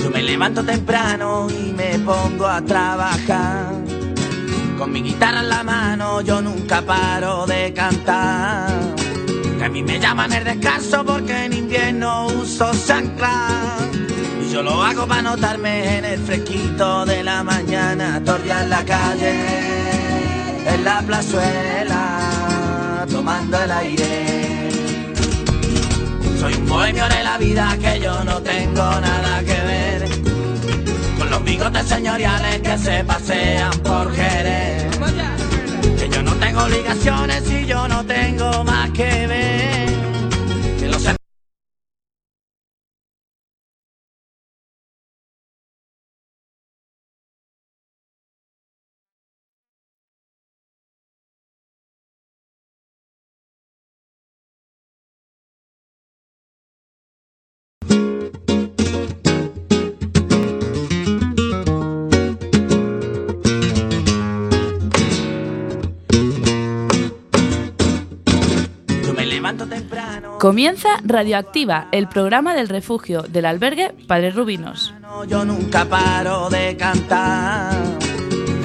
Yo 0.00 0.10
me 0.10 0.22
levanto 0.22 0.64
temprano 0.64 1.48
y 1.50 1.72
me 1.72 1.98
pongo 2.00 2.46
a 2.46 2.60
trabajar. 2.62 3.72
Con 4.78 4.92
mi 4.92 5.02
guitarra 5.02 5.40
en 5.40 5.48
la 5.48 5.62
mano 5.62 6.20
yo 6.22 6.42
nunca 6.42 6.82
paro 6.82 7.46
de 7.46 7.72
cantar. 7.72 8.68
Que 9.58 9.64
a 9.64 9.68
mí 9.68 9.82
me 9.82 10.00
llaman 10.00 10.32
el 10.32 10.44
descanso 10.44 11.04
porque 11.04 11.44
en 11.44 11.52
invierno 11.52 12.26
uso 12.26 12.72
chancla. 12.86 13.71
Lo 14.62 14.80
hago 14.80 15.08
para 15.08 15.22
notarme 15.22 15.98
en 15.98 16.04
el 16.04 16.20
fresquito 16.20 17.04
de 17.04 17.24
la 17.24 17.42
mañana. 17.42 18.22
Tordia 18.24 18.62
en 18.62 18.70
la 18.70 18.84
calle, 18.84 19.34
en 20.66 20.84
la 20.84 21.02
plazuela, 21.02 23.04
tomando 23.10 23.60
el 23.60 23.72
aire. 23.72 24.70
Soy 26.38 26.54
un 26.54 26.68
bohemio 26.68 27.08
de 27.08 27.22
la 27.24 27.38
vida 27.38 27.76
que 27.80 28.00
yo 28.00 28.22
no 28.24 28.40
tengo 28.40 29.00
nada 29.00 29.40
que 29.40 29.60
ver 29.72 30.08
con 31.18 31.30
los 31.30 31.44
bigotes 31.44 31.86
señoriales 31.86 32.60
que 32.60 32.78
se 32.78 33.04
pasean 33.04 33.72
por 33.80 34.14
Jerez. 34.14 34.96
Que 35.98 36.08
yo 36.08 36.22
no 36.22 36.32
tengo 36.34 36.62
obligaciones 36.62 37.50
y 37.50 37.66
yo 37.66 37.88
no 37.88 38.06
tengo 38.06 38.62
más 38.62 38.90
que 38.90 39.26
ver. 39.26 39.51
Comienza 70.42 70.98
Radioactiva, 71.04 71.86
el 71.92 72.08
programa 72.08 72.52
del 72.52 72.68
refugio 72.68 73.22
del 73.22 73.46
albergue 73.46 73.94
Padre 74.08 74.32
Rubinos. 74.32 74.92
No, 75.00 75.24
yo 75.24 75.44
nunca 75.44 75.84
paro 75.84 76.50
de 76.50 76.76
cantar. 76.76 77.72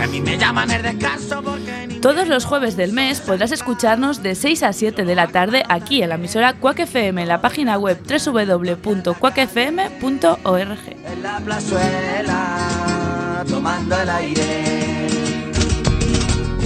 A 0.02 0.08
mí 0.08 0.20
me 0.20 0.40
llaman 0.40 0.72
el 0.72 0.82
descanso 0.82 1.44
porque 1.44 2.00
Todos 2.02 2.30
los 2.30 2.46
jueves 2.46 2.78
del 2.78 2.94
mes 2.94 3.22
podrás 3.22 3.52
escucharnos 3.52 4.24
de 4.24 4.34
6 4.34 4.64
a 4.64 4.74
7 4.74 5.06
de 5.06 5.14
la 5.14 5.28
tarde 5.28 5.62
aquí 5.70 6.02
en 6.02 6.10
la 6.10 6.16
emisora 6.16 6.54
Quack 6.54 6.80
FM 6.80 7.22
en 7.22 7.28
la 7.28 7.42
página 7.42 7.78
web 7.78 8.00
www.quackfm.org. 8.02 10.80
en 11.06 11.22
la 11.22 11.40
plazuela 11.42 13.46
tomando 13.48 14.02
el 14.02 14.10
aire. 14.10 15.10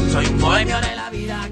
Soy 0.09 0.25
un 0.27 0.39
bohemio 0.39 0.79
de 0.79 0.95
la 0.95 1.00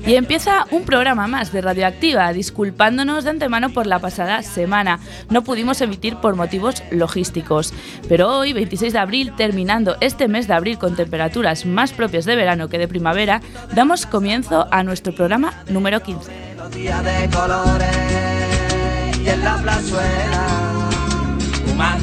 Y 0.05 0.15
empieza 0.15 0.65
un 0.71 0.83
programa 0.83 1.27
más 1.27 1.51
de 1.51 1.61
Radioactiva, 1.61 2.31
disculpándonos 2.33 3.23
de 3.23 3.31
antemano 3.31 3.69
por 3.69 3.87
la 3.87 3.99
pasada 3.99 4.41
semana. 4.43 4.99
No 5.29 5.43
pudimos 5.43 5.81
emitir 5.81 6.15
por 6.17 6.35
motivos 6.35 6.83
logísticos. 6.91 7.73
Pero 8.07 8.29
hoy, 8.29 8.53
26 8.53 8.93
de 8.93 8.99
abril, 8.99 9.33
terminando 9.35 9.97
este 10.01 10.27
mes 10.27 10.47
de 10.47 10.53
abril 10.53 10.77
con 10.77 10.95
temperaturas 10.95 11.65
más 11.65 11.91
propias 11.91 12.25
de 12.25 12.35
verano 12.35 12.69
que 12.69 12.77
de 12.77 12.87
primavera, 12.87 13.41
damos 13.73 14.05
comienzo 14.05 14.67
a 14.71 14.83
nuestro 14.83 15.13
programa 15.13 15.53
número 15.69 16.01
15. 16.01 16.31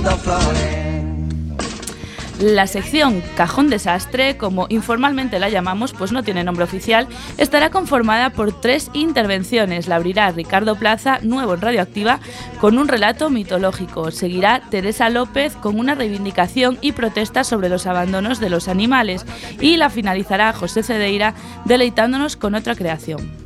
los 0.03 0.86
La 2.41 2.67
sección 2.67 3.23
Cajón 3.35 3.71
Desastre, 3.71 4.37
como 4.37 4.67
informalmente 4.69 5.39
la 5.39 5.49
llamamos, 5.49 5.95
pues 5.95 6.13
no 6.13 6.23
tiene 6.23 6.45
nombre 6.45 6.65
oficial, 6.65 7.09
estará 7.39 7.71
conformada 7.71 8.29
por 8.29 8.61
tres 8.61 8.91
intervenciones. 8.93 9.89
La 9.89 9.97
abrirá 9.97 10.31
Ricardo 10.33 10.77
Plaza, 10.77 11.19
nuevo 11.23 11.55
en 11.55 11.63
Radioactiva, 11.63 12.21
con 12.61 12.77
un 12.77 12.89
relato 12.89 13.31
mitológico. 13.31 14.11
Seguirá 14.11 14.61
Teresa 14.69 15.09
López 15.09 15.57
con 15.57 15.79
una 15.79 15.95
reivindicación 15.95 16.77
y 16.83 16.93
protesta 16.93 17.43
sobre 17.43 17.71
los 17.71 17.87
abandonos 17.87 18.39
de 18.39 18.51
los 18.51 18.69
animales. 18.69 19.25
Y 19.61 19.79
la 19.79 19.89
finalizará 19.89 20.53
José 20.53 20.83
Cedeira, 20.83 21.35
deleitándonos 21.65 22.37
con 22.37 22.55
otra 22.55 22.75
creación. 22.75 23.46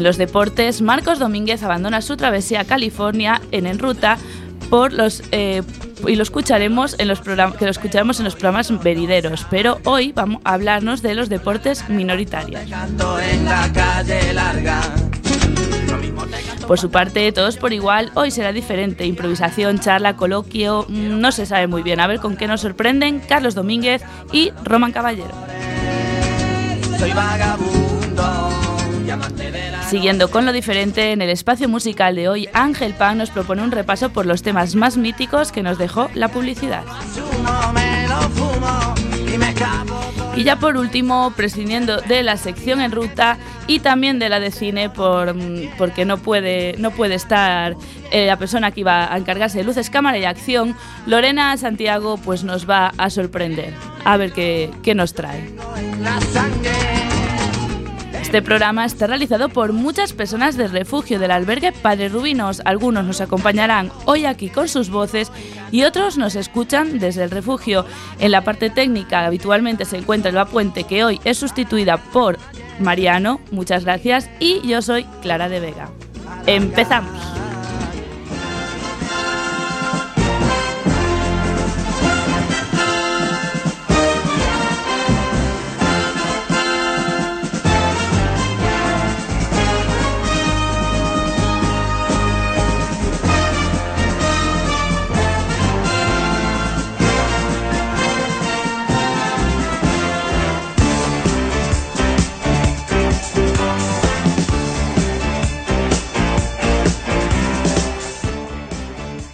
En 0.00 0.04
los 0.04 0.16
deportes, 0.16 0.80
Marcos 0.80 1.18
Domínguez 1.18 1.62
abandona 1.62 2.00
su 2.00 2.16
travesía 2.16 2.60
a 2.60 2.64
California 2.64 3.42
en 3.52 3.66
En 3.66 3.78
Ruta 3.78 4.16
por 4.70 4.94
los 4.94 5.22
eh, 5.30 5.62
y 6.08 6.16
lo 6.16 6.22
escucharemos 6.22 6.96
en 6.98 7.06
los 7.06 7.20
que 7.20 7.36
lo 7.36 7.70
escucharemos 7.70 8.18
en 8.18 8.24
los 8.24 8.34
programas 8.34 8.82
venideros, 8.82 9.46
pero 9.50 9.78
hoy 9.84 10.12
vamos 10.12 10.40
a 10.44 10.54
hablarnos 10.54 11.02
de 11.02 11.14
los 11.14 11.28
deportes 11.28 11.86
minoritarios. 11.90 12.62
Por 16.66 16.80
su 16.80 16.90
parte, 16.90 17.30
todos 17.32 17.58
por 17.58 17.74
igual, 17.74 18.10
hoy 18.14 18.30
será 18.30 18.52
diferente. 18.52 19.04
Improvisación, 19.04 19.80
charla, 19.80 20.16
coloquio, 20.16 20.86
mm, 20.88 21.20
no 21.20 21.30
se 21.30 21.44
sabe 21.44 21.66
muy 21.66 21.82
bien. 21.82 22.00
A 22.00 22.06
ver 22.06 22.20
con 22.20 22.38
qué 22.38 22.46
nos 22.46 22.62
sorprenden 22.62 23.20
Carlos 23.20 23.54
Domínguez 23.54 24.00
y 24.32 24.50
Roman 24.64 24.92
Caballero. 24.92 25.34
soy 26.98 27.12
vagabundo. 27.12 27.89
Siguiendo 29.88 30.30
con 30.30 30.46
lo 30.46 30.52
diferente, 30.52 31.12
en 31.12 31.22
el 31.22 31.30
espacio 31.30 31.68
musical 31.68 32.14
de 32.14 32.28
hoy, 32.28 32.48
Ángel 32.52 32.94
Pan 32.94 33.18
nos 33.18 33.30
propone 33.30 33.62
un 33.62 33.72
repaso 33.72 34.10
por 34.10 34.26
los 34.26 34.42
temas 34.42 34.74
más 34.74 34.96
míticos 34.96 35.52
que 35.52 35.62
nos 35.62 35.78
dejó 35.78 36.08
la 36.14 36.28
publicidad. 36.28 36.84
Y 40.36 40.44
ya 40.44 40.56
por 40.56 40.76
último, 40.76 41.32
prescindiendo 41.36 42.00
de 42.00 42.22
la 42.22 42.36
sección 42.36 42.80
en 42.80 42.92
ruta 42.92 43.36
y 43.66 43.80
también 43.80 44.18
de 44.18 44.28
la 44.28 44.38
de 44.38 44.50
cine, 44.50 44.88
por, 44.88 45.34
mm, 45.34 45.70
porque 45.76 46.04
no 46.04 46.18
puede, 46.18 46.76
no 46.78 46.92
puede 46.92 47.16
estar 47.16 47.74
eh, 48.12 48.26
la 48.26 48.36
persona 48.36 48.70
que 48.70 48.80
iba 48.80 49.12
a 49.12 49.18
encargarse 49.18 49.58
de 49.58 49.64
luces, 49.64 49.90
cámara 49.90 50.18
y 50.18 50.24
acción, 50.24 50.76
Lorena 51.06 51.56
Santiago 51.56 52.16
pues 52.16 52.44
nos 52.44 52.68
va 52.68 52.92
a 52.96 53.10
sorprender. 53.10 53.74
A 54.04 54.16
ver 54.16 54.32
qué, 54.32 54.70
qué 54.82 54.94
nos 54.94 55.14
trae. 55.14 55.50
Este 58.30 58.42
programa 58.42 58.84
está 58.84 59.08
realizado 59.08 59.48
por 59.48 59.72
muchas 59.72 60.12
personas 60.12 60.56
del 60.56 60.70
refugio 60.70 61.18
del 61.18 61.32
albergue 61.32 61.72
Padre 61.72 62.08
Rubinos. 62.08 62.62
Algunos 62.64 63.04
nos 63.04 63.20
acompañarán 63.20 63.90
hoy 64.04 64.24
aquí 64.24 64.50
con 64.50 64.68
sus 64.68 64.88
voces 64.88 65.32
y 65.72 65.82
otros 65.82 66.16
nos 66.16 66.36
escuchan 66.36 67.00
desde 67.00 67.24
el 67.24 67.32
refugio. 67.32 67.84
En 68.20 68.30
la 68.30 68.44
parte 68.44 68.70
técnica 68.70 69.26
habitualmente 69.26 69.84
se 69.84 69.96
encuentra 69.96 70.30
Elba 70.30 70.44
Puente, 70.44 70.84
que 70.84 71.02
hoy 71.02 71.20
es 71.24 71.38
sustituida 71.38 71.96
por 71.96 72.38
Mariano. 72.78 73.40
Muchas 73.50 73.84
gracias. 73.84 74.30
Y 74.38 74.60
yo 74.64 74.80
soy 74.80 75.02
Clara 75.22 75.48
de 75.48 75.58
Vega. 75.58 75.90
Empezamos. 76.46 77.49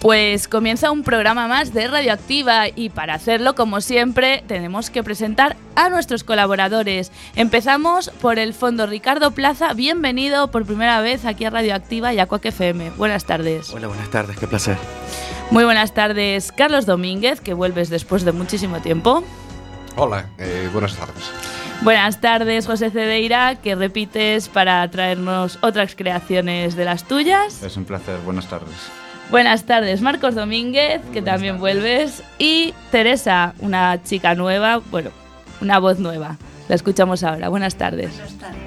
Pues 0.07 0.47
comienza 0.47 0.89
un 0.89 1.03
programa 1.03 1.49
más 1.49 1.73
de 1.73 1.85
Radioactiva 1.85 2.69
y 2.73 2.87
para 2.87 3.13
hacerlo, 3.13 3.55
como 3.55 3.81
siempre, 3.81 4.41
tenemos 4.47 4.89
que 4.89 5.03
presentar 5.03 5.57
a 5.75 5.89
nuestros 5.89 6.23
colaboradores. 6.23 7.11
Empezamos 7.35 8.09
por 8.21 8.39
el 8.39 8.53
Fondo 8.53 8.87
Ricardo 8.87 9.31
Plaza. 9.31 9.73
Bienvenido 9.73 10.49
por 10.49 10.65
primera 10.65 11.01
vez 11.01 11.25
aquí 11.25 11.43
a 11.43 11.49
Radioactiva 11.49 12.13
y 12.13 12.19
a 12.19 12.25
Cuac 12.25 12.45
FM. 12.45 12.91
Buenas 12.91 13.25
tardes. 13.25 13.69
Hola, 13.73 13.87
buenas 13.87 14.09
tardes, 14.09 14.37
qué 14.37 14.47
placer. 14.47 14.77
Muy 15.51 15.65
buenas 15.65 15.93
tardes, 15.93 16.53
Carlos 16.53 16.85
Domínguez, 16.85 17.41
que 17.41 17.53
vuelves 17.53 17.89
después 17.89 18.23
de 18.23 18.31
muchísimo 18.31 18.79
tiempo. 18.79 19.25
Hola, 19.97 20.29
eh, 20.37 20.69
buenas 20.71 20.95
tardes. 20.95 21.29
Buenas 21.81 22.21
tardes, 22.21 22.65
José 22.65 22.91
Cedeira, 22.91 23.55
que 23.55 23.75
repites 23.75 24.47
para 24.47 24.89
traernos 24.89 25.59
otras 25.61 25.95
creaciones 25.95 26.77
de 26.77 26.85
las 26.85 27.03
tuyas. 27.03 27.61
Es 27.61 27.75
un 27.75 27.83
placer, 27.83 28.19
buenas 28.21 28.47
tardes. 28.47 28.89
Buenas 29.29 29.65
tardes, 29.65 30.01
Marcos 30.01 30.35
Domínguez, 30.35 31.01
que 31.11 31.21
también 31.21 31.59
vuelves, 31.59 32.23
y 32.39 32.73
Teresa, 32.91 33.53
una 33.59 34.01
chica 34.01 34.35
nueva, 34.35 34.81
bueno, 34.89 35.09
una 35.59 35.79
voz 35.79 35.99
nueva. 35.99 36.37
La 36.69 36.75
escuchamos 36.75 37.23
ahora. 37.23 37.49
Buenas 37.49 37.75
tardes. 37.75 38.11
Buenas 38.11 38.37
tardes. 38.37 38.66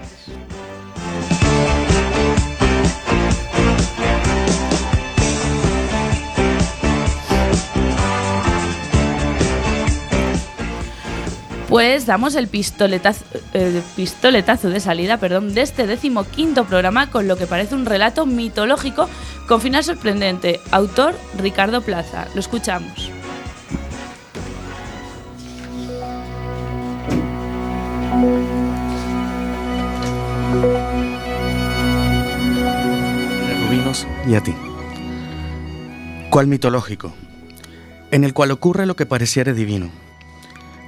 Pues 11.70 12.04
damos 12.04 12.34
el 12.34 12.48
pistoletazo, 12.48 13.24
pistoletazo 13.94 14.70
de 14.70 14.80
salida 14.80 15.18
perdón, 15.18 15.54
de 15.54 15.62
este 15.62 15.86
decimoquinto 15.86 16.64
programa 16.64 17.12
con 17.12 17.28
lo 17.28 17.36
que 17.36 17.46
parece 17.46 17.76
un 17.76 17.86
relato 17.86 18.26
mitológico 18.26 19.08
con 19.46 19.60
final 19.60 19.84
sorprendente. 19.84 20.58
Autor 20.72 21.14
Ricardo 21.38 21.80
Plaza. 21.80 22.26
Lo 22.34 22.40
escuchamos. 22.40 23.12
Rubinos 33.68 34.08
y 34.26 34.34
a 34.34 34.40
ti. 34.42 34.54
¿Cuál 36.30 36.48
mitológico? 36.48 37.14
En 38.10 38.24
el 38.24 38.34
cual 38.34 38.50
ocurre 38.50 38.86
lo 38.86 38.96
que 38.96 39.06
pareciera 39.06 39.52
divino 39.52 40.09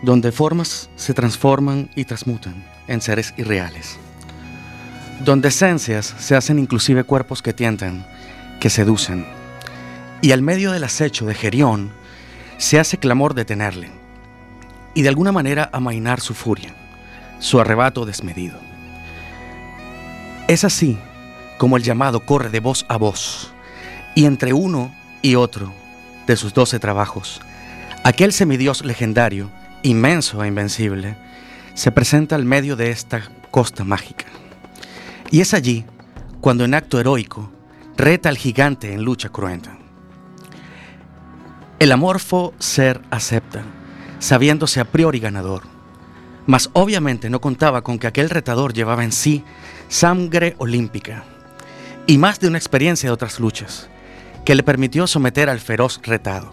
donde 0.02 0.32
formas 0.32 0.90
se 0.96 1.14
transforman 1.14 1.88
y 1.94 2.04
transmutan 2.04 2.64
en 2.88 3.00
seres 3.00 3.32
irreales, 3.36 3.98
donde 5.24 5.48
esencias 5.48 6.14
se 6.18 6.34
hacen 6.34 6.58
inclusive 6.58 7.04
cuerpos 7.04 7.40
que 7.40 7.52
tientan, 7.52 8.04
que 8.60 8.68
seducen, 8.68 9.24
y 10.20 10.32
al 10.32 10.42
medio 10.42 10.72
del 10.72 10.84
acecho 10.84 11.24
de 11.24 11.34
Gerión 11.34 11.92
se 12.58 12.80
hace 12.80 12.98
clamor 12.98 13.34
de 13.34 13.44
tenerle, 13.44 13.90
y 14.94 15.02
de 15.02 15.08
alguna 15.08 15.32
manera 15.32 15.70
amainar 15.72 16.20
su 16.20 16.34
furia, 16.34 16.74
su 17.38 17.60
arrebato 17.60 18.04
desmedido. 18.04 18.58
Es 20.48 20.64
así 20.64 20.98
como 21.58 21.76
el 21.76 21.84
llamado 21.84 22.26
corre 22.26 22.50
de 22.50 22.60
voz 22.60 22.84
a 22.88 22.96
voz, 22.96 23.52
y 24.16 24.26
entre 24.26 24.52
uno 24.52 24.92
y 25.22 25.36
otro 25.36 25.72
de 26.26 26.36
sus 26.36 26.52
doce 26.52 26.80
trabajos, 26.80 27.40
aquel 28.02 28.32
semidios 28.32 28.84
legendario 28.84 29.48
inmenso 29.82 30.42
e 30.42 30.48
invencible, 30.48 31.16
se 31.74 31.90
presenta 31.92 32.36
al 32.36 32.44
medio 32.44 32.76
de 32.76 32.90
esta 32.90 33.22
costa 33.50 33.84
mágica. 33.84 34.26
Y 35.30 35.40
es 35.40 35.54
allí 35.54 35.84
cuando 36.40 36.64
en 36.64 36.74
acto 36.74 37.00
heroico 37.00 37.50
reta 37.96 38.28
al 38.28 38.36
gigante 38.36 38.92
en 38.92 39.02
lucha 39.02 39.28
cruenta. 39.28 39.78
El 41.78 41.92
amorfo 41.92 42.54
ser 42.58 43.00
acepta, 43.10 43.62
sabiéndose 44.18 44.80
a 44.80 44.84
priori 44.84 45.18
ganador, 45.18 45.62
mas 46.46 46.70
obviamente 46.72 47.30
no 47.30 47.40
contaba 47.40 47.82
con 47.82 47.98
que 47.98 48.06
aquel 48.06 48.30
retador 48.30 48.72
llevaba 48.72 49.04
en 49.04 49.12
sí 49.12 49.44
sangre 49.88 50.54
olímpica 50.58 51.24
y 52.06 52.18
más 52.18 52.40
de 52.40 52.48
una 52.48 52.58
experiencia 52.58 53.08
de 53.08 53.14
otras 53.14 53.38
luchas 53.40 53.88
que 54.44 54.54
le 54.54 54.62
permitió 54.62 55.06
someter 55.06 55.48
al 55.48 55.60
feroz 55.60 56.00
retado. 56.02 56.52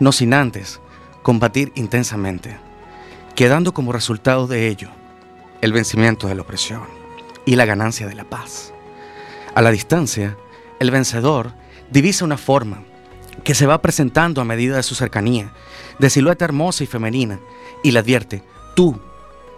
No 0.00 0.10
sin 0.12 0.34
antes 0.34 0.80
combatir 1.22 1.72
intensamente, 1.74 2.58
quedando 3.34 3.72
como 3.72 3.92
resultado 3.92 4.46
de 4.46 4.68
ello 4.68 4.90
el 5.60 5.72
vencimiento 5.72 6.26
de 6.26 6.34
la 6.34 6.42
opresión 6.42 6.82
y 7.44 7.56
la 7.56 7.64
ganancia 7.64 8.06
de 8.06 8.14
la 8.14 8.24
paz. 8.24 8.72
A 9.54 9.62
la 9.62 9.70
distancia, 9.70 10.36
el 10.80 10.90
vencedor 10.90 11.52
divisa 11.90 12.24
una 12.24 12.36
forma 12.36 12.82
que 13.44 13.54
se 13.54 13.66
va 13.66 13.80
presentando 13.80 14.40
a 14.40 14.44
medida 14.44 14.76
de 14.76 14.82
su 14.82 14.94
cercanía, 14.94 15.52
de 15.98 16.10
silueta 16.10 16.44
hermosa 16.44 16.84
y 16.84 16.86
femenina, 16.86 17.40
y 17.82 17.92
le 17.92 17.98
advierte, 17.98 18.42
tú, 18.74 19.00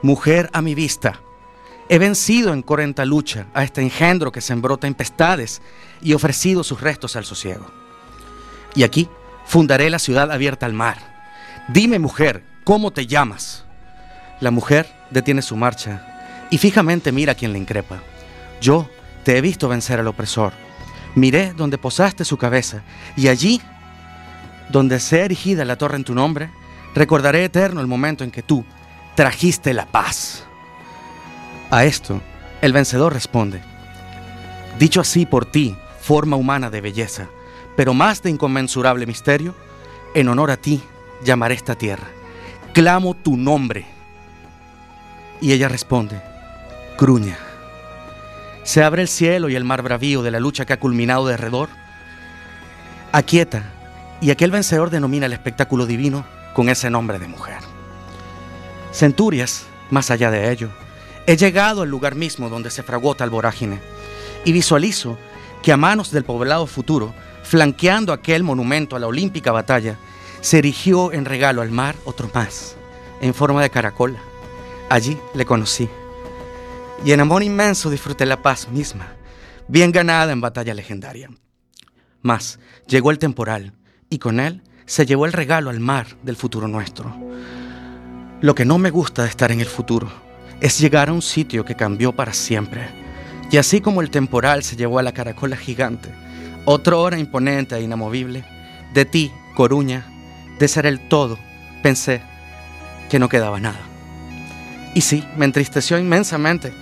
mujer 0.02 0.50
a 0.52 0.62
mi 0.62 0.74
vista, 0.74 1.20
he 1.88 1.98
vencido 1.98 2.52
en 2.52 2.62
correnta 2.62 3.04
lucha 3.04 3.46
a 3.54 3.64
este 3.64 3.82
engendro 3.82 4.32
que 4.32 4.40
sembró 4.40 4.76
tempestades 4.78 5.60
y 6.02 6.14
ofrecido 6.14 6.64
sus 6.64 6.80
restos 6.80 7.16
al 7.16 7.24
sosiego. 7.24 7.66
Y 8.74 8.82
aquí 8.82 9.08
fundaré 9.46 9.90
la 9.90 9.98
ciudad 9.98 10.30
abierta 10.30 10.66
al 10.66 10.72
mar 10.72 11.13
Dime, 11.68 11.98
mujer, 11.98 12.44
¿cómo 12.62 12.90
te 12.90 13.06
llamas? 13.06 13.64
La 14.40 14.50
mujer 14.50 14.86
detiene 15.10 15.40
su 15.40 15.56
marcha 15.56 16.46
y 16.50 16.58
fijamente 16.58 17.10
mira 17.10 17.32
a 17.32 17.34
quien 17.34 17.54
le 17.54 17.58
increpa. 17.58 18.02
Yo 18.60 18.90
te 19.24 19.38
he 19.38 19.40
visto 19.40 19.66
vencer 19.66 19.98
al 19.98 20.06
opresor. 20.06 20.52
Miré 21.14 21.54
donde 21.54 21.78
posaste 21.78 22.26
su 22.26 22.36
cabeza 22.36 22.82
y 23.16 23.28
allí, 23.28 23.62
donde 24.68 25.00
sea 25.00 25.24
erigida 25.24 25.64
la 25.64 25.76
torre 25.76 25.96
en 25.96 26.04
tu 26.04 26.14
nombre, 26.14 26.50
recordaré 26.94 27.44
eterno 27.44 27.80
el 27.80 27.86
momento 27.86 28.24
en 28.24 28.30
que 28.30 28.42
tú 28.42 28.62
trajiste 29.14 29.72
la 29.72 29.86
paz. 29.86 30.44
A 31.70 31.86
esto, 31.86 32.20
el 32.60 32.74
vencedor 32.74 33.14
responde, 33.14 33.62
dicho 34.78 35.00
así 35.00 35.24
por 35.24 35.46
ti, 35.46 35.74
forma 36.02 36.36
humana 36.36 36.68
de 36.68 36.82
belleza, 36.82 37.28
pero 37.74 37.94
más 37.94 38.22
de 38.22 38.28
inconmensurable 38.28 39.06
misterio, 39.06 39.54
en 40.14 40.28
honor 40.28 40.50
a 40.50 40.58
ti 40.58 40.82
llamaré 41.22 41.54
esta 41.54 41.74
tierra. 41.74 42.06
Clamo 42.72 43.14
tu 43.14 43.36
nombre. 43.36 43.86
Y 45.40 45.52
ella 45.52 45.68
responde, 45.68 46.20
Cruña. 46.96 47.38
Se 48.62 48.82
abre 48.82 49.02
el 49.02 49.08
cielo 49.08 49.48
y 49.48 49.56
el 49.56 49.64
mar 49.64 49.82
bravío 49.82 50.22
de 50.22 50.30
la 50.30 50.40
lucha 50.40 50.64
que 50.64 50.72
ha 50.72 50.80
culminado 50.80 51.26
de 51.26 51.34
alrededor. 51.34 51.68
Aquieta, 53.12 53.70
y 54.20 54.30
aquel 54.30 54.50
vencedor 54.50 54.90
denomina 54.90 55.26
el 55.26 55.32
espectáculo 55.32 55.86
divino 55.86 56.24
con 56.54 56.68
ese 56.68 56.88
nombre 56.88 57.18
de 57.18 57.28
mujer. 57.28 57.58
Centurias, 58.92 59.66
más 59.90 60.10
allá 60.10 60.30
de 60.30 60.50
ello, 60.50 60.70
he 61.26 61.36
llegado 61.36 61.82
al 61.82 61.90
lugar 61.90 62.14
mismo 62.14 62.48
donde 62.48 62.70
se 62.70 62.82
fraguó 62.82 63.14
tal 63.14 63.28
vorágine 63.28 63.80
y 64.44 64.52
visualizo 64.52 65.18
que 65.62 65.72
a 65.72 65.76
manos 65.76 66.10
del 66.10 66.24
poblado 66.24 66.66
futuro, 66.66 67.14
flanqueando 67.42 68.12
aquel 68.12 68.42
monumento 68.42 68.96
a 68.96 68.98
la 68.98 69.06
olímpica 69.06 69.52
batalla, 69.52 69.98
se 70.44 70.58
erigió 70.58 71.10
en 71.10 71.24
regalo 71.24 71.62
al 71.62 71.70
mar 71.70 71.96
otro 72.04 72.30
más, 72.34 72.76
en 73.22 73.32
forma 73.32 73.62
de 73.62 73.70
caracola. 73.70 74.18
Allí 74.90 75.16
le 75.32 75.46
conocí. 75.46 75.88
Y 77.02 77.12
en 77.12 77.20
amor 77.20 77.42
inmenso 77.42 77.88
disfruté 77.88 78.26
la 78.26 78.42
paz 78.42 78.68
misma, 78.68 79.14
bien 79.68 79.90
ganada 79.90 80.32
en 80.32 80.42
batalla 80.42 80.74
legendaria. 80.74 81.30
Mas 82.20 82.58
llegó 82.86 83.10
el 83.10 83.18
temporal, 83.18 83.72
y 84.10 84.18
con 84.18 84.38
él 84.38 84.60
se 84.84 85.06
llevó 85.06 85.24
el 85.24 85.32
regalo 85.32 85.70
al 85.70 85.80
mar 85.80 86.08
del 86.22 86.36
futuro 86.36 86.68
nuestro. 86.68 87.16
Lo 88.42 88.54
que 88.54 88.66
no 88.66 88.76
me 88.76 88.90
gusta 88.90 89.22
de 89.22 89.30
estar 89.30 89.50
en 89.50 89.60
el 89.60 89.66
futuro 89.66 90.12
es 90.60 90.78
llegar 90.78 91.08
a 91.08 91.14
un 91.14 91.22
sitio 91.22 91.64
que 91.64 91.74
cambió 91.74 92.12
para 92.12 92.34
siempre. 92.34 92.86
Y 93.50 93.56
así 93.56 93.80
como 93.80 94.02
el 94.02 94.10
temporal 94.10 94.62
se 94.62 94.76
llevó 94.76 94.98
a 94.98 95.02
la 95.02 95.14
caracola 95.14 95.56
gigante, 95.56 96.10
otra 96.66 96.96
hora 96.96 97.18
imponente 97.18 97.76
e 97.76 97.80
inamovible, 97.80 98.44
de 98.92 99.06
ti, 99.06 99.32
Coruña, 99.54 100.10
de 100.58 100.68
ser 100.68 100.86
el 100.86 101.00
todo, 101.00 101.38
pensé 101.82 102.22
que 103.10 103.18
no 103.18 103.28
quedaba 103.28 103.60
nada. 103.60 103.80
Y 104.94 105.00
sí, 105.00 105.24
me 105.36 105.44
entristeció 105.44 105.98
inmensamente, 105.98 106.72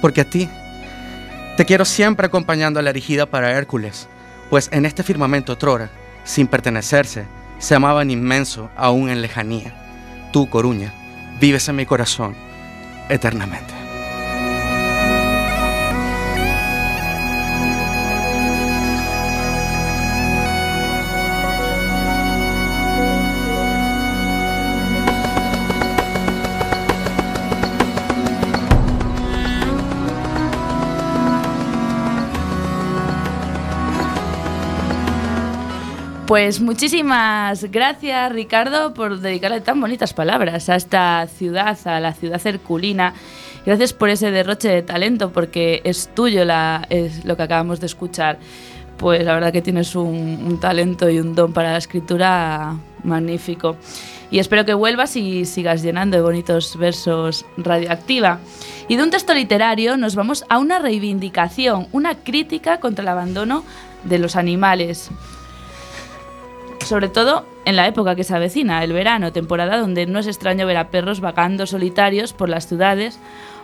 porque 0.00 0.22
a 0.22 0.28
ti 0.28 0.48
te 1.56 1.64
quiero 1.64 1.84
siempre 1.84 2.26
acompañando 2.26 2.80
a 2.80 2.82
la 2.82 2.90
erigida 2.90 3.26
para 3.26 3.52
Hércules, 3.52 4.08
pues 4.50 4.68
en 4.72 4.86
este 4.86 5.02
firmamento 5.02 5.52
otrora, 5.52 5.90
sin 6.24 6.46
pertenecerse, 6.46 7.26
se 7.58 7.74
amaban 7.74 8.10
inmenso 8.10 8.70
aún 8.76 9.08
en 9.08 9.22
lejanía. 9.22 9.74
Tú, 10.32 10.48
Coruña, 10.48 10.92
vives 11.40 11.68
en 11.68 11.76
mi 11.76 11.86
corazón 11.86 12.34
eternamente. 13.08 13.81
Pues 36.32 36.62
muchísimas 36.62 37.70
gracias 37.70 38.32
Ricardo 38.32 38.94
por 38.94 39.20
dedicarle 39.20 39.60
tan 39.60 39.78
bonitas 39.78 40.14
palabras 40.14 40.70
a 40.70 40.76
esta 40.76 41.26
ciudad, 41.26 41.78
a 41.84 42.00
la 42.00 42.14
ciudad 42.14 42.40
herculina. 42.46 43.12
Gracias 43.66 43.92
por 43.92 44.08
ese 44.08 44.30
derroche 44.30 44.70
de 44.70 44.80
talento 44.80 45.30
porque 45.30 45.82
es 45.84 46.08
tuyo 46.14 46.46
la, 46.46 46.86
es 46.88 47.26
lo 47.26 47.36
que 47.36 47.42
acabamos 47.42 47.80
de 47.80 47.86
escuchar. 47.86 48.38
Pues 48.96 49.22
la 49.26 49.34
verdad 49.34 49.52
que 49.52 49.60
tienes 49.60 49.94
un, 49.94 50.58
talento 50.58 51.10
y 51.10 51.18
un 51.18 51.34
don 51.34 51.52
para 51.52 51.72
la 51.72 51.76
escritura 51.76 52.76
magnífico. 53.04 53.76
Y 54.30 54.38
espero 54.38 54.64
que 54.64 54.72
vuelvas 54.72 55.16
y 55.16 55.44
sigas 55.44 55.82
llenando 55.82 56.16
de 56.16 56.22
bonitos 56.22 56.78
versos 56.78 57.44
radioactiva. 57.58 58.38
Y 58.88 58.96
de 58.96 59.02
un 59.02 59.10
texto 59.10 59.34
literario 59.34 59.98
nos 59.98 60.14
vamos 60.14 60.46
a 60.48 60.56
una 60.56 60.78
reivindicación, 60.78 61.88
una 61.92 62.14
crítica 62.14 62.80
contra 62.80 63.02
el 63.02 63.08
abandono 63.08 63.64
de 64.04 64.18
los 64.18 64.34
animales. 64.34 65.10
Sobre 66.84 67.08
todo 67.08 67.46
en 67.64 67.76
la 67.76 67.86
época 67.86 68.16
que 68.16 68.24
se 68.24 68.34
avecina, 68.34 68.82
el 68.82 68.92
verano, 68.92 69.32
temporada 69.32 69.78
donde 69.78 70.06
no 70.06 70.18
es 70.18 70.26
extraño 70.26 70.66
ver 70.66 70.76
a 70.76 70.88
perros 70.88 71.20
vagando 71.20 71.66
solitarios 71.66 72.32
por 72.32 72.48
las 72.48 72.66
ciudades 72.66 73.18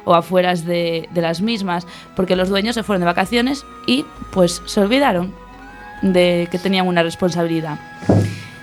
o 0.04 0.14
afueras 0.14 0.64
de, 0.64 1.08
de 1.12 1.20
las 1.20 1.40
mismas, 1.40 1.86
porque 2.16 2.36
los 2.36 2.48
dueños 2.48 2.74
se 2.74 2.82
fueron 2.82 3.00
de 3.00 3.06
vacaciones 3.06 3.66
y 3.86 4.04
pues 4.30 4.62
se 4.64 4.80
olvidaron 4.80 5.34
de 6.02 6.48
que 6.50 6.58
tenían 6.58 6.86
una 6.86 7.02
responsabilidad. 7.02 7.78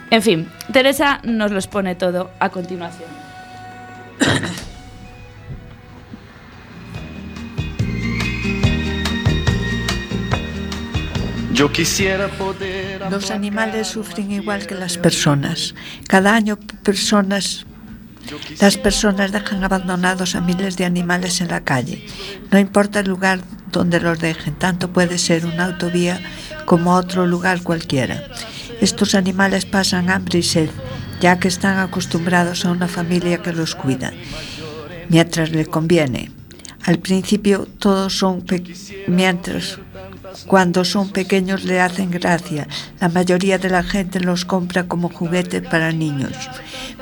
En 0.10 0.22
fin, 0.22 0.50
Teresa 0.72 1.20
nos 1.24 1.52
lo 1.52 1.58
expone 1.58 1.96
todo 1.96 2.32
a 2.40 2.50
continuación. 2.50 3.10
Yo 11.56 11.72
quisiera 11.72 12.28
poder 12.28 13.10
Los 13.10 13.32
animales 13.32 13.88
sufren 13.88 14.30
igual 14.30 14.68
que 14.68 14.76
las 14.76 14.98
personas. 14.98 15.74
Cada 16.06 16.36
año 16.36 16.60
personas 16.84 17.66
las 18.60 18.76
personas 18.78 19.32
dejan 19.32 19.64
abandonados 19.64 20.36
a 20.36 20.42
miles 20.42 20.76
de 20.76 20.84
animales 20.84 21.40
en 21.40 21.48
la 21.48 21.64
calle. 21.64 22.06
No 22.52 22.60
importa 22.60 23.00
el 23.00 23.08
lugar 23.08 23.40
donde 23.72 24.02
los 24.02 24.20
dejen, 24.20 24.56
tanto 24.56 24.92
puede 24.92 25.18
ser 25.18 25.46
una 25.46 25.66
autovía 25.66 26.20
como 26.66 26.96
otro 26.96 27.26
lugar 27.26 27.62
cualquiera. 27.62 28.24
Estos 28.82 29.16
animales 29.16 29.66
pasan 29.66 30.10
hambre 30.10 30.40
y 30.40 30.44
sed, 30.44 30.70
ya 31.22 31.40
que 31.40 31.48
están 31.48 31.78
acostumbrados 31.78 32.66
a 32.66 32.72
una 32.72 32.88
familia 32.88 33.42
que 33.42 33.54
los 33.54 33.76
cuida, 33.76 34.12
mientras 35.08 35.52
le 35.52 35.66
conviene. 35.68 36.32
Al 36.84 37.00
principio 37.00 37.68
todos 37.80 38.18
son 38.18 38.44
mientras 39.08 39.80
cuando 40.48 40.86
son 40.86 41.10
pequeños 41.10 41.64
le 41.64 41.80
hacen 41.80 42.12
gracia. 42.12 42.68
La 43.00 43.10
mayoría 43.10 43.58
de 43.58 43.70
la 43.70 43.84
gente 43.84 44.20
los 44.20 44.46
compra 44.46 44.88
como 44.88 45.10
juguetes 45.10 45.62
para 45.62 45.92
niños. 45.92 46.34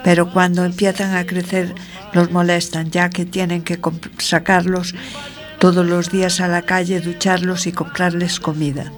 Pero 0.03 0.31
cuando 0.31 0.65
empiezan 0.65 1.15
a 1.15 1.25
crecer 1.25 1.73
los 2.13 2.31
molestan 2.31 2.91
ya 2.91 3.09
que 3.09 3.25
tienen 3.25 3.63
que 3.63 3.79
sacarlos 4.19 4.93
todos 5.59 5.85
los 5.85 6.11
días 6.11 6.41
a 6.41 6.47
la 6.47 6.61
calle, 6.63 6.99
ducharlos 6.99 7.67
y 7.67 7.71
comprarles 7.71 8.39
comida. 8.39 8.91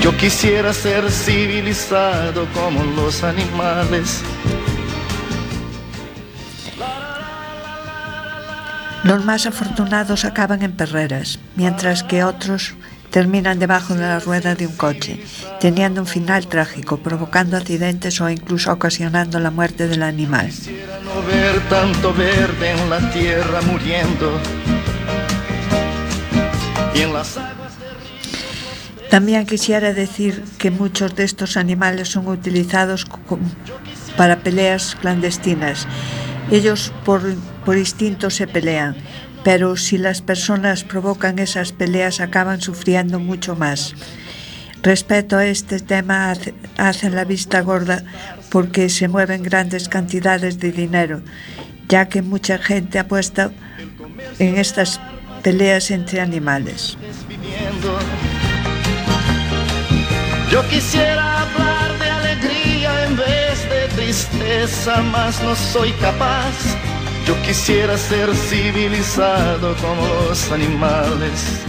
Yo 0.00 0.16
quisiera 0.16 0.72
ser 0.72 1.08
civilizado 1.10 2.46
como 2.54 2.82
los 2.96 3.22
animales. 3.22 4.22
Los 9.04 9.24
más 9.24 9.46
afortunados 9.46 10.24
acaban 10.24 10.62
en 10.62 10.72
perreras, 10.72 11.40
mientras 11.56 12.04
que 12.04 12.22
otros 12.22 12.74
terminan 13.10 13.58
debajo 13.58 13.94
de 13.94 14.00
la 14.00 14.20
rueda 14.20 14.54
de 14.54 14.68
un 14.68 14.76
coche, 14.76 15.22
teniendo 15.60 16.00
un 16.00 16.06
final 16.06 16.46
trágico, 16.46 16.98
provocando 16.98 17.56
accidentes 17.56 18.20
o 18.20 18.30
incluso 18.30 18.72
ocasionando 18.72 19.40
la 19.40 19.50
muerte 19.50 19.88
del 19.88 20.04
animal. 20.04 20.46
Quisiera 20.46 21.00
no 21.00 21.20
ver 21.26 21.60
tanto 21.68 22.14
verde 22.14 22.70
en 22.70 22.88
la 22.88 23.10
tierra 23.10 23.60
muriendo 23.62 24.40
y 26.94 27.00
en 27.00 27.12
las 27.12 27.36
aguas 27.36 27.72
de 27.78 29.08
También 29.10 29.46
quisiera 29.46 29.92
decir 29.92 30.44
que 30.58 30.70
muchos 30.70 31.16
de 31.16 31.24
estos 31.24 31.56
animales 31.56 32.08
son 32.08 32.28
utilizados 32.28 33.04
para 34.16 34.38
peleas 34.38 34.96
clandestinas. 35.00 35.88
Ellos 36.52 36.92
por, 37.06 37.78
instinto 37.78 38.28
se 38.28 38.46
pelean, 38.46 38.94
pero 39.42 39.74
si 39.78 39.96
las 39.96 40.20
personas 40.20 40.84
provocan 40.84 41.38
esas 41.38 41.72
peleas 41.72 42.20
acaban 42.20 42.60
sufriendo 42.60 43.18
mucho 43.18 43.56
más. 43.56 43.94
Respecto 44.82 45.38
a 45.38 45.46
este 45.46 45.80
tema 45.80 46.34
hacen 46.76 47.14
la 47.14 47.24
vista 47.24 47.62
gorda 47.62 48.04
porque 48.50 48.90
se 48.90 49.08
mueven 49.08 49.42
grandes 49.42 49.88
cantidades 49.88 50.58
de 50.58 50.72
dinero, 50.72 51.22
ya 51.88 52.10
que 52.10 52.20
mucha 52.20 52.58
gente 52.58 52.98
apuesta 52.98 53.50
en 54.38 54.58
estas 54.58 55.00
peleas 55.42 55.90
entre 55.90 56.20
animales. 56.20 56.98
Yo 60.50 60.68
quisiera 60.68 61.44
hablar 61.44 61.98
de 61.98 62.10
alegría 62.10 63.06
en 63.06 63.16
vez 63.16 63.51
tristeza, 64.12 65.00
mas 65.10 65.42
no 65.42 65.56
soy 65.56 65.90
capaz. 65.92 66.52
Yo 67.26 67.34
quisiera 67.46 67.96
ser 67.96 68.34
civilizado 68.34 69.74
como 69.76 70.06
los 70.28 70.52
animales. 70.52 71.64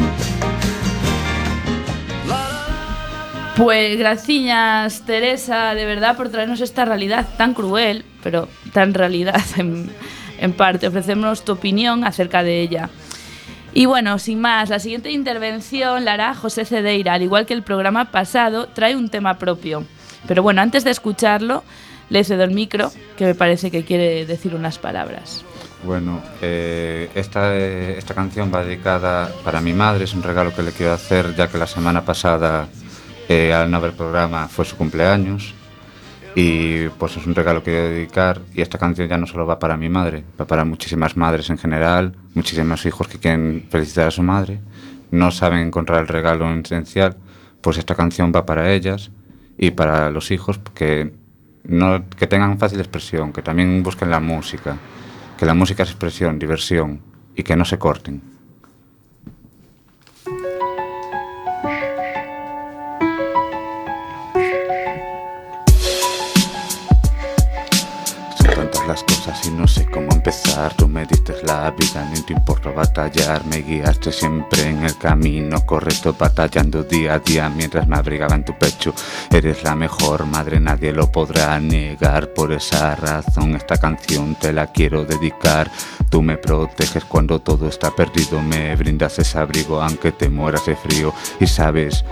Pues 3.56 3.98
gracias 3.98 5.06
Teresa, 5.06 5.74
de 5.74 5.86
verdad, 5.86 6.18
por 6.18 6.28
traernos 6.28 6.60
esta 6.60 6.84
realidad 6.84 7.26
tan 7.38 7.54
cruel, 7.54 8.04
pero 8.22 8.50
tan 8.74 8.94
realidad 8.94 9.42
en, 9.56 9.90
en 10.38 10.52
parte. 10.52 10.88
Ofrecemos 10.88 11.46
tu 11.46 11.54
opinión 11.54 12.04
acerca 12.04 12.44
de 12.44 12.60
ella. 12.60 12.90
Y 13.74 13.86
bueno, 13.86 14.20
sin 14.20 14.42
más, 14.42 14.70
la 14.70 14.80
siguiente 14.80 15.12
intervención 15.12 16.04
la 16.04 16.14
hará 16.16 16.36
José 16.36 16.66
Cedeira, 16.66 17.14
al 17.14 17.22
igual 17.22 17.46
que 17.46 17.54
el 17.54 17.64
programa 17.64 18.12
pasado, 18.12 18.68
trae 18.68 18.98
un 18.98 19.08
tema 19.08 19.38
propio. 19.38 19.86
Pero 20.28 20.44
bueno, 20.44 20.62
antes 20.62 20.84
de 20.84 20.92
escucharlo, 20.92 21.64
le 22.10 22.24
cedo 22.24 22.44
el 22.44 22.52
micro, 22.52 22.92
que 23.18 23.26
me 23.26 23.36
parece 23.36 23.72
que 23.72 23.84
quiere 23.84 24.26
decir 24.26 24.56
unas 24.56 24.80
palabras. 24.80 25.44
Bueno, 25.84 26.22
eh, 26.42 27.10
esta, 27.14 27.56
eh, 27.56 27.98
esta 27.98 28.14
canción 28.14 28.52
va 28.54 28.64
dedicada 28.64 29.30
para 29.44 29.60
mi 29.60 29.74
madre, 29.74 30.06
es 30.06 30.14
un 30.14 30.24
regalo 30.24 30.56
que 30.56 30.64
le 30.64 30.72
quiero 30.72 30.94
hacer 30.94 31.36
ya 31.36 31.50
que 31.50 31.58
la 31.58 31.68
semana 31.68 32.06
pasada 32.06 32.68
eh, 33.28 33.54
al 33.54 33.70
no 33.70 33.78
haber 33.78 33.94
programa 33.94 34.48
fue 34.48 34.64
su 34.64 34.78
cumpleaños 34.78 35.54
y 36.36 36.88
pues 36.90 37.18
es 37.18 37.26
un 37.26 37.36
regalo 37.36 37.64
que 37.64 37.72
quiero 37.72 37.90
dedicar 37.90 38.42
y 38.54 38.62
esta 38.62 38.78
canción 38.78 39.08
ya 39.08 39.18
no 39.18 39.28
solo 39.28 39.46
va 39.46 39.60
para 39.60 39.76
mi 39.76 39.90
madre, 39.90 40.24
va 40.40 40.46
para 40.46 40.64
muchísimas 40.64 41.18
madres 41.18 41.50
en 41.50 41.58
general, 41.58 42.16
muchísimos 42.34 42.86
hijos 42.86 43.08
que 43.08 43.20
quieren 43.20 43.66
felicitar 43.70 44.08
a 44.08 44.12
su 44.12 44.24
madre, 44.24 44.60
no 45.12 45.32
saben 45.32 45.60
encontrar 45.60 46.02
el 46.02 46.08
regalo 46.08 46.52
esencial, 46.54 47.18
pues 47.62 47.78
esta 47.78 47.96
canción 47.96 48.32
va 48.36 48.46
para 48.46 48.74
ellas 48.74 49.12
y 49.58 49.72
para 49.72 50.10
los 50.10 50.32
hijos 50.32 50.60
que, 50.74 51.14
no, 51.64 52.10
que 52.10 52.28
tengan 52.28 52.60
fácil 52.60 52.80
expresión, 52.80 53.32
que 53.32 53.42
también 53.42 53.84
busquen 53.84 54.10
la 54.10 54.20
música, 54.20 54.78
que 55.38 55.46
la 55.46 55.54
música 55.54 55.84
es 55.84 55.90
expresión, 55.90 56.40
diversión 56.40 57.02
y 57.36 57.44
que 57.44 57.56
no 57.56 57.66
se 57.66 57.78
corten. 57.78 58.22
Son 68.38 68.56
tantas 68.56 68.88
las 68.88 69.04
cosas 69.04 69.48
y 69.48 69.52
no 69.52 69.68
sé 69.68 69.86
cómo 69.86 70.13
Tú 70.78 70.88
me 70.88 71.06
diste 71.06 71.36
la 71.44 71.70
vida, 71.72 72.10
ni 72.10 72.22
te 72.22 72.32
importa 72.32 72.72
batallar. 72.72 73.46
Me 73.46 73.58
guiaste 73.58 74.10
siempre 74.10 74.70
en 74.70 74.84
el 74.84 74.98
camino 74.98 75.66
correcto, 75.66 76.16
batallando 76.18 76.84
día 76.84 77.16
a 77.16 77.20
día 77.20 77.50
mientras 77.50 77.88
me 77.90 77.98
abrigaba 77.98 78.36
en 78.36 78.46
tu 78.46 78.58
pecho. 78.58 78.94
Eres 79.30 79.64
la 79.64 79.76
mejor 79.76 80.26
madre, 80.26 80.62
nadie 80.62 80.94
lo 80.94 81.12
podrá 81.12 81.60
negar. 81.60 82.34
Por 82.34 82.54
esa 82.54 82.96
razón, 82.96 83.56
esta 83.56 83.78
canción 83.78 84.36
te 84.36 84.54
la 84.54 84.68
quiero 84.68 85.04
dedicar. 85.04 85.70
Tú 86.10 86.22
me 86.22 86.38
proteges 86.38 87.04
cuando 87.04 87.40
todo 87.40 87.68
está 87.68 87.92
perdido, 87.92 88.42
me 88.42 88.74
brindas 88.78 89.20
ese 89.20 89.38
abrigo 89.38 89.82
aunque 89.82 90.14
te 90.14 90.30
mueras 90.30 90.66
de 90.66 90.78
frío. 90.78 91.14
Y 91.42 91.48
sabes. 91.48 92.06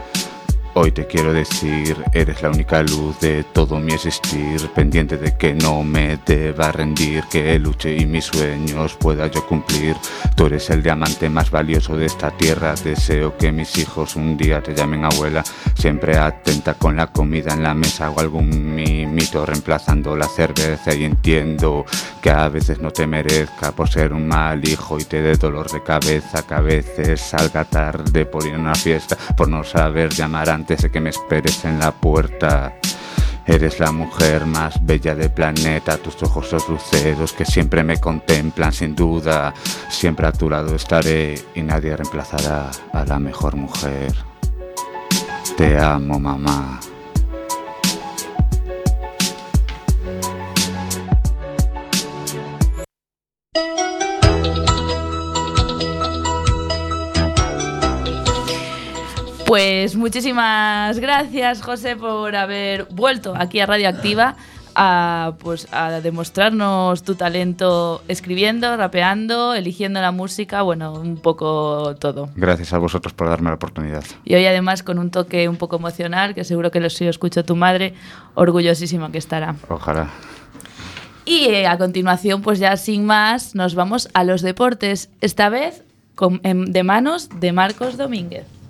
Hoy 0.73 0.93
te 0.93 1.05
quiero 1.05 1.33
decir, 1.33 1.97
eres 2.13 2.41
la 2.41 2.49
única 2.49 2.81
luz 2.81 3.19
de 3.19 3.43
todo 3.43 3.77
mi 3.77 3.91
existir, 3.91 4.69
pendiente 4.73 5.17
de 5.17 5.35
que 5.35 5.53
no 5.53 5.83
me 5.83 6.17
deba 6.25 6.71
rendir, 6.71 7.25
que 7.29 7.59
luche 7.59 7.97
y 7.97 8.05
mis 8.05 8.23
sueños 8.25 8.95
pueda 8.95 9.27
yo 9.27 9.45
cumplir. 9.45 9.97
Tú 10.33 10.45
eres 10.45 10.69
el 10.69 10.81
diamante 10.81 11.29
más 11.29 11.51
valioso 11.51 11.97
de 11.97 12.05
esta 12.05 12.31
tierra, 12.31 12.73
deseo 12.81 13.35
que 13.37 13.51
mis 13.51 13.77
hijos 13.77 14.15
un 14.15 14.37
día 14.37 14.63
te 14.63 14.73
llamen 14.73 15.03
abuela, 15.03 15.43
siempre 15.75 16.17
atenta 16.17 16.75
con 16.75 16.95
la 16.95 17.07
comida 17.07 17.53
en 17.53 17.63
la 17.63 17.73
mesa 17.73 18.09
o 18.09 18.21
algún 18.21 18.73
mimito 18.73 19.45
reemplazando 19.45 20.15
la 20.15 20.27
cerveza 20.29 20.95
y 20.95 21.03
entiendo 21.03 21.85
que 22.21 22.29
a 22.29 22.47
veces 22.47 22.79
no 22.79 22.91
te 22.91 23.05
merezca 23.05 23.73
por 23.73 23.89
ser 23.89 24.13
un 24.13 24.25
mal 24.25 24.65
hijo 24.65 24.97
y 24.97 25.03
te 25.03 25.21
dé 25.21 25.35
dolor 25.35 25.69
de 25.69 25.83
cabeza, 25.83 26.47
que 26.47 26.53
a 26.53 26.61
veces 26.61 27.19
salga 27.19 27.65
tarde 27.65 28.25
por 28.25 28.45
ir 28.45 28.53
a 28.53 28.59
una 28.59 28.75
fiesta, 28.75 29.17
por 29.35 29.49
no 29.49 29.65
saber 29.65 30.13
llamar 30.13 30.49
antes 30.61 30.83
de 30.83 30.91
que 30.91 30.99
me 30.99 31.09
esperes 31.09 31.65
en 31.65 31.79
la 31.79 31.91
puerta. 31.91 32.75
Eres 33.47 33.79
la 33.79 33.91
mujer 33.91 34.45
más 34.45 34.75
bella 34.85 35.15
del 35.15 35.31
planeta, 35.31 35.97
tus 35.97 36.21
ojos 36.21 36.49
son 36.49 36.61
luceros 36.69 37.33
que 37.33 37.45
siempre 37.45 37.83
me 37.83 37.99
contemplan 37.99 38.71
sin 38.71 38.95
duda. 38.95 39.55
Siempre 39.89 40.27
a 40.27 40.31
tu 40.31 40.51
lado 40.51 40.75
estaré 40.75 41.33
y 41.55 41.63
nadie 41.63 41.97
reemplazará 41.97 42.69
a 42.93 43.05
la 43.05 43.17
mejor 43.17 43.55
mujer. 43.55 44.13
Te 45.57 45.79
amo, 45.79 46.19
mamá. 46.19 46.79
Pues 59.51 59.97
muchísimas 59.97 60.97
gracias, 60.99 61.61
José, 61.61 61.97
por 61.97 62.37
haber 62.37 62.85
vuelto 62.85 63.33
aquí 63.37 63.59
a 63.59 63.65
Radioactiva 63.65 64.37
a, 64.75 65.33
pues, 65.39 65.67
a 65.73 65.99
demostrarnos 65.99 67.03
tu 67.03 67.15
talento 67.15 68.01
escribiendo, 68.07 68.77
rapeando, 68.77 69.53
eligiendo 69.53 69.99
la 69.99 70.13
música, 70.13 70.61
bueno, 70.61 70.93
un 70.93 71.17
poco 71.17 71.97
todo. 71.99 72.29
Gracias 72.37 72.71
a 72.71 72.77
vosotros 72.77 73.11
por 73.11 73.27
darme 73.27 73.49
la 73.49 73.55
oportunidad. 73.55 74.05
Y 74.23 74.35
hoy 74.35 74.45
además 74.45 74.83
con 74.83 74.97
un 74.99 75.11
toque 75.11 75.49
un 75.49 75.57
poco 75.57 75.75
emocional, 75.75 76.33
que 76.33 76.45
seguro 76.45 76.71
que 76.71 76.89
si 76.89 77.03
lo 77.03 77.09
escucho 77.09 77.43
tu 77.43 77.57
madre, 77.57 77.93
orgullosísima 78.35 79.11
que 79.11 79.17
estará. 79.17 79.55
Ojalá. 79.67 80.07
Y 81.25 81.47
eh, 81.47 81.67
a 81.67 81.77
continuación, 81.77 82.41
pues 82.41 82.57
ya 82.59 82.77
sin 82.77 83.05
más, 83.05 83.53
nos 83.53 83.75
vamos 83.75 84.07
a 84.13 84.23
los 84.23 84.43
deportes, 84.43 85.09
esta 85.19 85.49
vez 85.49 85.83
con, 86.15 86.39
en, 86.43 86.71
de 86.71 86.83
manos 86.83 87.27
de 87.41 87.51
Marcos 87.51 87.97
Domínguez. 87.97 88.60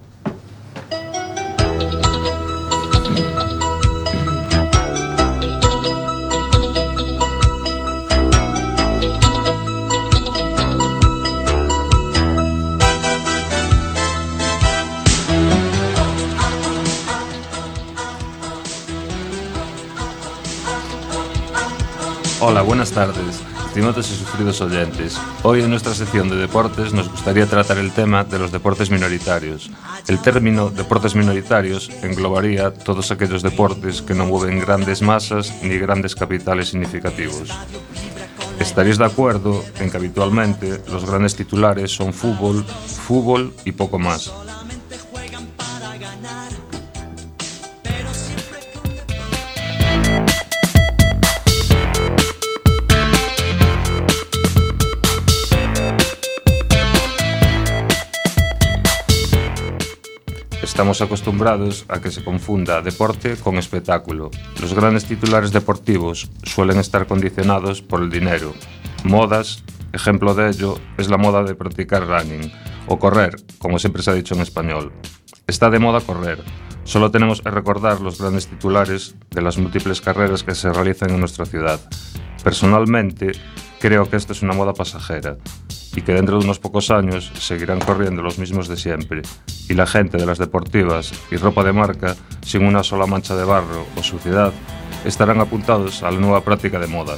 Hola, 22.43 22.63
buenas 22.63 22.91
tardes, 22.91 23.39
estimados 23.67 24.09
y 24.09 24.15
sufridos 24.15 24.61
oyentes. 24.61 25.15
Hoy 25.43 25.61
en 25.61 25.69
nuestra 25.69 25.93
sección 25.93 26.27
de 26.27 26.37
deportes 26.37 26.91
nos 26.91 27.07
gustaría 27.07 27.45
tratar 27.45 27.77
el 27.77 27.91
tema 27.91 28.23
de 28.23 28.39
los 28.39 28.51
deportes 28.51 28.89
minoritarios. 28.89 29.69
El 30.07 30.19
término 30.23 30.71
deportes 30.71 31.13
minoritarios 31.13 31.91
englobaría 32.01 32.73
todos 32.73 33.11
aquellos 33.11 33.43
deportes 33.43 34.01
que 34.01 34.15
no 34.15 34.25
mueven 34.25 34.59
grandes 34.59 35.03
masas 35.03 35.53
ni 35.61 35.77
grandes 35.77 36.15
capitales 36.15 36.69
significativos. 36.69 37.51
Estaréis 38.59 38.97
de 38.97 39.05
acuerdo 39.05 39.63
en 39.79 39.91
que 39.91 39.97
habitualmente 39.97 40.81
los 40.91 41.05
grandes 41.05 41.35
titulares 41.35 41.91
son 41.91 42.11
fútbol, 42.11 42.65
fútbol 42.65 43.53
y 43.65 43.73
poco 43.73 43.99
más. 43.99 44.33
Estamos 60.81 61.03
acostumbrados 61.03 61.85
a 61.89 62.01
que 62.01 62.09
se 62.09 62.23
confunda 62.23 62.81
deporte 62.81 63.37
con 63.37 63.57
espectáculo. 63.57 64.31
Los 64.59 64.73
grandes 64.73 65.05
titulares 65.05 65.51
deportivos 65.51 66.31
suelen 66.41 66.79
estar 66.79 67.05
condicionados 67.05 67.83
por 67.83 68.01
el 68.01 68.09
dinero. 68.09 68.55
Modas, 69.03 69.63
ejemplo 69.93 70.33
de 70.33 70.49
ello, 70.49 70.79
es 70.97 71.07
la 71.07 71.17
moda 71.17 71.43
de 71.43 71.53
practicar 71.53 72.07
running 72.07 72.51
o 72.87 72.97
correr, 72.97 73.35
como 73.59 73.77
siempre 73.77 74.01
se 74.01 74.09
ha 74.09 74.15
dicho 74.15 74.33
en 74.33 74.41
español. 74.41 74.91
Está 75.45 75.69
de 75.69 75.77
moda 75.77 76.01
correr. 76.01 76.43
Solo 76.83 77.11
tenemos 77.11 77.43
que 77.43 77.51
recordar 77.51 78.01
los 78.01 78.19
grandes 78.19 78.47
titulares 78.47 79.13
de 79.29 79.43
las 79.43 79.59
múltiples 79.59 80.01
carreras 80.01 80.41
que 80.41 80.55
se 80.55 80.73
realizan 80.73 81.11
en 81.11 81.19
nuestra 81.19 81.45
ciudad. 81.45 81.79
Personalmente, 82.43 83.33
creo 83.81 84.09
que 84.09 84.15
esto 84.15 84.31
es 84.31 84.43
una 84.43 84.53
moda 84.53 84.73
pasajera 84.73 85.37
y 85.95 86.03
que 86.03 86.13
dentro 86.13 86.37
de 86.37 86.45
unos 86.45 86.59
pocos 86.59 86.91
años 86.91 87.31
seguirán 87.37 87.79
corriendo 87.79 88.21
los 88.21 88.37
mismos 88.37 88.67
de 88.69 88.77
siempre, 88.77 89.23
y 89.67 89.73
la 89.73 89.85
gente 89.85 90.17
de 90.17 90.25
las 90.25 90.37
deportivas 90.37 91.11
y 91.31 91.35
ropa 91.35 91.65
de 91.65 91.73
marca, 91.73 92.15
sin 92.41 92.63
una 92.63 92.83
sola 92.83 93.07
mancha 93.07 93.35
de 93.35 93.43
barro 93.43 93.85
o 93.97 94.03
suciedad, 94.03 94.53
estarán 95.03 95.41
apuntados 95.41 96.03
a 96.03 96.11
la 96.11 96.19
nueva 96.19 96.41
práctica 96.41 96.79
de 96.79 96.87
moda. 96.87 97.17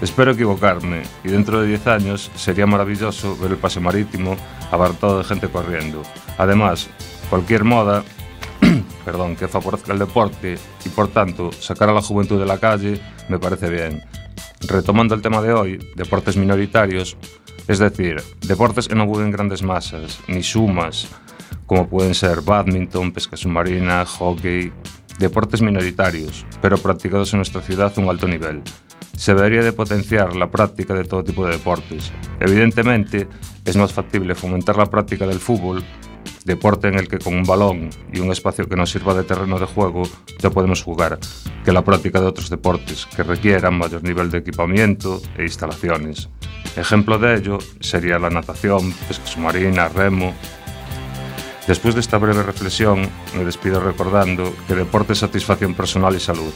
Espero 0.00 0.32
equivocarme, 0.32 1.02
y 1.24 1.28
dentro 1.28 1.60
de 1.60 1.66
10 1.66 1.86
años 1.88 2.30
sería 2.36 2.66
maravilloso 2.66 3.36
ver 3.38 3.52
el 3.52 3.56
pase 3.56 3.80
marítimo 3.80 4.36
abartado 4.70 5.18
de 5.18 5.24
gente 5.24 5.48
corriendo. 5.48 6.02
Además, 6.38 6.88
cualquier 7.28 7.64
moda 7.64 8.04
perdón, 9.04 9.34
que 9.34 9.48
favorezca 9.48 9.92
el 9.92 9.98
deporte 9.98 10.56
y 10.84 10.88
por 10.90 11.08
tanto 11.08 11.50
sacar 11.52 11.88
a 11.88 11.92
la 11.92 12.02
juventud 12.02 12.38
de 12.38 12.46
la 12.46 12.58
calle 12.58 13.00
me 13.28 13.38
parece 13.38 13.68
bien. 13.68 14.02
retomando 14.68 15.14
el 15.14 15.22
tema 15.22 15.40
de 15.42 15.52
hoy, 15.52 15.78
deportes 15.96 16.36
minoritarios, 16.36 17.16
es 17.68 17.78
decir, 17.78 18.22
deportes 18.46 18.88
que 18.88 18.94
no 18.94 19.04
acuden 19.04 19.30
grandes 19.30 19.62
masas, 19.62 20.20
ni 20.28 20.42
sumas, 20.42 21.08
como 21.66 21.88
pueden 21.88 22.14
ser 22.14 22.42
badminton, 22.42 23.12
pesca 23.12 23.36
submarina, 23.36 24.04
hockey, 24.04 24.72
deportes 25.18 25.62
minoritarios, 25.62 26.44
pero 26.60 26.78
practicados 26.78 27.32
en 27.32 27.38
nuestra 27.38 27.62
ciudad 27.62 27.92
a 27.96 28.00
un 28.00 28.08
alto 28.08 28.26
nivel. 28.26 28.62
Se 29.16 29.34
debería 29.34 29.62
de 29.62 29.72
potenciar 29.72 30.34
la 30.34 30.50
práctica 30.50 30.94
de 30.94 31.04
todo 31.04 31.22
tipo 31.22 31.46
de 31.46 31.52
deportes. 31.52 32.12
Evidentemente, 32.40 33.28
es 33.64 33.76
más 33.76 33.92
factible 33.92 34.34
fomentar 34.34 34.76
la 34.76 34.86
práctica 34.86 35.26
del 35.26 35.38
fútbol 35.38 35.84
deporte 36.44 36.88
en 36.88 36.94
el 36.94 37.08
que 37.08 37.18
con 37.18 37.34
un 37.34 37.44
balón 37.44 37.90
y 38.12 38.20
un 38.20 38.30
espacio 38.32 38.68
que 38.68 38.76
nos 38.76 38.90
sirva 38.90 39.14
de 39.14 39.24
terreno 39.24 39.58
de 39.58 39.66
juego 39.66 40.02
ya 40.38 40.50
podemos 40.50 40.82
jugar, 40.82 41.18
que 41.64 41.72
la 41.72 41.84
práctica 41.84 42.20
de 42.20 42.26
otros 42.26 42.50
deportes 42.50 43.06
que 43.06 43.22
requieran 43.22 43.78
mayor 43.78 44.02
nivel 44.02 44.30
de 44.30 44.38
equipamiento 44.38 45.20
e 45.36 45.42
instalaciones. 45.42 46.28
Ejemplo 46.76 47.18
de 47.18 47.36
ello 47.36 47.58
sería 47.80 48.18
la 48.18 48.30
natación, 48.30 48.92
pesca 49.08 49.26
submarina, 49.26 49.88
remo. 49.88 50.34
Después 51.66 51.94
de 51.94 52.00
esta 52.00 52.18
breve 52.18 52.42
reflexión, 52.42 53.08
me 53.36 53.44
despido 53.44 53.80
recordando 53.80 54.52
que 54.66 54.74
deporte 54.74 55.12
es 55.12 55.20
satisfacción 55.20 55.74
personal 55.74 56.14
y 56.16 56.20
salud. 56.20 56.52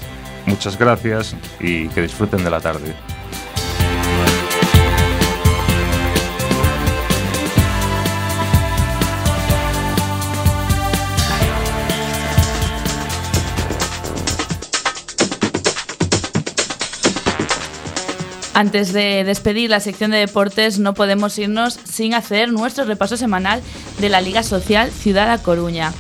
Muchas 0.46 0.78
gracias 0.78 1.36
y 1.60 1.88
que 1.88 2.02
disfruten 2.02 2.42
de 2.42 2.50
la 2.50 2.60
tarde. 2.60 2.94
Antes 18.56 18.94
de 18.94 19.22
despedir 19.24 19.68
la 19.68 19.80
sección 19.80 20.12
de 20.12 20.16
deportes, 20.16 20.78
no 20.78 20.94
podemos 20.94 21.38
irnos 21.38 21.78
sin 21.84 22.14
hacer 22.14 22.50
nuestro 22.50 22.86
repaso 22.86 23.18
semanal 23.18 23.60
de 23.98 24.08
la 24.08 24.22
Liga 24.22 24.42
Social 24.42 24.90
Ciudad 24.90 25.30
A 25.30 25.42
Coruña. 25.42 25.92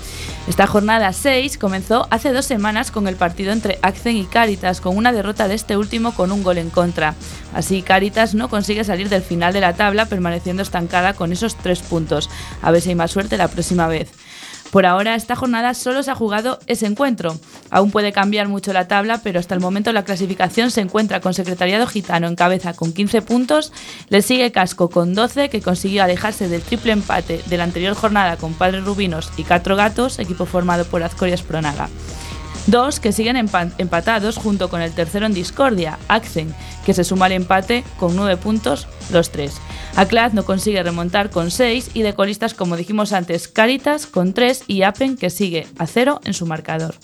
Esta 0.48 0.66
jornada 0.66 1.12
6 1.12 1.58
comenzó 1.58 2.06
hace 2.08 2.32
dos 2.32 2.46
semanas 2.46 2.90
con 2.90 3.08
el 3.08 3.16
partido 3.16 3.52
entre 3.52 3.78
Accen 3.82 4.16
y 4.16 4.24
Caritas, 4.24 4.80
con 4.80 4.96
una 4.96 5.12
derrota 5.12 5.48
de 5.48 5.54
este 5.54 5.76
último 5.76 6.14
con 6.14 6.32
un 6.32 6.42
gol 6.42 6.56
en 6.56 6.70
contra. 6.70 7.14
Así, 7.52 7.82
Caritas 7.82 8.34
no 8.34 8.48
consigue 8.48 8.84
salir 8.84 9.10
del 9.10 9.20
final 9.20 9.52
de 9.52 9.60
la 9.60 9.74
tabla, 9.74 10.06
permaneciendo 10.06 10.62
estancada 10.62 11.12
con 11.12 11.32
esos 11.32 11.56
tres 11.56 11.80
puntos. 11.80 12.30
A 12.62 12.70
ver 12.70 12.80
si 12.80 12.88
hay 12.88 12.94
más 12.94 13.10
suerte 13.10 13.36
la 13.36 13.48
próxima 13.48 13.86
vez. 13.86 14.08
Por 14.70 14.86
ahora, 14.86 15.14
esta 15.14 15.36
jornada 15.36 15.74
solo 15.74 16.02
se 16.02 16.10
ha 16.10 16.14
jugado 16.14 16.58
ese 16.66 16.86
encuentro. 16.86 17.36
Aún 17.70 17.90
puede 17.90 18.12
cambiar 18.12 18.48
mucho 18.48 18.72
la 18.72 18.88
tabla, 18.88 19.20
pero 19.22 19.40
hasta 19.40 19.54
el 19.54 19.60
momento 19.60 19.92
la 19.92 20.04
clasificación 20.04 20.70
se 20.70 20.80
encuentra 20.80 21.20
con 21.20 21.34
Secretariado 21.34 21.86
Gitano 21.86 22.26
en 22.26 22.36
cabeza 22.36 22.74
con 22.74 22.92
15 22.92 23.22
puntos, 23.22 23.72
le 24.08 24.22
sigue 24.22 24.52
Casco 24.52 24.90
con 24.90 25.14
12, 25.14 25.48
que 25.48 25.62
consiguió 25.62 26.02
alejarse 26.02 26.48
del 26.48 26.62
triple 26.62 26.92
empate 26.92 27.42
de 27.46 27.56
la 27.56 27.64
anterior 27.64 27.94
jornada 27.94 28.36
con 28.36 28.54
Padres 28.54 28.84
Rubinos 28.84 29.30
y 29.36 29.44
Cuatro 29.44 29.76
Gatos, 29.76 30.18
equipo 30.18 30.46
formado 30.46 30.84
por 30.84 31.02
Azcorias 31.02 31.42
Pronaga. 31.42 31.88
Dos 32.66 32.98
que 32.98 33.12
siguen 33.12 33.36
empatados 33.36 34.36
junto 34.36 34.68
con 34.68 34.82
el 34.82 34.92
tercero 34.92 35.26
en 35.26 35.34
discordia, 35.34 35.98
Axen, 36.08 36.52
que 36.84 36.94
se 36.94 37.04
suma 37.04 37.26
al 37.26 37.32
empate 37.32 37.84
con 37.96 38.16
9 38.16 38.36
puntos 38.38 38.88
los 39.10 39.30
tres. 39.30 39.54
Aclaz 39.94 40.34
no 40.34 40.44
consigue 40.44 40.82
remontar 40.82 41.30
con 41.30 41.52
6 41.52 41.90
y 41.94 42.02
de 42.02 42.14
colistas, 42.14 42.54
como 42.54 42.76
dijimos 42.76 43.12
antes, 43.12 43.46
Caritas 43.46 44.06
con 44.06 44.34
3 44.34 44.64
y 44.66 44.82
Apen 44.82 45.16
que 45.16 45.30
sigue 45.30 45.68
a 45.78 45.86
0 45.86 46.20
en 46.24 46.34
su 46.34 46.44
marcador. 46.44 46.96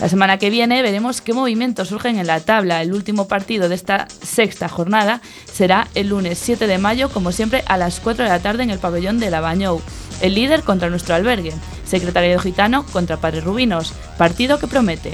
La 0.00 0.08
semana 0.08 0.38
que 0.38 0.48
viene 0.48 0.80
veremos 0.80 1.20
qué 1.20 1.34
movimientos 1.34 1.88
surgen 1.88 2.18
en 2.18 2.26
la 2.26 2.40
tabla. 2.40 2.80
El 2.80 2.94
último 2.94 3.28
partido 3.28 3.68
de 3.68 3.74
esta 3.74 4.08
sexta 4.22 4.68
jornada 4.68 5.20
será 5.52 5.88
el 5.94 6.08
lunes 6.08 6.38
7 6.38 6.66
de 6.66 6.78
mayo, 6.78 7.10
como 7.10 7.32
siempre, 7.32 7.62
a 7.66 7.76
las 7.76 8.00
4 8.00 8.24
de 8.24 8.30
la 8.30 8.38
tarde 8.38 8.62
en 8.62 8.70
el 8.70 8.78
pabellón 8.78 9.18
de 9.18 9.30
la 9.30 9.40
Bañou. 9.40 9.82
El 10.20 10.34
líder 10.34 10.62
contra 10.62 10.90
nuestro 10.90 11.14
albergue, 11.14 11.52
Secretario 11.86 12.38
Gitano 12.40 12.84
contra 12.86 13.18
Padres 13.18 13.44
Rubinos, 13.44 13.92
partido 14.16 14.58
que 14.58 14.66
promete. 14.66 15.12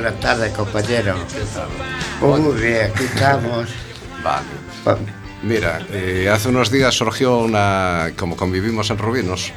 Buenas 0.00 0.20
tardes, 0.20 0.52
compañero. 0.52 1.16
Pues 2.20 2.40
muy 2.40 2.60
bien, 2.60 2.90
aquí 2.92 3.04
estamos. 3.04 3.68
Vale. 4.22 4.98
Mira, 5.42 5.84
eh, 5.90 6.30
hace 6.32 6.48
unos 6.48 6.70
días 6.70 6.94
surgió 6.94 7.38
una. 7.38 8.12
Como 8.16 8.36
convivimos 8.36 8.90
en 8.90 8.98
Rubinos, 8.98 9.52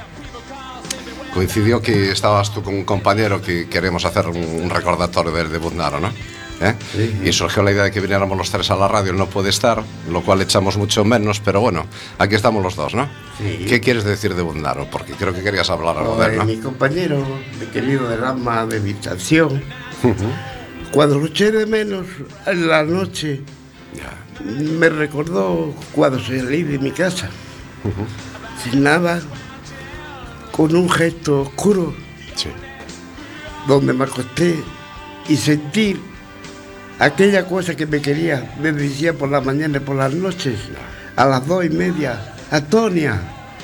coincidió 1.34 1.82
que 1.82 2.12
estabas 2.12 2.52
tú 2.54 2.64
con 2.64 2.74
un 2.74 2.86
compañero 2.86 3.42
que 3.42 3.70
queremos 3.70 4.04
hacer 4.06 4.28
un, 4.28 4.70
recordatorio 4.70 5.32
del 5.32 5.52
de 5.52 5.60
Buznaro, 5.60 6.00
¿no? 6.00 6.12
¿Eh? 6.60 6.76
Sí. 6.96 7.22
Y 7.24 7.34
surgió 7.34 7.64
la 7.64 7.72
idea 7.72 7.84
de 7.84 7.92
que 7.92 8.00
viniéramos 8.00 8.38
los 8.38 8.52
tres 8.52 8.70
a 8.70 8.76
la 8.76 8.88
radio, 8.88 9.12
él 9.12 9.18
no 9.18 9.26
puede 9.26 9.50
estar, 9.50 9.84
lo 10.10 10.22
cual 10.22 10.42
echamos 10.42 10.78
mucho 10.78 11.04
menos, 11.04 11.40
pero 11.40 11.60
bueno, 11.60 11.88
aquí 12.20 12.36
estamos 12.36 12.62
los 12.62 12.76
dos, 12.76 12.94
¿no? 12.94 13.10
Sí. 13.40 13.66
¿Qué 13.68 13.80
quieres 13.80 14.04
decir 14.04 14.36
de 14.36 14.44
Buznaro? 14.44 14.88
Porque 14.92 15.14
creo 15.14 15.34
que 15.34 15.42
querías 15.42 15.72
hablar 15.72 15.98
algo 15.98 16.18
de 16.18 16.26
él, 16.26 16.36
Pues, 16.36 16.38
¿no? 16.38 16.46
mi 16.46 16.58
compañero, 16.60 17.26
mi 17.60 17.66
querido 17.68 18.08
del 18.08 18.24
alma 18.24 18.68
de 18.68 18.80
cuando 20.92 21.26
eché 21.26 21.52
de 21.52 21.66
menos 21.66 22.06
en 22.46 22.68
la 22.68 22.84
noche, 22.84 23.42
me 24.80 24.90
recordó 24.90 25.74
cuando 25.94 26.20
salí 26.20 26.64
de 26.64 26.80
mi 26.80 26.92
casa, 26.92 27.30
sin 28.64 28.84
nada, 28.84 29.22
con 30.52 30.76
un 30.76 30.90
gesto 30.90 31.42
oscuro, 31.42 31.94
Sí. 32.36 32.50
donde 33.68 33.94
me 33.94 34.06
acosté 34.06 34.56
y 35.30 35.36
sentí 35.38 35.96
aquella 37.00 37.46
cosa 37.46 37.76
que 37.76 37.86
me 37.86 38.02
quería, 38.02 38.56
me 38.62 38.72
decía 38.72 39.14
por 39.14 39.30
la 39.30 39.42
mañana 39.42 39.78
y 39.78 39.82
por 39.82 39.96
las 39.96 40.14
noches, 40.14 40.58
a 41.16 41.26
las 41.26 41.46
dos 41.48 41.66
y 41.66 41.70
media, 41.70 42.34
Antonia. 42.52 43.20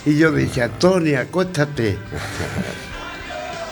Y 0.05 0.17
yo 0.17 0.31
decía, 0.31 0.65
Antonia, 0.65 1.21
acuéstate. 1.21 1.97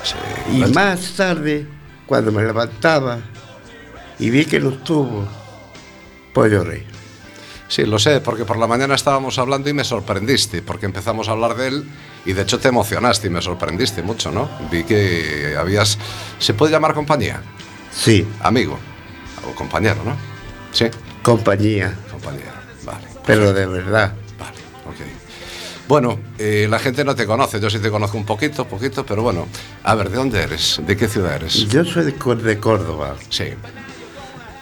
Sí. 0.03 0.15
Y 0.57 0.71
más 0.71 1.13
tarde, 1.15 1.65
cuando 2.05 2.31
me 2.31 2.43
levantaba 2.43 3.19
y 4.19 4.29
vi 4.29 4.45
que 4.45 4.59
no 4.59 4.69
estuvo, 4.69 5.27
pues 6.33 6.51
lloré. 6.51 6.85
Sí, 7.67 7.85
lo 7.85 7.97
sé, 7.97 8.21
porque 8.21 8.45
por 8.45 8.57
la 8.57 8.67
mañana 8.67 8.93
estábamos 8.93 9.39
hablando 9.39 9.69
y 9.69 9.73
me 9.73 9.83
sorprendiste, 9.83 10.61
porque 10.61 10.85
empezamos 10.85 11.27
a 11.27 11.31
hablar 11.31 11.55
de 11.55 11.67
él 11.67 11.89
y 12.25 12.33
de 12.33 12.43
hecho 12.43 12.59
te 12.59 12.67
emocionaste 12.67 13.27
y 13.27 13.29
me 13.31 13.41
sorprendiste 13.41 14.03
mucho, 14.03 14.31
¿no? 14.31 14.49
Vi 14.71 14.83
que 14.83 15.55
habías... 15.57 15.97
¿Se 16.37 16.53
puede 16.53 16.71
llamar 16.71 16.93
compañía? 16.93 17.41
Sí, 17.91 18.27
Amigo 18.41 18.77
o 19.49 19.55
compañero, 19.55 19.97
¿no? 20.03 20.15
Sí, 20.71 20.85
compañía, 21.23 21.95
compañero, 22.11 22.51
vale. 22.83 23.07
pero 23.25 23.53
de 23.53 23.65
verdad. 23.65 24.13
Bueno, 25.87 26.19
eh, 26.39 26.67
la 26.69 26.79
gente 26.79 27.03
no 27.05 27.13
te 27.15 27.25
conoce, 27.27 27.59
yo 27.59 27.69
sí 27.69 27.77
te 27.79 27.91
conozco 27.91 28.17
un 28.17 28.25
poquito, 28.25 28.65
poquito, 28.65 29.05
pero 29.05 29.21
bueno. 29.21 29.47
A 29.83 29.93
ver, 29.93 30.09
¿de 30.09 30.15
dónde 30.17 30.41
eres? 30.41 30.81
¿De 30.85 30.97
qué 30.97 31.07
ciudad 31.07 31.35
eres? 31.35 31.53
Yo 31.69 31.85
soy 31.85 32.05
de, 32.05 32.15
Cór- 32.17 32.41
de 32.41 32.57
Córdoba 32.59 33.15
Sí, 33.29 33.45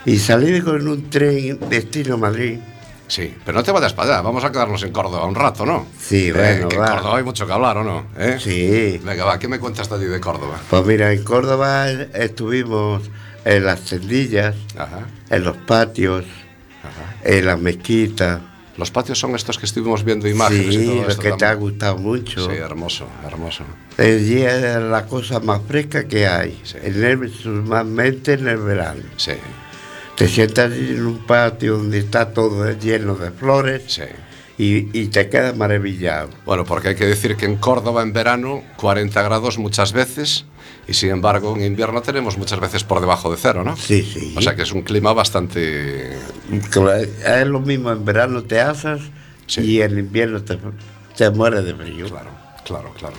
y 0.05 0.17
salí 0.19 0.59
con 0.61 0.85
un 0.85 1.09
tren 1.09 1.59
destino 1.69 2.17
Madrid. 2.17 2.59
sí, 3.07 3.33
pero 3.45 3.57
no 3.57 3.63
te 3.63 3.71
vayas 3.71 3.93
para 3.93 4.15
allá, 4.15 4.21
vamos 4.21 4.43
a 4.43 4.51
quedarnos 4.51 4.83
en 4.83 4.91
Córdoba 4.91 5.25
un 5.25 5.35
rato, 5.35 5.65
¿no? 5.65 5.85
Sí, 5.97 6.27
Eh, 6.27 6.33
bueno, 6.33 6.67
que 6.67 6.75
en 6.75 6.81
va. 6.81 6.87
Córdoba 6.91 7.17
hay 7.17 7.23
mucho 7.23 7.47
que 7.47 7.53
hablar, 7.53 7.77
¿o 7.77 7.83
no? 7.85 8.05
¿Eh? 8.17 8.37
Sí. 8.41 8.99
Venga, 9.01 9.23
va, 9.23 9.39
¿qué 9.39 9.47
me 9.47 9.59
cuentas 9.59 9.89
de 9.89 9.95
allí 9.95 10.05
de 10.05 10.19
Córdoba? 10.19 10.59
Pues 10.69 10.85
mira, 10.85 11.13
en 11.13 11.23
Córdoba 11.23 11.89
estuvimos 11.89 13.01
en 13.45 13.63
las 13.65 13.81
tendillas, 13.85 14.55
Ajá, 14.77 15.07
en 15.29 15.43
los 15.45 15.55
patios, 15.55 16.25
ajá. 16.81 17.15
en 17.23 17.45
las 17.45 17.59
mezquitas. 17.61 18.41
Los 18.77 18.89
patios 18.89 19.19
son 19.19 19.35
estos 19.35 19.59
que 19.59 19.65
estuvimos 19.67 20.03
viendo 20.03 20.27
imágenes 20.27 20.67
y 20.75 20.79
Sí, 20.79 20.85
todo 20.87 21.03
lo 21.03 21.09
esto 21.09 21.21
que 21.21 21.27
te 21.29 21.33
ha 21.45 21.49
también. 21.49 21.59
gustado 21.59 21.97
mucho. 21.97 22.49
Sí, 22.49 22.55
hermoso, 22.57 23.07
hermoso. 23.25 23.63
Allí 23.99 24.41
es 24.41 24.63
la 24.81 25.05
cosa 25.05 25.39
más 25.39 25.61
fresca 25.67 26.07
que 26.07 26.25
hay, 26.27 26.59
Sí. 26.63 26.77
en 26.81 27.03
el, 27.03 27.31
normalmente 27.45 28.33
en 28.33 28.47
el 28.47 28.57
verano. 28.57 29.03
Sí, 29.17 29.33
Te 30.15 30.27
sientas 30.27 30.71
en 30.73 31.05
un 31.05 31.25
patio 31.25 31.77
donde 31.77 31.97
está 31.99 32.31
todo 32.33 32.71
lleno 32.73 33.15
de 33.15 33.31
flores 33.31 33.81
sí. 33.87 34.01
Y, 34.57 34.97
y 34.99 35.07
te 35.07 35.29
quedas 35.29 35.55
maravillado. 35.57 36.29
Bueno, 36.45 36.63
porque 36.65 36.89
hay 36.89 36.95
que 36.95 37.05
decir 37.05 37.35
que 37.35 37.45
en 37.45 37.55
Córdoba 37.57 38.01
en 38.03 38.13
verano 38.13 38.63
40 38.77 39.21
grados 39.23 39.57
muchas 39.57 39.93
veces 39.93 40.45
y 40.87 40.93
sin 40.93 41.09
embargo 41.11 41.55
en 41.55 41.63
invierno 41.63 42.01
tenemos 42.01 42.37
muchas 42.37 42.59
veces 42.59 42.83
por 42.83 42.99
debajo 42.99 43.31
de 43.31 43.37
cero, 43.39 43.63
¿no? 43.63 43.75
Sí, 43.77 44.03
sí. 44.03 44.33
O 44.37 44.41
sea 44.41 44.55
que 44.55 44.63
es 44.63 44.71
un 44.71 44.81
clima 44.83 45.13
bastante... 45.13 46.17
Claro, 46.69 46.93
Es 47.01 47.47
lo 47.47 47.59
mismo, 47.61 47.91
en 47.91 48.03
verano 48.05 48.43
te 48.43 48.59
asas 48.61 49.01
Sí. 49.47 49.61
y 49.61 49.81
en 49.81 49.97
invierno 49.99 50.41
te, 50.41 50.57
te 51.17 51.29
mueres 51.29 51.65
de 51.65 51.73
frío. 51.75 52.05
Claro, 52.07 52.29
claro, 52.65 52.93
claro. 52.97 53.15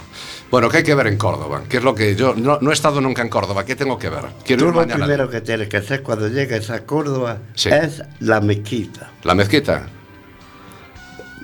Bueno, 0.51 0.69
¿qué 0.71 0.79
hay 0.79 0.83
que 0.85 0.95
ver 0.95 1.07
en 1.09 1.19
Córdoba? 1.19 1.63
¿Qué 1.69 1.79
es 1.79 1.83
lo 1.85 1.95
que 1.95 2.15
yo 2.17 2.35
no, 2.35 2.59
no 2.61 2.71
he 2.71 2.73
estado 2.73 3.01
nunca 3.01 3.23
en 3.23 3.29
Córdoba? 3.29 3.65
¿Qué 3.65 3.77
tengo 3.77 3.99
que 3.99 4.09
ver? 4.09 4.25
Quiero 4.45 4.63
Tú 4.63 4.69
ir 4.69 4.75
lo 4.89 4.95
primero 4.95 5.29
que 5.29 5.41
tienes 5.41 5.69
que 5.69 5.79
hacer 5.79 6.03
cuando 6.03 6.29
llegues 6.29 6.71
a 6.71 6.85
Córdoba 6.87 7.39
Sí. 7.55 7.69
es 7.71 8.03
la 8.21 8.41
mezquita. 8.41 9.11
La 9.25 9.35
mezquita. 9.35 9.87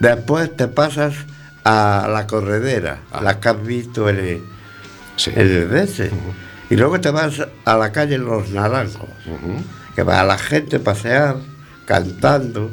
Después 0.00 0.56
te 0.56 0.66
pasas 0.66 1.14
a 1.64 2.08
la 2.10 2.26
corredera, 2.26 2.98
Ah. 3.12 3.20
la 3.22 3.38
que 3.38 3.48
has 3.50 3.62
visto 3.64 4.08
en 4.08 4.16
el, 4.18 4.42
Sí. 5.16 5.30
el 5.36 5.68
DC. 5.70 6.10
Y 6.70 6.76
luego 6.76 7.00
te 7.00 7.10
vas 7.10 7.34
a 7.64 7.76
la 7.76 7.92
calle 7.92 8.16
Los 8.18 8.50
Naranjos, 8.50 9.08
que 9.94 10.02
va 10.02 10.20
a 10.20 10.24
la 10.24 10.38
gente 10.38 10.76
a 10.76 10.80
pasear 10.80 11.36
cantando, 11.84 12.70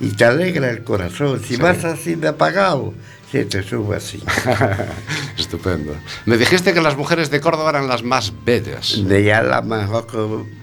y 0.00 0.08
te 0.10 0.24
alegra 0.24 0.70
el 0.70 0.82
corazón. 0.82 1.40
Si 1.40 1.54
Sí. 1.56 1.62
vas 1.62 1.84
así 1.84 2.14
de 2.16 2.28
apagado, 2.28 2.94
se 3.30 3.44
te 3.44 3.62
sube 3.62 3.96
así. 3.96 4.20
Estupendo. 5.38 5.94
Me 6.26 6.36
dijiste 6.36 6.72
que 6.74 6.80
las 6.80 6.96
mujeres 6.96 7.30
de 7.30 7.40
Córdoba 7.40 7.70
eran 7.70 7.86
las 7.86 8.02
más 8.02 8.32
bellas. 8.44 8.98
De 9.06 9.22
ya 9.22 9.42
la 9.42 9.62
mejor 9.62 10.06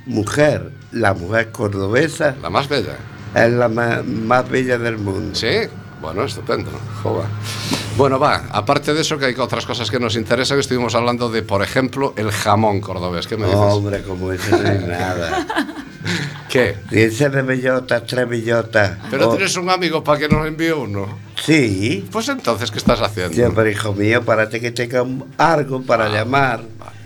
mujer, 0.06 0.71
la 0.91 1.13
mujer 1.13 1.52
cordobesa, 1.52 2.36
La 2.41 2.50
más 2.50 2.67
bella. 2.67 2.97
Es 3.35 3.51
la 3.51 3.67
ma- 3.69 4.03
más, 4.03 4.47
bella 4.49 4.77
del 4.77 4.97
mundo. 4.97 5.35
Sí, 5.35 5.47
bueno, 6.01 6.23
estupendo. 6.23 6.71
Joder. 7.03 7.25
Bueno, 7.97 8.19
va, 8.19 8.43
aparte 8.51 8.93
de 8.93 9.01
eso, 9.01 9.17
que 9.17 9.25
hay 9.25 9.35
otras 9.37 9.65
cosas 9.65 9.89
que 9.89 9.99
nos 9.99 10.15
interesan, 10.15 10.59
estuvimos 10.59 10.93
hablando 10.93 11.29
de, 11.29 11.41
por 11.41 11.63
ejemplo, 11.63 12.13
el 12.15 12.31
jamón 12.31 12.79
cordobés. 12.79 13.25
¿Qué 13.27 13.37
me 13.37 13.45
dices? 13.47 13.59
Hombre, 13.59 14.03
como 14.03 14.31
eso 14.31 14.55
no 14.55 14.69
hay 14.69 14.77
nada. 14.87 15.47
¿Qué? 16.49 16.77
Dice 16.89 17.29
de 17.29 17.41
bellota, 17.41 18.05
tres 18.05 18.27
bellotas. 18.29 18.97
Pero 19.09 19.27
Oh, 19.27 19.31
tienes 19.35 19.55
un 19.57 19.69
amigo 19.69 20.03
para 20.03 20.19
que 20.19 20.29
nos 20.29 20.45
envíe 20.47 20.71
uno. 20.71 21.07
Sí, 21.43 22.07
Pues 22.11 22.29
entonces, 22.29 22.71
¿qué 22.71 22.77
estás 22.77 23.01
haciendo? 23.01 23.33
sí, 23.33 23.41
pero 23.55 23.69
hijo 23.69 23.93
mío, 23.93 24.23
párate 24.23 24.59
que 24.61 24.71
tenga 24.71 25.03
algo 25.37 25.81
para 25.81 26.05
Ah, 26.05 26.09
llamar 26.09 26.61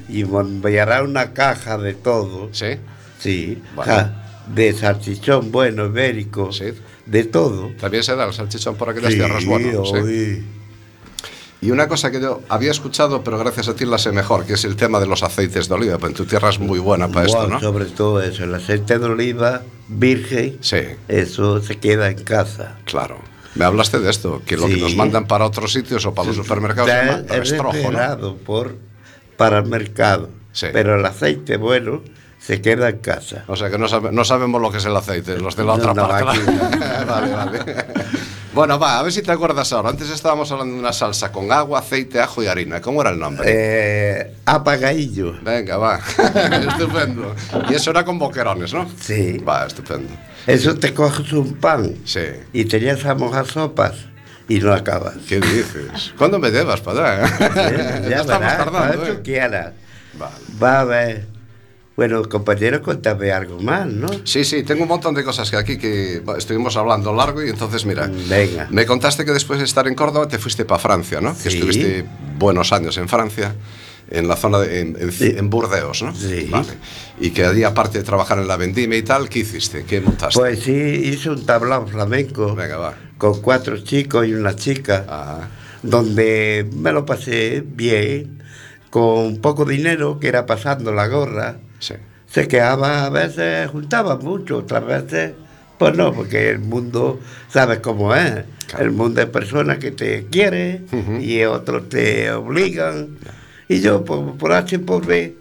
y 0.10 0.24
me 0.26 0.40
enviará 0.42 1.02
una 1.04 1.32
caja 1.34 1.78
de 1.78 1.94
todo. 1.94 2.50
¿Sí? 2.52 2.78
Sí, 3.20 3.62
Vale. 3.76 3.92
ja, 3.92 4.24
de 4.54 4.74
salchichón 4.74 5.52
bueno, 5.52 5.86
ibérico, 5.86 6.52
Sí. 6.52 6.66
de 7.06 7.24
todo. 7.26 7.72
También 7.80 8.04
se 8.04 8.16
da 8.16 8.26
el 8.26 8.34
salchichón 8.34 8.76
por 8.76 8.90
aquellas 8.90 9.12
Sí, 9.12 9.18
tierras, 9.18 9.46
bueno. 9.46 9.84
sí. 9.86 10.44
Y 11.64 11.70
una 11.70 11.88
cosa 11.88 12.10
que 12.10 12.20
yo 12.20 12.42
había 12.50 12.72
escuchado, 12.72 13.24
pero 13.24 13.38
gracias 13.38 13.68
a 13.68 13.76
ti 13.76 13.86
la 13.86 14.00
sé 14.00 14.12
mejor, 14.12 14.46
que 14.46 14.54
es 14.54 14.66
el 14.66 14.76
tema 14.76 15.00
de 15.00 15.06
los 15.06 15.22
aceites 15.22 15.70
de 15.70 15.76
oliva. 15.76 16.00
Pues 16.00 16.10
en 16.12 16.16
tu 16.18 16.26
tierra 16.26 16.50
es 16.50 16.58
muy 16.60 16.80
buena 16.80 17.08
para 17.10 17.28
esto, 17.28 17.48
¿no? 17.48 17.60
Sobre 17.60 17.86
todo 17.86 18.20
eso, 18.22 18.44
el 18.46 18.56
aceite 18.56 18.98
de 18.98 19.06
oliva 19.06 19.62
virgen, 19.88 20.58
eso 21.08 21.62
se 21.62 21.78
queda 21.78 22.10
en 22.10 22.24
casa. 22.24 22.78
claro. 22.86 23.20
Me 23.54 23.66
hablaste 23.66 24.00
de 24.00 24.10
esto, 24.10 24.42
que 24.46 24.56
lo 24.56 24.66
que 24.68 24.78
nos 24.78 24.96
mandan 24.96 25.28
para 25.28 25.46
otros 25.46 25.74
sitios 25.74 26.06
o 26.06 26.14
para 26.14 26.30
los 26.30 26.38
supermercados 26.38 26.90
Está 26.90 27.36
restrojo, 27.36 27.92
¿no? 27.92 28.36
por, 28.38 28.78
para 29.36 29.58
el 29.60 29.66
mercado, 29.66 30.30
pero 30.72 30.98
el 30.98 31.06
aceite 31.06 31.58
bueno 31.58 32.02
se 32.42 32.60
queda 32.62 32.90
en 32.90 32.98
casa. 33.00 33.44
O 33.48 33.56
sea 33.56 33.70
que 33.70 33.78
no, 33.78 33.88
sabe- 33.88 34.12
no 34.12 34.24
sabemos 34.26 34.62
lo 34.62 34.72
que 34.72 34.78
es 34.80 34.86
el 34.86 34.96
aceite, 34.96 35.38
los 35.38 35.56
de 35.56 35.64
la 35.64 35.74
otra 35.74 35.94
no, 35.94 36.08
parte. 36.08 36.30
aquí 36.30 36.40
vale, 37.08 37.32
vale. 37.34 37.60
Bueno, 38.54 38.78
va, 38.78 39.00
a 39.00 39.04
ver 39.04 39.14
si 39.14 39.22
te 39.22 39.32
acuerdas 39.32 39.72
ahora. 39.72 39.90
Antes 39.90 40.10
estábamos 40.10 40.52
hablando 40.52 40.74
de 40.74 40.80
una 40.82 40.92
salsa 40.92 41.32
con 41.32 41.52
agua, 41.54 41.80
aceite, 41.80 42.20
ajo 42.20 42.44
y 42.44 42.48
harina. 42.48 42.82
¿Cómo 42.82 43.00
era 43.02 43.12
el 43.12 43.20
nombre? 43.20 43.46
Eh, 43.48 44.36
apagadillo. 44.46 45.36
Venga, 45.42 45.78
va. 45.78 46.00
estupendo. 46.70 47.34
Y 47.70 47.76
eso 47.76 47.92
era 47.92 48.04
con 48.04 48.20
boquerones, 48.20 48.74
¿no? 48.74 48.90
Sí. 49.00 49.38
Va, 49.38 49.68
estupendo. 49.68 50.10
Eso 50.48 50.76
te 50.76 50.94
coges 50.94 51.32
un 51.32 51.54
pan 51.56 51.96
Sí. 52.04 52.26
y 52.52 52.66
te 52.66 52.80
llevas 52.80 53.06
a 53.06 53.16
mojar 53.16 53.46
sopas 53.46 53.94
y 54.50 54.60
no 54.60 54.74
acabas. 54.74 55.14
¿Qué 55.30 55.40
dices? 55.40 56.14
¿Cuándo 56.18 56.38
me 56.40 56.50
llevas? 56.50 56.82
Eh, 56.82 56.84
ya, 58.10 58.18
estamos 58.22 58.28
verás, 58.28 58.58
tardando, 58.58 58.72
cuando 58.80 59.06
¿eh? 59.14 59.22
quieras. 59.24 59.72
Vale. 60.16 60.36
Va 60.62 60.80
a 60.82 60.84
ver. 60.84 61.28
Bueno, 62.02 62.28
compañero, 62.28 62.82
cuéntame 62.82 63.32
algo 63.32 63.60
más, 63.60 63.86
¿no? 63.86 64.08
Sí, 64.24 64.44
sí, 64.44 64.64
tengo 64.64 64.82
un 64.82 64.90
montón 64.90 65.14
de 65.14 65.24
cosas 65.24 65.52
que 65.52 65.56
aquí 65.58 65.78
que 65.78 66.24
estuvimos 66.36 66.76
hablando 66.76 67.14
largo 67.14 67.44
y 67.46 67.50
entonces, 67.52 67.86
mira, 67.86 68.10
Venga. 68.28 68.68
me 68.72 68.88
contaste 68.88 69.24
que 69.24 69.30
después 69.32 69.60
de 69.60 69.66
estar 69.66 69.88
en 69.88 69.94
Córdoba 69.94 70.28
te 70.28 70.40
fuiste 70.40 70.66
para 70.66 70.80
Francia, 70.80 71.22
¿no? 71.22 71.36
Que 71.38 71.52
Sí. 71.52 71.58
estuviste 71.60 72.04
buenos 72.40 72.74
años 72.74 72.98
en 72.98 73.08
Francia, 73.08 73.54
en 74.10 74.28
la 74.28 74.36
zona 74.36 74.58
de 74.58 74.80
en, 74.80 74.98
en- 75.00 75.12
Sí. 75.12 75.32
en 75.38 75.52
Burdeos, 75.52 76.02
¿no? 76.02 76.16
Sí. 76.16 76.48
Vale. 76.50 76.70
Y 77.20 77.30
que 77.30 77.46
allí, 77.46 77.64
aparte 77.64 78.00
de 78.00 78.04
trabajar 78.04 78.40
en 78.40 78.48
la 78.48 78.58
vendimia 78.58 78.98
y 78.98 79.04
tal, 79.04 79.30
¿qué 79.30 79.38
hiciste? 79.38 79.84
¿Qué 79.86 80.02
montaste? 80.02 80.40
Pues 80.40 80.58
sí, 80.64 80.72
hice 80.74 81.30
un 81.30 81.46
tablao 81.46 81.86
flamenco 81.86 82.56
Venga, 82.56 82.78
va. 82.78 82.96
con 83.20 83.42
cuatro 83.44 83.78
chicos 83.78 84.26
y 84.26 84.34
una 84.34 84.56
chica, 84.56 85.06
Ajá. 85.08 85.50
donde 85.84 86.68
me 86.78 86.92
lo 86.94 87.06
pasé 87.06 87.64
bien, 87.64 88.42
con 88.90 89.38
poco 89.38 89.66
dinero, 89.66 90.20
que 90.20 90.30
era 90.30 90.48
pasando 90.48 90.92
la 90.92 91.06
gorra. 91.06 91.58
Sí. 91.82 91.96
Se 92.28 92.48
quedaba, 92.48 93.06
a 93.06 93.10
veces 93.10 93.70
juntaba 93.70 94.16
mucho, 94.16 94.60
otras 94.60 94.86
veces, 94.86 95.34
pues 95.78 95.98
no, 95.98 96.14
porque 96.14 96.52
el 96.52 96.60
mundo, 96.60 97.20
sabes 97.50 97.80
cómo 97.80 98.16
es. 98.16 98.46
Claro. 98.68 98.86
El 98.86 98.92
mundo 98.92 99.20
de 99.20 99.28
personas 99.28 99.80
que 99.80 99.92
te 99.92 100.28
quieren 100.28 100.86
y 101.22 101.44
otros 101.44 101.90
te 101.90 102.32
obligan. 102.32 103.18
Y 103.68 103.82
yo, 103.82 104.06
pues, 104.06 104.22
por 104.40 104.54
H 104.54 104.76
y 104.76 104.78
por 104.78 105.06
B, 105.06 105.36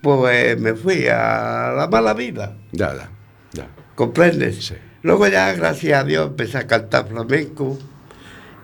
pues 0.00 0.60
me 0.60 0.74
fui 0.74 1.08
a 1.08 1.72
la 1.76 1.88
mala 1.90 2.14
vida. 2.14 2.54
Ya, 2.70 2.94
ya, 2.94 3.10
ya. 3.52 3.66
¿Comprendes? 3.96 4.66
Sí. 4.66 4.74
Luego 5.02 5.26
ya, 5.26 5.52
gracias 5.52 6.00
a 6.00 6.04
Dios, 6.04 6.28
empecé 6.28 6.58
a 6.58 6.66
cantar 6.68 7.08
flamenco 7.08 7.76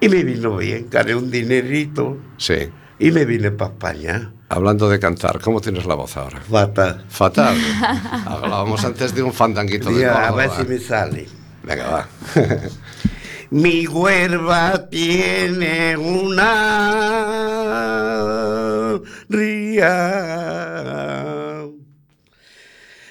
y 0.00 0.08
me 0.08 0.22
vino 0.24 0.56
bien, 0.56 0.86
gané 0.90 1.14
un 1.14 1.30
dinerito 1.30 2.18
Sí. 2.36 2.68
y 2.98 3.10
me 3.12 3.24
vine 3.24 3.50
para 3.52 3.72
España. 3.72 4.32
Hablando 4.54 4.90
de 4.90 5.00
cantar, 5.00 5.40
¿cómo 5.40 5.62
tienes 5.62 5.86
la 5.86 5.94
voz 5.94 6.14
ahora? 6.18 6.38
Fatal. 6.42 7.06
Fatal. 7.08 7.56
Hablábamos 8.26 8.84
antes 8.84 9.14
de 9.14 9.22
un 9.22 9.32
fandanguito 9.32 9.88
de 9.88 9.94
Diga, 9.96 10.28
a 10.28 10.32
ver 10.32 10.50
si 10.50 10.64
me 10.64 10.78
sale. 10.78 11.26
Venga, 11.62 11.88
va. 11.88 12.06
Mi 13.50 13.86
huerva 13.86 14.90
tiene 14.90 15.96
una 15.96 16.50
ría 19.30 20.02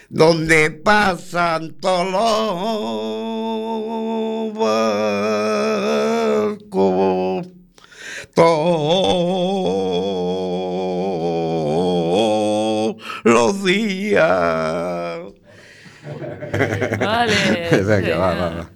donde 0.10 0.70
pasan 0.70 1.72
todos 1.82 2.06
los 4.46 4.54
barcos, 6.60 7.48
todos 8.36 9.91
los 13.24 13.64
días. 13.64 15.20
Vale. 17.00 17.84
Venga, 17.84 18.18
va, 18.18 18.34
va, 18.34 18.50
va. 18.50 18.70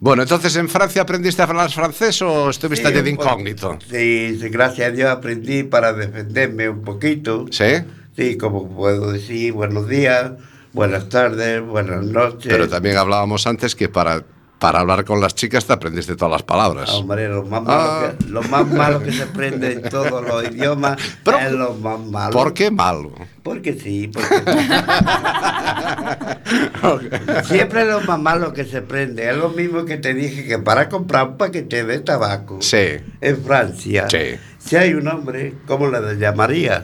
Bueno, 0.00 0.22
entonces 0.22 0.54
en 0.54 0.68
Francia 0.68 1.02
aprendiste 1.02 1.42
a 1.42 1.46
hablar 1.46 1.70
francés 1.72 2.22
o 2.22 2.50
estuviste 2.50 2.86
allí 2.86 3.00
de 3.00 3.10
incógnito? 3.10 3.78
Sí, 3.90 4.38
sí, 4.40 4.48
gracias 4.48 4.88
a 4.88 4.90
Dios 4.92 5.10
aprendí 5.10 5.64
para 5.64 5.92
defenderme 5.92 6.68
un 6.68 6.82
poquito. 6.82 7.46
¿Sí? 7.50 7.82
Sí, 8.16 8.36
como 8.36 8.68
puedo 8.68 9.10
decir, 9.10 9.52
buenos 9.52 9.88
días, 9.88 10.32
buenas 10.72 11.08
tardes, 11.08 11.62
buenas 11.62 12.04
noches. 12.04 12.46
Pero 12.48 12.68
también 12.68 12.96
hablábamos 12.96 13.46
antes 13.48 13.74
que 13.74 13.88
para, 13.88 14.24
para 14.58 14.80
hablar 14.80 15.04
con 15.04 15.20
las 15.20 15.34
chicas 15.36 15.66
te 15.66 15.72
aprendiste 15.72 16.16
todas 16.16 16.32
las 16.32 16.42
palabras. 16.42 16.90
Hombre, 16.90 17.28
lo 17.28 17.44
más, 17.44 17.62
malo 17.62 17.80
Ah. 17.80 18.12
que, 18.18 18.24
lo 18.26 18.42
más 18.42 18.66
malo 18.66 19.00
que 19.02 19.12
se 19.12 19.22
aprende 19.22 19.72
en 19.72 19.82
todos 19.82 20.26
los 20.26 20.44
idiomas 20.50 20.96
Pero, 21.24 21.38
es 21.38 21.52
lo 21.52 21.74
más 21.74 22.00
malo. 22.00 22.32
¿Por 22.32 22.52
qué 22.54 22.70
malo? 22.70 23.12
Porque 23.42 23.74
sí, 23.74 24.08
porque 24.08 24.28
siempre 27.44 27.82
es 27.82 27.88
lo 27.88 28.00
más 28.00 28.18
malo 28.18 28.52
que 28.52 28.64
se 28.64 28.78
aprende. 28.78 29.28
Es 29.30 29.36
lo 29.36 29.50
mismo 29.50 29.84
que 29.84 29.96
te 29.96 30.14
dije 30.14 30.44
que 30.46 30.58
para 30.58 30.88
comprar 30.88 31.28
un 31.28 31.36
paquete 31.36 31.84
de 31.84 32.00
tabaco 32.00 32.58
Sí. 32.60 32.96
en 33.20 33.42
Francia, 33.44 34.06
Sí. 34.10 34.36
si 34.58 34.76
hay 34.76 34.94
un 34.94 35.06
hombre, 35.08 35.54
¿cómo 35.66 35.88
le 35.88 36.16
llamarías? 36.18 36.82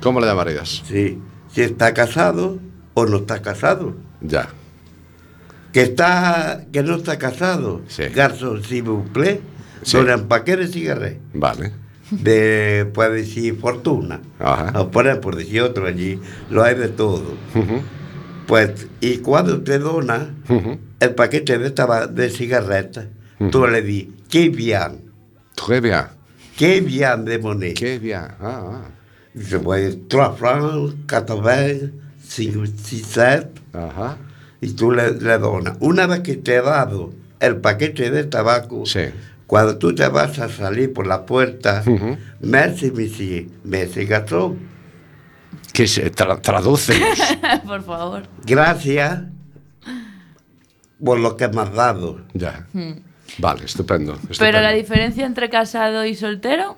¿Cómo 0.00 0.20
le 0.20 0.26
llamarías? 0.26 0.82
Sí, 0.88 1.20
si 1.52 1.62
está 1.62 1.94
casado 1.94 2.58
o 2.94 3.06
no 3.06 3.18
está 3.18 3.40
casado. 3.42 3.94
Ya. 4.20 4.48
Que 5.72 5.82
está, 5.82 6.64
que 6.72 6.82
no 6.82 6.96
está 6.96 7.18
casado. 7.18 7.80
Sí. 7.88 8.04
Garçon, 8.14 8.62
s'il 8.62 8.82
vous 8.82 9.04
plaît, 9.12 9.40
Sí. 9.82 9.96
don 9.96 10.08
un 10.10 10.28
paquet 10.28 10.56
de 10.58 10.66
cigarrillos. 10.68 11.20
Vale. 11.34 11.72
De, 12.10 12.84
puede 12.92 13.22
decir 13.22 13.56
fortuna. 13.58 14.20
Ajá. 14.38 14.78
O 14.78 14.90
poner 14.90 15.18
por 15.20 15.34
decir 15.34 15.62
otro 15.62 15.86
allí, 15.86 16.20
lo 16.50 16.62
hay 16.62 16.74
de 16.74 16.88
todo. 16.88 17.34
Ujú, 17.54 17.80
Pues, 18.46 18.86
y 19.00 19.18
cuando 19.18 19.62
te 19.62 19.78
dona 19.78 20.34
ujú. 20.48 20.78
el 21.00 21.14
paquete 21.14 21.58
de, 21.58 21.70
taba- 21.74 22.06
de 22.06 22.28
cigarretas, 22.28 23.06
tú 23.50 23.66
le 23.66 23.80
di, 23.82 24.12
qué 24.28 24.50
bien, 24.50 25.00
Très 25.54 25.80
bien. 25.80 26.04
qué 26.56 26.80
bien 26.82 27.24
de 27.24 27.38
moneda. 27.38 27.74
Qué 27.74 27.98
bien. 27.98 28.20
Ah, 28.20 28.36
ah. 28.40 28.82
Dice, 29.32 29.58
pues, 29.60 29.96
3 30.08 30.28
francs, 30.38 30.94
80, 31.06 31.90
5, 32.28 32.64
6, 32.76 33.04
7, 33.08 33.48
Ajá. 33.72 34.18
Y 34.62 34.72
tú 34.72 34.90
le, 34.90 35.12
le 35.12 35.36
donas. 35.38 35.76
Una 35.80 36.06
vez 36.06 36.20
que 36.20 36.36
te 36.36 36.54
he 36.56 36.62
dado 36.62 37.12
el 37.40 37.56
paquete 37.56 38.10
de 38.10 38.24
tabaco, 38.24 38.86
Sí. 38.86 39.00
cuando 39.46 39.76
tú 39.76 39.94
te 39.94 40.08
vas 40.08 40.38
a 40.38 40.48
salir 40.48 40.92
por 40.94 41.06
la 41.06 41.26
puerta, 41.26 41.82
Ujú. 41.86 42.16
merci, 42.40 42.90
monsieur, 42.90 43.46
merci, 43.64 44.06
garçon, 44.06 44.56
Que 45.74 45.86
se 45.86 46.08
tra 46.10 46.40
tradúcenos. 46.40 47.18
Por 47.66 47.82
favor. 47.84 48.22
gracias 48.46 49.22
por 51.04 51.18
lo 51.18 51.36
que 51.36 51.48
me 51.48 51.62
has 51.62 51.72
dado. 51.74 52.20
ya. 52.34 52.66
Vale, 53.38 53.64
estupendo. 53.64 54.18
Pero 54.38 54.60
la 54.60 54.72
diferencia 54.72 55.24
entre 55.26 55.48
casado 55.50 56.04
y 56.04 56.14
soltero. 56.14 56.76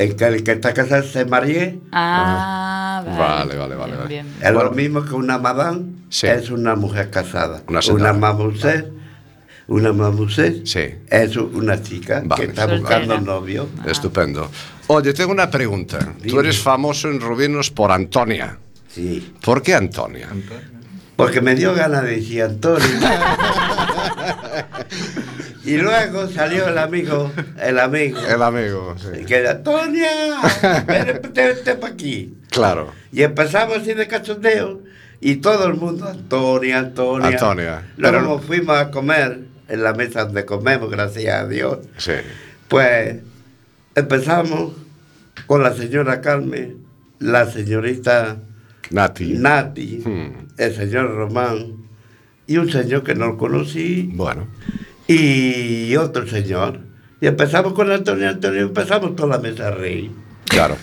El 0.00 0.16
que, 0.16 0.24
el 0.24 0.42
que 0.42 0.52
está 0.52 0.72
casado 0.72 1.02
se 1.02 1.26
marie, 1.26 1.78
Ah, 1.92 3.02
Ah, 3.02 3.04
vale. 3.04 3.18
Vale, 3.18 3.56
vale, 3.56 3.74
vale, 3.76 3.92
Bien, 3.92 3.98
vale. 3.98 4.08
bien. 4.08 4.26
Es 4.40 4.52
Bueno. 4.54 4.64
lo 4.64 4.70
mismo 4.70 5.04
que 5.04 5.14
una 5.14 5.36
madame, 5.38 5.82
Sí. 6.08 6.26
es 6.26 6.48
una 6.50 6.74
mujer 6.74 7.10
casada. 7.10 7.62
Una 7.68 7.82
señora. 7.82 8.14
mamusette, 8.14 8.90
una 9.68 9.92
mamusette 9.92 10.66
Sí. 10.66 10.94
es 11.10 11.36
una 11.36 11.82
chica 11.82 12.22
Vale. 12.24 12.42
que 12.44 12.48
está 12.50 12.62
Soltera. 12.66 12.80
buscando 12.80 13.20
novio. 13.20 13.68
Estupendo. 13.86 14.50
Oye, 14.86 15.12
tengo 15.12 15.32
una 15.32 15.50
pregunta. 15.50 15.98
Tú 15.98 16.22
Dime. 16.22 16.40
eres 16.40 16.58
famoso 16.58 17.08
en 17.10 17.20
Rubinos 17.20 17.70
por 17.70 17.92
Antonia. 17.92 18.56
Sí. 18.88 19.34
¿Por 19.44 19.60
qué 19.62 19.74
Antonia? 19.74 20.28
Porque 21.14 21.42
me 21.42 21.54
dio 21.54 21.74
ganas 21.74 22.04
de 22.04 22.12
decir 22.16 22.42
Antonio. 22.42 22.86
y 25.72 25.76
luego 25.78 26.28
salió 26.28 26.68
el 26.68 26.78
amigo, 26.78 27.30
el 27.60 27.78
amigo, 27.78 28.18
El 28.28 28.42
amigo, 28.42 28.94
sí. 28.98 29.24
que 29.24 29.36
era 29.36 29.52
Antonia, 29.52 30.10
vete 31.34 31.74
para 31.74 31.92
aquí. 31.92 32.34
Claro. 32.50 32.92
Y 33.12 33.22
empezamos 33.22 33.78
así 33.78 33.94
de 33.94 34.06
cachondeo 34.06 34.80
y 35.20 35.36
todo 35.36 35.66
el 35.66 35.74
mundo, 35.74 36.06
Antonia, 36.08 36.78
Antonia. 36.78 37.28
Antonia. 37.28 37.82
Luego 37.96 38.16
Pero- 38.18 38.28
nos 38.28 38.44
fuimos 38.44 38.76
a 38.76 38.90
comer 38.90 39.40
en 39.68 39.82
la 39.82 39.92
mesa 39.94 40.24
donde 40.24 40.44
comemos, 40.44 40.90
gracias 40.90 41.34
a 41.42 41.46
Dios. 41.46 41.78
Sí. 41.98 42.12
Pues 42.68 43.16
empezamos 43.94 44.72
con 45.46 45.62
la 45.62 45.74
señora 45.74 46.20
Carmen, 46.20 46.78
la 47.18 47.46
señorita 47.50 48.36
Nati. 48.90 49.34
Nati, 49.34 50.02
Hmm. 50.04 50.48
el 50.56 50.74
señor 50.74 51.14
Román 51.14 51.76
y 52.46 52.56
un 52.56 52.70
señor 52.70 53.04
que 53.04 53.14
no 53.14 53.36
conocí 53.36 54.10
Bueno. 54.14 54.48
Y 55.14 55.96
otro 55.96 56.26
señor. 56.26 56.80
Y 57.20 57.26
empezamos 57.26 57.74
con 57.74 57.90
Antonio, 57.90 58.28
Antonio, 58.28 58.62
empezamos 58.62 59.14
toda 59.16 59.36
la 59.36 59.38
mesa 59.38 59.68
a 59.68 59.70
reír. 59.72 60.10
Claro. 60.46 60.76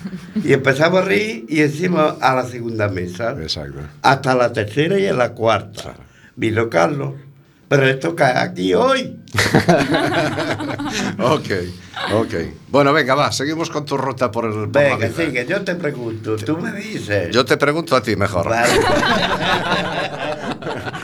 Y 0.43 0.53
empezamos 0.53 1.01
a 1.01 1.05
reír 1.05 1.45
y 1.49 1.61
encima 1.61 2.15
a 2.21 2.35
la 2.35 2.45
segunda 2.45 2.87
mesa, 2.87 3.35
Exacto. 3.41 3.79
hasta 4.01 4.35
la 4.35 4.53
tercera 4.53 4.97
y 4.99 5.07
a 5.07 5.13
la 5.13 5.33
cuarta. 5.33 5.81
Claro. 5.81 5.99
Vino 6.35 6.69
Carlos, 6.69 7.15
pero 7.67 7.85
esto 7.87 8.15
cae 8.15 8.37
aquí 8.37 8.73
hoy. 8.73 9.17
Ok, 11.19 11.49
ok. 12.13 12.33
Bueno, 12.69 12.93
venga, 12.93 13.15
va, 13.15 13.31
seguimos 13.31 13.69
con 13.69 13.85
tu 13.85 13.97
ruta 13.97 14.31
por 14.31 14.45
el 14.45 14.51
por 14.51 14.71
Venga, 14.71 15.07
vida. 15.07 15.25
sigue, 15.25 15.45
yo 15.47 15.61
te 15.63 15.75
pregunto, 15.75 16.35
tú 16.37 16.57
me 16.57 16.71
dices. 16.71 17.29
Yo 17.31 17.43
te 17.43 17.57
pregunto 17.57 17.95
a 17.95 18.01
ti 18.01 18.15
mejor. 18.15 18.49
Vale. 18.49 18.73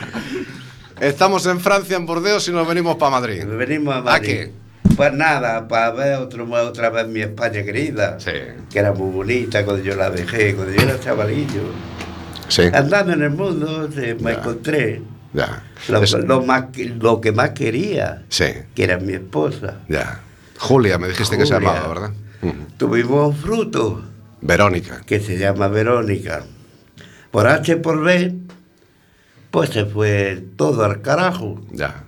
Estamos 1.04 1.46
en 1.48 1.60
Francia, 1.60 1.98
en 1.98 2.06
Burdeos, 2.06 2.48
y 2.48 2.52
nos 2.52 2.66
venimos 2.68 2.96
para 2.96 3.12
Madrid. 3.12 3.44
Venimos 3.46 3.96
a 3.96 4.02
Madrid. 4.02 4.26
qué? 4.28 4.52
Pues 4.96 5.12
nada, 5.13 5.68
para 5.68 5.92
ver 5.92 6.16
otro, 6.18 6.46
otra 6.50 6.89
vez 6.92 7.08
mi 7.08 7.22
España 7.22 7.63
querida. 7.63 8.18
Sí. 8.20 8.32
Que 8.72 8.80
era 8.80 8.94
muy 8.94 9.12
bonita 9.12 9.66
cuando 9.66 9.84
yo 9.84 9.96
la 9.96 10.10
dejé, 10.10 10.56
cuando 10.56 10.74
yo 10.74 10.82
era 10.82 11.00
chavalillo. 11.00 11.63
Sí. 12.48 12.63
Andando 12.74 13.13
en 13.13 13.24
el 13.24 13.32
mundo, 13.32 13.89
me 14.22 14.32
Ya. 14.32 14.38
encontré 14.39 15.02
Ya. 15.34 15.63
lo, 15.89 16.04
Es- 16.04 16.13
lo 16.13 16.42
más, 16.44 16.66
que- 16.72 16.86
lo 16.86 17.20
que 17.20 17.32
más 17.32 17.50
quería, 17.50 18.24
Sí, 18.30 18.46
que 18.76 18.84
era 18.84 18.98
mi 19.00 19.13
esposa. 19.13 19.80
ya. 19.89 20.22
Julia, 20.60 20.98
me 21.00 21.08
dijiste 21.10 21.38
que 21.38 21.46
se 21.46 21.54
Julia. 21.56 21.70
llamaba, 21.74 21.88
¿verdad? 21.88 22.12
Tuvimos 22.78 23.30
un 23.30 23.36
fruto 23.36 24.04
Verónica. 24.42 25.02
que 25.06 25.20
se 25.20 25.38
llama 25.38 25.68
Verónica. 25.68 26.44
Por 27.32 27.48
H 27.48 27.78
por 27.78 28.02
B, 28.04 28.36
pues 29.54 29.70
se 29.70 29.86
fue 29.86 30.44
todo 30.56 30.84
al 30.84 31.04
carajo. 31.04 31.62
Ya. 31.72 32.06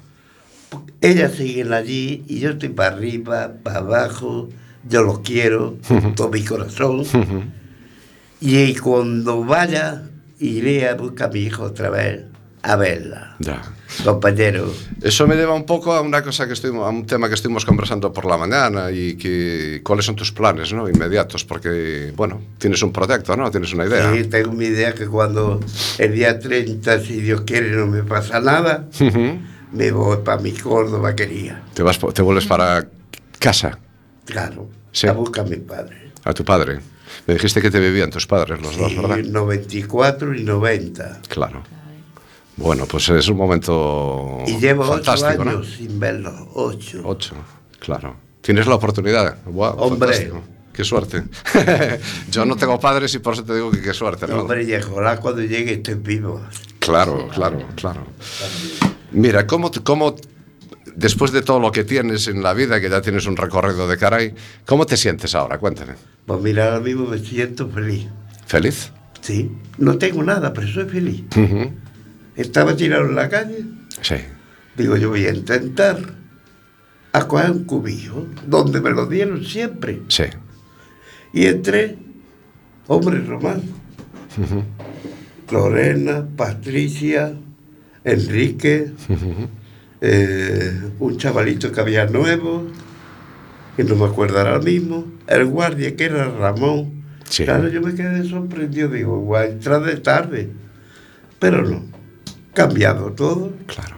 Ellas 0.99 1.33
siguen 1.33 1.73
allí 1.73 2.23
y 2.27 2.39
yo 2.39 2.49
estoy 2.49 2.69
para 2.69 2.95
arriba, 2.95 3.51
para 3.61 3.77
abajo. 3.77 4.49
Yo 4.89 5.03
los 5.03 5.19
quiero 5.19 5.77
con 5.87 6.15
todo 6.15 6.29
mi 6.29 6.43
corazón. 6.43 7.03
Y 8.41 8.73
cuando 8.77 9.45
vaya, 9.45 10.01
iré 10.39 10.89
a 10.89 10.95
buscar 10.95 11.29
a 11.29 11.33
mi 11.33 11.41
hijo 11.41 11.65
otra 11.65 11.91
vez 11.91 12.23
a 12.63 12.75
verla. 12.77 13.35
Ya. 13.37 13.61
Compañero, 14.03 14.71
Eso 15.01 15.27
me 15.27 15.35
lleva 15.35 15.53
un 15.53 15.65
poco 15.65 15.93
a 15.93 16.01
una 16.01 16.21
cosa 16.21 16.47
que 16.47 16.53
estuvimos, 16.53 16.85
a 16.85 16.89
un 16.89 17.05
tema 17.05 17.27
que 17.27 17.35
estuvimos 17.35 17.65
conversando 17.65 18.11
por 18.11 18.25
la 18.25 18.37
mañana 18.37 18.91
y 18.91 19.15
que 19.15 19.81
cuáles 19.83 20.05
son 20.05 20.15
tus 20.15 20.31
planes, 20.31 20.73
¿no? 20.73 20.89
Inmediatos, 20.89 21.45
porque 21.45 22.11
bueno, 22.15 22.41
tienes 22.57 22.81
un 22.83 22.91
proyecto, 22.91 23.35
¿no? 23.37 23.49
Tienes 23.51 23.73
una 23.73 23.85
idea. 23.85 24.11
sí, 24.13 24.25
tengo 24.25 24.51
mi 24.51 24.65
idea 24.65 24.93
que 24.93 25.07
cuando 25.07 25.59
el 25.97 26.13
día 26.13 26.39
30, 26.39 26.99
si 26.99 27.21
Dios 27.21 27.41
quiere, 27.41 27.71
no 27.71 27.87
me 27.87 28.03
pasa 28.03 28.39
nada, 28.39 28.87
me 29.71 29.91
voy 29.91 30.17
para 30.23 30.41
mi 30.41 30.51
Córdoba 30.51 31.15
quería. 31.15 31.63
Te 31.73 31.83
vas, 31.83 31.99
te 32.13 32.21
vuelves 32.21 32.45
para 32.45 32.87
casa, 33.39 33.77
Claro, 34.25 34.67
Sí. 34.91 35.07
a 35.07 35.11
buscar 35.13 35.45
a 35.45 35.49
mi 35.49 35.57
padre. 35.57 36.11
a 36.23 36.33
tu 36.33 36.43
padre. 36.43 36.79
Me 37.27 37.35
dijiste 37.35 37.61
que 37.61 37.69
te 37.71 37.79
vivían 37.79 38.09
tus 38.09 38.25
padres 38.27 38.59
los 38.61 38.75
dos, 38.77 38.91
Sí, 38.91 38.97
¿verdad? 38.97 39.17
94 39.19 40.33
y 40.35 40.43
90. 40.43 41.21
Claro. 41.29 41.63
Bueno, 42.57 42.85
pues 42.85 43.09
es 43.09 43.27
un 43.27 43.37
momento 43.37 44.39
Y 44.47 44.57
llevo 44.57 44.83
ocho 44.83 44.93
fantástico, 45.03 45.41
años 45.43 45.55
¿no? 45.55 45.63
sin 45.63 45.99
verlos, 45.99 46.33
ocho. 46.53 47.01
Ocho, 47.03 47.35
claro. 47.79 48.15
Tienes 48.41 48.67
la 48.67 48.75
oportunidad. 48.75 49.43
Wow, 49.45 49.75
Hombre. 49.77 50.07
fantástico. 50.07 50.41
Qué 50.71 50.83
suerte. 50.83 51.23
Yo 52.31 52.45
no 52.45 52.55
tengo 52.55 52.79
padres 52.79 53.13
y 53.15 53.19
por 53.19 53.33
eso 53.33 53.43
te 53.43 53.55
digo 53.55 53.71
que 53.71 53.81
qué 53.81 53.93
suerte. 53.93 54.27
¿no? 54.27 54.41
Hombre, 54.41 54.63
y 54.63 54.73
ojalá 54.75 55.17
cuando 55.17 55.41
llegue 55.41 55.73
estés 55.73 56.01
vivo. 56.01 56.41
Claro, 56.79 57.29
claro, 57.29 57.65
claro. 57.75 58.05
Mira, 59.11 59.47
¿cómo, 59.47 59.71
cómo 59.83 60.15
después 60.95 61.31
de 61.31 61.41
todo 61.41 61.59
lo 61.59 61.71
que 61.71 61.83
tienes 61.83 62.27
en 62.27 62.43
la 62.43 62.53
vida, 62.53 62.79
que 62.81 62.89
ya 62.89 63.01
tienes 63.01 63.25
un 63.25 63.37
recorrido 63.37 63.87
de 63.87 63.97
caray, 63.97 64.35
¿cómo 64.65 64.85
te 64.85 64.97
sientes 64.97 65.33
ahora? 65.33 65.57
Cuéntame. 65.57 65.93
Pues 66.25 66.41
mira, 66.41 66.65
ahora 66.65 66.79
mismo 66.81 67.05
me 67.07 67.19
siento 67.19 67.69
feliz. 67.69 68.07
¿Feliz? 68.45 68.91
Sí, 69.21 69.51
no 69.77 69.97
tengo 69.97 70.21
nada, 70.23 70.53
pero 70.53 70.67
soy 70.67 70.85
feliz. 70.85 71.23
Estaba 72.35 72.75
tirado 72.75 73.05
en 73.05 73.15
la 73.15 73.29
calle, 73.29 73.65
Sí. 74.01 74.15
digo, 74.77 74.97
yo 74.97 75.09
voy 75.09 75.25
a 75.25 75.33
intentar 75.33 75.97
a 77.13 77.27
coger 77.27 77.51
un 77.51 77.63
cubillo, 77.63 78.27
donde 78.45 78.81
me 78.81 78.89
lo 78.91 79.05
dieron 79.05 79.43
siempre. 79.45 80.01
Sí. 80.09 80.23
Y 81.33 81.45
entré, 81.45 81.97
hombre 82.87 83.19
Román, 83.21 83.61
Lorena, 85.51 86.25
Patricia, 86.35 87.33
Enrique, 88.03 88.91
eh, 90.01 90.81
un 90.99 91.17
chavalito 91.17 91.71
que 91.71 91.79
había 91.79 92.05
nuevo, 92.05 92.67
que 93.77 93.83
no 93.83 93.95
me 93.95 94.05
acuerdo 94.05 94.39
ahora 94.39 94.59
mismo, 94.59 95.05
el 95.27 95.45
guardia 95.45 95.95
que 95.95 96.05
era 96.05 96.25
Ramón. 96.29 97.03
Sí. 97.29 97.43
Claro, 97.45 97.67
yo 97.69 97.81
me 97.81 97.95
quedé 97.95 98.27
sorprendido, 98.27 98.89
digo, 98.89 99.19
voy 99.19 99.39
a 99.39 99.45
entrar 99.45 99.83
de 99.83 99.95
tarde, 99.97 100.49
pero 101.39 101.63
no, 101.67 101.83
cambiado 102.55 103.11
todo. 103.11 103.51
Claro. 103.67 103.95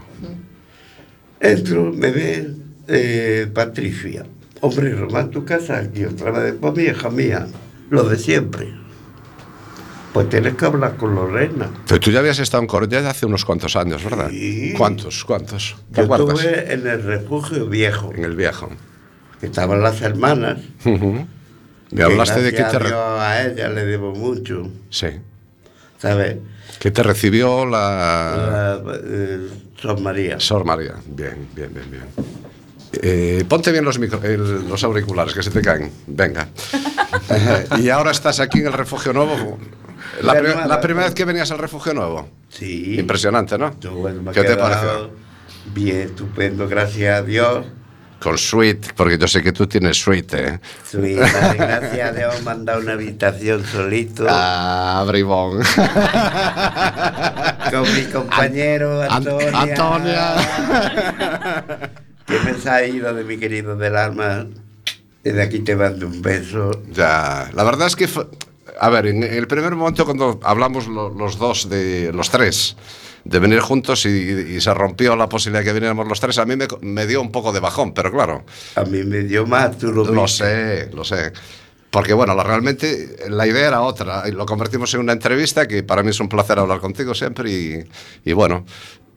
Entro, 1.39 1.93
me 1.93 2.12
ve 2.12 2.52
eh, 2.88 3.48
Patricia. 3.54 4.26
Hombre, 4.62 4.93
Román, 4.96 5.30
tu 5.32 5.46
casa 5.46 5.78
aquí 5.78 6.04
otra 6.04 6.32
vez. 6.32 6.56
Pues 6.60 6.76
mi 6.76 6.84
hija 6.84 7.10
mía, 7.10 7.48
lo 7.89 8.04
de 8.04 8.17
siempre. 8.17 8.74
Pues 10.13 10.30
tienes 10.30 10.56
que 10.56 10.65
hablar 10.65 10.98
con 10.98 11.13
Lorena. 11.13 11.70
Pero 11.88 12.00
tú 12.00 12.10
ya 12.10 12.20
habías 12.20 12.39
estado 12.39 12.63
en 12.63 12.67
Coruña 12.67 13.08
hace 13.08 13.28
unos 13.28 13.46
cuantos 13.46 13.76
años, 13.76 14.04
¿verdad? 14.04 14.30
Sí. 14.32 14.74
¿Cuántos? 14.76 15.24
¿Cuántos? 15.24 15.76
¿Te 15.93 15.98
Yo 15.98 16.13
acuerdas? 16.13 16.43
estuve 16.43 16.74
en 16.74 16.88
el 16.88 17.04
refugio 17.04 17.67
viejo, 17.67 18.12
En 18.15 18.24
el 18.24 18.36
viejo. 18.36 18.70
estaban 19.43 19.82
las 19.82 20.02
hermanas. 20.02 20.58
Ujú. 20.86 21.28
Me 21.91 21.98
que 21.98 22.04
hablaste 22.04 22.41
de 22.41 22.52
que 22.52 22.63
te, 22.63 22.78
a 22.93 23.46
ella 23.46 23.70
le 23.70 23.86
debo 23.86 24.13
mucho, 24.13 24.70
sí. 24.89 25.08
¿Sabes? 26.00 26.38
que 26.80 26.92
te 26.92 27.02
recibió 27.04 27.66
la, 27.66 28.80
La, 28.86 28.94
eh, 29.04 29.48
Son 29.82 30.02
María. 30.04 30.40
Sor 30.40 30.64
María. 30.66 30.94
Bien, 31.08 31.48
bien, 31.56 31.74
bien, 31.74 31.90
bien. 31.92 32.04
Eh, 33.02 33.46
ponte 33.50 33.72
bien 33.72 33.84
los, 33.84 34.00
micro- 34.00 34.24
el- 34.24 34.68
los 34.70 34.84
auriculares, 34.84 35.34
que 35.34 35.43
se 35.43 35.50
te 35.52 35.62
caen. 35.62 35.91
Venga. 36.08 36.48
y 37.80 37.89
ahora 37.89 38.12
estás 38.12 38.39
aquí 38.39 38.60
en 38.60 38.68
el 38.68 38.74
Refugio 38.74 39.12
Nuevo. 39.14 39.58
La, 40.22 40.80
primera 40.82 41.06
vez 41.06 41.14
que 41.14 41.26
venías 41.26 41.52
al 41.52 41.58
Refugio 41.58 41.93
Nuevo. 41.93 42.30
Sí. 42.50 43.00
Impresionante, 43.00 43.58
¿no? 43.58 43.78
Yo, 43.80 43.93
bueno, 43.93 44.32
¿Qué 44.32 44.43
te 44.43 44.56
pareció? 44.56 45.10
Bien, 45.74 45.98
estupendo, 46.02 46.68
gracias 46.68 47.20
a 47.20 47.24
Dios. 47.24 47.66
Con 48.20 48.38
suite, 48.38 48.89
porque 48.95 49.18
yo 49.18 49.28
sé 49.28 49.43
que 49.43 49.51
tú 49.51 49.68
tienes 49.68 49.97
suite, 49.97 50.47
¿eh? 50.47 50.59
Su 50.89 51.05
hija, 51.05 51.53
gracias 51.53 52.09
a 52.09 52.13
Dios, 52.13 52.41
me 52.43 52.51
han 52.51 52.65
dado 52.65 52.80
una 52.82 52.93
habitación 52.93 53.63
solito. 53.65 54.26
Ah, 54.28 55.03
bribón. 55.07 55.61
con 57.72 57.93
mi 57.95 58.03
compañero 58.05 59.01
An- 59.03 59.11
Antonia. 59.11 59.61
Antonia. 59.61 60.36
que 62.26 62.39
me 62.39 62.53
se 62.55 62.70
ha 62.70 62.86
ido 62.86 63.13
de 63.13 63.24
mi 63.24 63.38
querido 63.38 63.76
del 63.76 63.95
alma. 63.95 64.45
Desde 65.24 65.41
aquí 65.41 65.59
te 65.59 65.76
mando 65.76 66.07
un 66.07 66.22
beso. 66.22 66.72
Ya, 66.91 67.49
la 67.53 67.63
verdad 67.63 67.88
es 67.88 67.95
que, 67.95 68.07
fue- 68.07 68.28
a 68.80 68.89
ver, 68.89 69.07
en 69.07 69.24
el 69.24 69.47
primer 69.47 69.76
momento 69.76 70.05
cuando 70.05 70.39
hablamos 70.43 70.88
lo- 70.88 71.09
los 71.09 71.38
dos, 71.38 71.70
de 71.70 72.11
los 72.13 72.30
tres, 72.30 72.76
de 73.30 73.39
venir 73.39 73.59
juntos 73.59 74.05
y, 74.05 74.09
y 74.09 74.61
se 74.61 74.73
rompió 74.73 75.15
la 75.15 75.28
posibilidad 75.30 75.61
de 75.61 75.65
que 75.65 75.73
viniéramos 75.73 76.07
los 76.07 76.19
tres, 76.19 76.38
a 76.38 76.45
mí 76.45 76.55
me, 76.55 76.67
me 76.82 77.05
dio 77.07 77.21
un 77.21 77.32
poco 77.32 77.51
de 77.51 77.59
bajón, 77.59 77.93
pero 77.93 78.11
claro, 78.11 78.43
A 78.75 78.84
mí 78.84 79.03
me 79.03 79.19
dio 79.21 79.45
más, 79.45 79.78
tú 79.78 79.91
lo 79.91 80.05
lo 80.05 80.23
viste. 80.23 80.45
sé, 80.45 80.89
lo 80.93 81.03
sé. 81.03 81.34
Porque 81.89 82.13
bueno, 82.13 82.36
la- 82.36 82.43
realmente 82.43 83.15
la 83.30 83.47
idea 83.47 83.67
era 83.67 83.82
otra. 83.82 84.23
y 84.28 84.32
Lo 84.32 84.45
convertimos 84.45 84.93
en 84.93 84.99
una 84.99 85.13
entrevista 85.13 85.67
que 85.67 85.84
para 85.84 86.03
mí 86.03 86.09
es 86.09 86.19
un 86.19 86.30
placer 86.30 86.59
hablar 86.59 86.80
contigo 86.80 87.13
siempre 87.15 87.49
y, 87.51 87.84
y 88.25 88.34
bueno. 88.34 88.65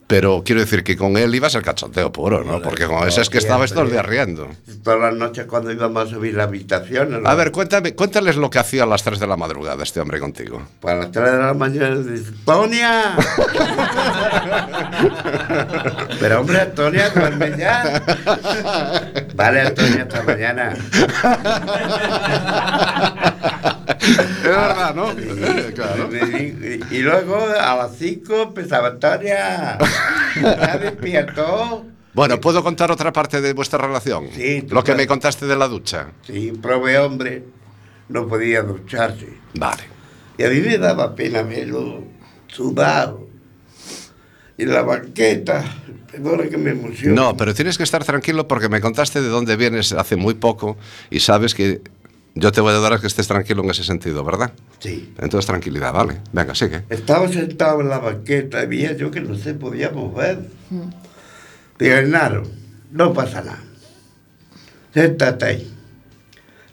Pero 0.07 0.43
quiero 0.45 0.61
decir 0.61 0.83
que 0.83 0.97
con 0.97 1.17
él 1.17 1.33
ibas 1.33 1.55
el 1.55 1.63
cachondeo 1.63 2.11
puro, 2.11 2.43
¿no? 2.43 2.61
Porque 2.61 2.87
con 2.89 3.07
ese 3.07 3.21
es 3.21 3.31
que 3.31 3.39
estabas 3.39 3.71
todo 3.73 3.85
el 3.85 3.93
día 3.93 4.03
riendo. 4.03 4.49
Todas 4.83 4.99
las 4.99 5.15
noches 5.15 5.47
cuando 5.47 5.71
íbamos 5.71 6.09
a 6.09 6.11
subir 6.11 6.35
la 6.35 6.43
habitación. 6.45 7.25
A 7.25 7.35
ver, 7.37 7.53
cuéntame, 7.53 7.95
cuéntales 7.95 8.35
lo 8.35 8.51
que 8.51 8.59
hacía 8.59 8.83
a 8.83 8.87
las 8.87 9.05
3 9.05 9.21
de 9.21 9.29
la 9.29 9.37
madrugada 9.37 9.81
este 9.85 10.01
hombre 10.01 10.19
contigo. 10.19 10.63
Para 10.81 10.97
las 11.03 11.13
3 11.13 11.31
de 11.31 11.39
la 11.39 11.55
mañana 11.55 11.97
¡Tonia! 12.45 13.17
Pero 16.21 16.41
hombre, 16.41 16.67
Tonia, 16.67 17.11
duerme 17.11 17.55
ya. 17.59 18.03
Vale, 19.35 19.71
Tonia, 19.71 20.03
hasta 20.03 20.23
mañana. 20.23 20.75
Es 24.01 24.43
verdad, 24.43 24.95
¿no? 24.95 25.07
Claro. 25.75 26.09
Y, 26.13 26.81
y 26.91 26.99
luego 27.03 27.37
a 27.61 27.77
las 27.77 27.97
5 27.97 28.43
empezaba 28.43 28.99
Tonia. 28.99 29.79
Ya 30.43 30.79
despierto. 30.79 31.85
Bueno, 32.13 32.41
¿puedo 32.41 32.63
contar 32.63 32.91
otra 32.91 33.13
parte 33.13 33.41
de 33.41 33.53
vuestra 33.53 33.79
relación? 33.79 34.29
Sí, 34.35 34.67
Lo 34.69 34.83
que 34.83 34.95
me 34.95 35.07
contaste 35.07 35.47
de 35.47 35.57
la 35.57 35.69
ducha. 35.69 36.09
Sí, 36.27 36.53
pobre 36.61 36.99
hombre 36.99 37.45
no 38.09 38.27
podía 38.27 38.63
ducharse. 38.63 39.29
Vale. 39.55 39.83
Y 40.37 40.45
a 40.45 40.49
mí 40.49 40.61
me 40.61 40.79
daba 40.79 41.15
pena 41.15 41.43
verlo 41.43 42.03
sudado. 42.49 43.29
Y 44.61 44.67
la 44.67 44.83
banqueta, 44.83 45.65
perdona 46.13 46.47
que 46.51 46.59
me 46.59 46.73
emocione. 46.73 47.15
No, 47.15 47.35
pero 47.35 47.55
tienes 47.55 47.79
que 47.79 47.83
estar 47.83 48.05
tranquilo 48.05 48.47
porque 48.47 48.69
me 48.69 48.83
contaste 48.83 49.23
de 49.23 49.29
dónde 49.29 49.57
vienes 49.57 49.93
hace 49.93 50.17
muy 50.17 50.35
poco 50.35 50.77
y 51.09 51.21
sabes 51.21 51.55
que 51.55 51.81
yo 52.35 52.53
te 52.53 52.61
voy 52.61 52.73
a 52.73 52.75
ayudar 52.75 52.93
a 52.93 53.01
que 53.01 53.07
estés 53.07 53.27
tranquilo 53.27 53.65
en 53.65 53.71
ese 53.71 53.85
sentido, 53.85 54.23
¿verdad? 54.23 54.53
Sí. 54.79 55.15
Entonces 55.17 55.47
tranquilidad, 55.47 55.95
vale. 55.95 56.19
Venga, 56.35 56.55
sigue. 56.55 56.83
Estaba 56.91 57.27
sentado 57.29 57.81
en 57.81 57.89
la 57.89 58.01
banqueta 58.01 58.63
y 58.63 58.67
veía 58.67 58.95
yo 58.95 59.11
que 59.11 59.23
no 59.23 59.35
se 59.35 59.55
podía 59.55 59.93
mover. 59.93 60.41
Digo, 61.79 61.95
Hernando, 61.95 62.43
no 62.93 63.15
pasa 63.15 63.41
nada. 63.41 63.65
Siéntate 64.93 65.45
ahí. 65.47 65.75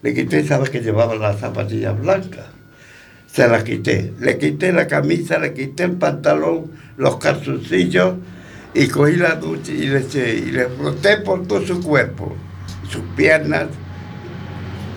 Le 0.02 0.14
quité, 0.14 0.46
sabes 0.46 0.70
que 0.70 0.82
llevaba 0.82 1.16
las 1.16 1.40
zapatillas 1.40 1.98
blancas. 1.98 2.48
Se 3.32 3.48
las 3.48 3.64
quité. 3.64 4.12
Le 4.20 4.38
quité 4.38 4.74
la 4.74 4.88
camisa, 4.88 5.40
le 5.40 5.54
quité 5.54 5.84
el 5.84 5.94
pantalón, 5.94 6.72
los 6.98 7.18
calzoncillos 7.18 8.16
y 8.74 8.88
cogí 8.88 9.16
la 9.16 9.36
ducha 9.36 9.72
y 9.72 9.88
le 9.88 10.00
eché 10.00 10.36
y 10.36 10.52
le 10.52 10.68
froté 10.68 11.18
por 11.18 11.48
todo 11.48 11.66
su 11.66 11.82
cuerpo. 11.82 12.36
Sus 12.90 13.02
piernas, 13.16 13.68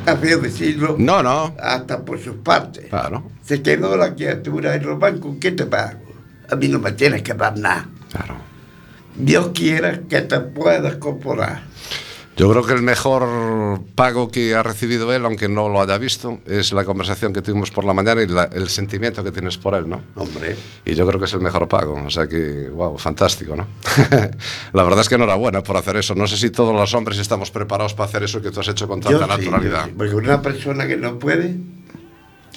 a 0.07 0.15
decirlo, 0.15 0.97
No, 0.99 1.23
no. 1.23 1.55
hasta 1.61 2.05
por 2.05 2.19
sus 2.21 2.37
partes. 2.37 2.87
Claro, 2.89 3.31
Se 3.43 3.63
quedó 3.63 3.97
la 3.97 4.15
criatura 4.15 4.77
y 4.77 4.81
Román, 4.81 5.19
¿con 5.19 5.39
qué 5.41 5.53
te 5.53 5.67
pago? 5.67 6.01
A 6.51 6.57
mí 6.57 6.69
no 6.69 6.79
me 6.79 6.93
tienes 6.93 7.23
que 7.23 7.35
dar 7.35 7.57
nada. 7.59 7.87
claro. 8.13 8.37
Dios 9.17 9.51
quiera 9.55 10.01
que 10.09 10.21
te 10.23 10.39
puedas 10.41 10.95
comporar. 10.97 11.63
Yo 12.41 12.51
creo 12.51 12.65
que 12.65 12.73
el 12.73 12.81
mejor 12.81 13.83
pago 13.95 14.31
que 14.31 14.55
ha 14.55 14.63
recibido 14.63 15.13
él, 15.13 15.27
aunque 15.27 15.47
no 15.47 15.69
lo 15.69 15.83
haya 15.83 15.99
visto, 15.99 16.39
es 16.47 16.73
la 16.73 16.87
conversación 16.87 17.35
que 17.35 17.43
tuvimos 17.43 17.71
por 17.71 17.85
la 17.85 17.93
mañana 17.93 18.23
y 18.23 18.29
la- 18.29 18.45
el 18.45 18.71
sentimiento 18.71 19.23
que 19.23 19.31
tienes 19.31 19.59
por 19.59 19.75
él, 19.75 19.87
¿no? 19.87 20.01
Hombre, 20.15 20.57
Y 20.87 20.95
yo 20.95 21.07
creo 21.07 21.19
que 21.21 21.27
es 21.27 21.33
el 21.35 21.41
mejor 21.41 21.69
pago. 21.69 22.03
O 22.03 22.09
sea 22.09 22.27
que, 22.27 22.71
wow, 22.71 22.97
fantástico, 22.97 23.55
¿no? 23.57 23.67
la 24.73 24.83
verdad 24.85 25.01
es 25.01 25.11
que 25.11 25.17
enhorabuena 25.17 25.63
por 25.63 25.77
hacer 25.77 25.97
eso. 25.97 26.15
No 26.15 26.27
sé 26.27 26.39
si 26.39 26.49
todos 26.49 26.75
los 26.75 26.95
hombres 26.95 27.19
estamos 27.19 27.51
preparados 27.51 27.93
para 27.93 28.09
hacer 28.09 28.23
eso 28.23 28.41
que 28.41 28.51
tú 28.51 28.61
has 28.61 28.69
hecho 28.69 28.89
con 28.89 29.01
tanta 29.03 29.19
yo 29.21 29.27
naturalidad. 29.27 29.85
sí, 29.85 29.95
porque 29.99 30.15
una 30.15 30.41
persona 30.41 30.87
que 30.87 30.97
no 30.97 31.19
puede, 31.19 31.57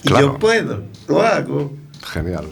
Claro. 0.05 0.27
yo 0.33 0.39
puedo, 0.39 0.83
lo 1.09 1.21
hago, 1.21 1.73
Genial, 2.05 2.45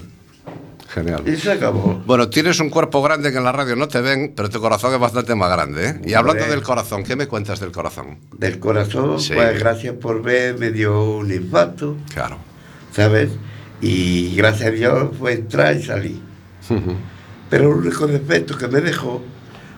genial. 0.94 1.24
y 1.28 1.36
se 1.38 1.52
acabó. 1.52 2.02
Bueno, 2.06 2.30
tienes 2.30 2.60
un 2.60 2.70
cuerpo 2.70 3.02
grande 3.02 3.32
que 3.32 3.38
en 3.38 3.44
la 3.44 3.52
radio 3.52 3.76
no 3.76 3.88
te 3.88 4.02
ven, 4.02 4.34
pero 4.36 4.50
tu 4.50 4.60
corazón 4.60 4.94
es 4.94 5.00
bastante 5.00 5.34
más 5.36 5.52
grande, 5.52 5.88
¿eh? 5.90 6.02
Y 6.06 6.14
hablando 6.14 6.46
del 6.46 6.62
corazón, 6.62 7.04
¿qué 7.04 7.16
me 7.16 7.28
cuentas 7.28 7.60
del 7.60 7.72
corazón? 7.72 8.20
Del 8.38 8.60
corazón, 8.60 9.20
Sí. 9.20 9.34
pues 9.34 9.58
gracias 9.60 9.96
por 9.96 10.22
ver, 10.22 10.58
me 10.58 10.72
dio 10.72 11.18
un 11.18 11.32
infarto, 11.32 11.96
Claro. 12.14 12.38
¿sabes? 12.94 13.30
Y 13.82 14.36
gracias 14.36 14.70
a 14.70 14.72
Dios 14.72 15.10
fue 15.18 15.34
entrar 15.34 15.76
y 15.76 15.84
salir. 15.84 16.20
Pero 17.50 17.72
el 17.72 17.78
único 17.80 18.08
defecto 18.08 18.58
que 18.58 18.68
me 18.68 18.80
dejó 18.82 19.22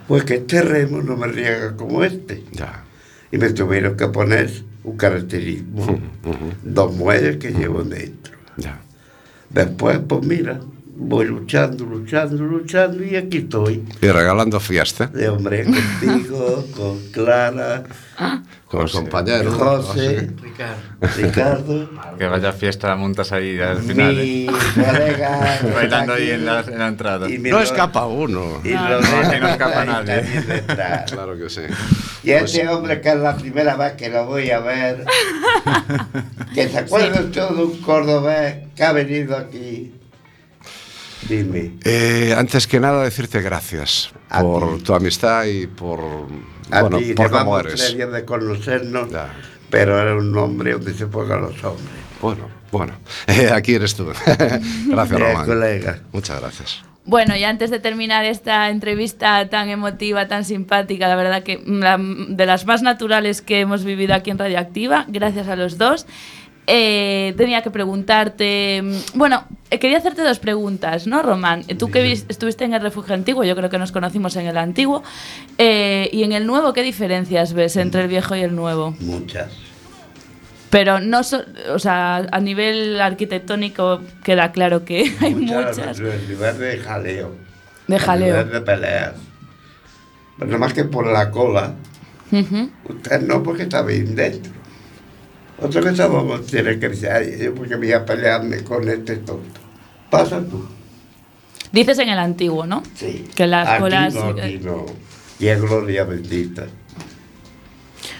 fue 0.08 0.24
que 0.26 0.36
este 0.36 0.62
remo 0.62 1.02
no 1.02 1.16
me 1.18 1.28
riega 1.28 1.76
como 1.76 2.04
este. 2.04 2.44
Ya. 2.52 2.84
y 3.32 3.38
me 3.40 3.50
tuvieron 3.50 3.98
que 3.98 4.08
poner 4.10 4.52
un 4.84 4.96
caracterismo, 4.96 6.00
dos 6.62 6.94
muelles 6.96 7.38
que 7.38 7.50
llevo 7.52 7.82
dentro. 7.84 8.36
Ya. 8.58 8.80
Después, 9.50 10.00
pues 10.08 10.24
mira, 10.24 10.60
voy 10.96 11.26
luchando, 11.26 11.86
luchando, 11.86 12.44
luchando 12.44 13.04
y 13.04 13.16
aquí 13.16 13.38
estoy. 13.40 13.84
Y 14.02 14.08
regalando 14.08 14.60
fiesta 14.60 15.08
De 15.08 15.28
hombre 15.30 15.66
contigo, 15.66 16.66
con 16.76 17.00
Clara, 17.12 17.84
con 18.68 18.82
los 18.82 18.92
compañeros. 18.92 19.54
José, 19.56 20.30
Ricardo. 20.42 21.18
Ricardo, 21.18 21.90
Que 22.18 22.28
vaya 22.28 22.54
fiesta 22.54 22.96
montas 22.96 23.32
ahí 23.32 23.60
al 23.60 23.80
final. 23.80 24.16
mi 24.16 24.46
¿eh? 24.46 24.52
colega. 24.76 25.60
Bailando 25.74 26.14
ahí 26.14 26.32
en 26.32 26.46
la, 26.46 26.62
en 26.62 26.78
la 26.80 26.88
entrada. 26.88 27.30
y 27.30 27.38
No 27.40 27.60
escapa 27.60 28.06
uno. 28.06 28.62
Y 28.64 28.70
No, 28.70 29.02
no, 29.02 29.40
no 29.40 29.48
escapa 29.48 29.86
nadie. 29.86 30.24
Claro 31.08 31.38
que 31.38 31.50
sí. 31.50 31.62
Y 32.24 32.32
este 32.32 32.68
hombre 32.68 33.02
que 33.02 33.10
es 33.10 33.18
la 33.18 33.36
primera 33.36 33.76
vez 33.76 33.94
que 33.94 34.10
lo 34.10 34.26
voy 34.26 34.50
a 34.52 34.60
ver, 34.60 35.04
que 36.54 36.70
se 36.70 36.78
acuerda 36.80 37.20
usted 37.20 37.50
de 37.50 37.64
un 37.64 37.82
cordobés 37.82 38.56
que 38.76 38.84
ha 38.84 38.94
venido 38.94 39.36
aquí. 39.36 39.94
Dime, 41.30 41.72
Eh, 41.84 42.34
antes 42.38 42.68
que 42.68 42.80
nada, 42.80 43.04
decirte 43.04 43.42
gracias 43.42 44.12
A 44.30 44.42
por 44.42 44.78
ti. 44.78 44.84
tu 44.84 44.94
amistad 44.94 45.46
y 45.46 45.68
por, 45.68 46.00
a 46.72 46.82
bueno, 46.82 46.98
ti 46.98 47.14
por 47.14 47.30
cómo 47.32 47.60
eres. 47.60 47.96
de 47.98 48.26
conocernos, 48.26 49.10
Ya. 49.12 49.30
pero 49.70 50.00
era 50.00 50.16
un 50.16 50.36
hombre 50.38 50.74
donde 50.74 50.94
se 50.94 51.08
pongan 51.08 51.42
los 51.42 51.64
hombres. 51.64 51.88
Bueno, 52.22 52.48
bueno. 52.72 52.94
Eh, 53.28 53.50
aquí 53.54 53.76
eres 53.76 53.96
tú. 53.96 54.06
gracias, 54.86 55.20
Eh, 55.20 55.24
Román. 55.24 55.46
colega. 55.46 56.00
Muchas 56.12 56.40
gracias. 56.42 56.82
Bueno, 57.06 57.36
y 57.36 57.44
antes 57.44 57.70
de 57.70 57.80
terminar 57.80 58.24
esta 58.24 58.70
entrevista 58.70 59.50
tan 59.50 59.68
emotiva, 59.68 60.30
tan 60.30 60.46
simpática, 60.46 61.10
la 61.10 61.18
verdad 61.18 61.44
que 61.44 61.62
la- 61.66 61.98
de 62.00 62.46
las 62.46 62.66
más 62.66 62.82
naturales 62.82 63.42
que 63.42 63.60
hemos 63.60 63.84
vivido 63.84 64.14
aquí 64.16 64.30
en 64.32 64.38
Radioactiva, 64.38 65.06
gracias 65.10 65.50
a 65.50 65.58
los 65.58 65.78
dos. 65.78 66.06
Eh, 66.68 67.34
tenía 67.38 67.62
que 67.62 67.72
preguntarte, 67.72 68.82
mm, 68.84 69.18
bueno, 69.18 69.46
eh, 69.70 69.80
quería 69.80 69.98
hacerte 69.98 70.22
dos 70.22 70.40
preguntas, 70.40 71.08
¿no, 71.08 71.22
Román? 71.22 71.64
Eh, 71.68 71.76
Tú 71.76 71.90
que 71.92 72.02
vis- 72.04 72.26
estuviste 72.30 72.64
en 72.66 72.74
el 72.74 72.82
refugio 72.82 73.14
antiguo, 73.16 73.44
yo 73.44 73.56
creo 73.56 73.70
que 73.70 73.78
nos 73.78 73.92
conocimos 73.92 74.36
en 74.38 74.48
el 74.48 74.58
antiguo, 74.58 75.04
eh, 75.58 76.10
y 76.14 76.24
en 76.24 76.32
el 76.32 76.46
nuevo, 76.48 76.72
¿qué 76.74 76.82
diferencias 76.84 77.54
ves 77.54 77.76
entre 77.76 78.02
el 78.02 78.08
viejo 78.08 78.36
y 78.36 78.42
el 78.42 78.56
nuevo? 78.56 78.96
Muchas. 79.02 79.52
Pero 80.70 81.00
no, 81.00 81.24
so- 81.24 81.44
o 81.74 81.80
sea, 81.80 82.18
a 82.32 82.40
nivel 82.40 83.00
arquitectónico 83.00 84.02
queda 84.24 84.52
claro 84.52 84.86
que 84.86 85.14
hay 85.22 85.36
muchas. 85.36 86.00
En 86.00 86.34
lugar 86.34 86.58
de 86.58 86.78
jaleo. 86.80 87.36
de 87.88 87.96
En 87.96 88.02
jaleo. 88.02 88.28
lugar 88.30 88.52
de 88.52 88.62
peleas. 88.62 89.14
Pero 90.40 90.58
más 90.58 90.74
que 90.74 90.84
por 90.86 91.06
la 91.06 91.30
cola. 91.30 91.76
Usted 92.90 93.22
no, 93.22 93.44
porque 93.44 93.64
está 93.64 93.84
bien 93.84 94.16
dentro. 94.16 94.52
Otra 95.64 95.82
cosa 95.82 96.08
vamos 96.08 96.42
a 96.42 96.44
tener 96.44 96.80
que 96.80 96.90
decir, 96.90 97.10
"Ay, 97.10 97.38
yo 97.42 97.56
porque 97.56 97.76
voy 97.76 97.92
a 97.94 98.06
pelearme 98.06 98.64
con 98.64 98.88
este 98.90 99.18
tonto. 99.18 99.60
Pasa 100.10 100.40
tú. 100.42 100.66
Dices 101.72 101.98
en 102.00 102.10
el 102.10 102.20
antiguo, 102.20 102.66
¿no? 102.68 102.84
Sí. 102.96 103.26
Que 103.36 103.48
las 103.48 103.68
Aquí 103.68 103.80
colas- 103.82 104.14
No, 104.14 104.22
aquí 104.30 104.60
no. 104.62 104.86
Y 105.40 105.48
es 105.48 105.62
gloria 105.62 106.04
bendita. 106.04 106.66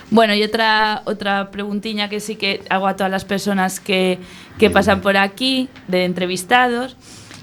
Bueno, 0.10 0.34
y 0.36 0.44
otra, 0.44 1.02
otra 1.06 1.50
preguntilla 1.52 2.08
que 2.10 2.20
sí 2.20 2.36
que 2.36 2.62
hago 2.70 2.88
a 2.88 2.96
todas 2.96 3.12
las 3.12 3.26
personas 3.26 3.80
que, 3.80 4.20
que 4.60 4.70
pasan 4.70 5.02
por 5.02 5.18
aquí, 5.18 5.70
de 5.88 6.06
entrevistados, 6.06 6.96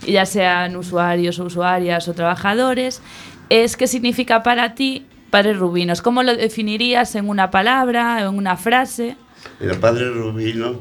ya 0.07 0.25
sean 0.25 0.77
usuarios 0.77 1.39
o 1.41 1.45
usuarias 1.45 2.07
o 2.09 2.15
trabajadores, 2.15 3.03
es 3.49 3.77
qué 3.77 3.87
significa 3.87 4.43
para 4.43 4.75
ti 4.75 5.07
Padres 5.31 5.59
Rubinos. 5.59 6.01
¿Cómo 6.03 6.23
lo 6.23 6.37
definirías 6.37 7.15
en 7.17 7.29
una 7.29 7.51
palabra, 7.51 8.21
en 8.23 8.29
una 8.37 8.57
frase? 8.57 9.17
El 9.61 9.78
padre 9.78 10.11
Rubino, 10.11 10.78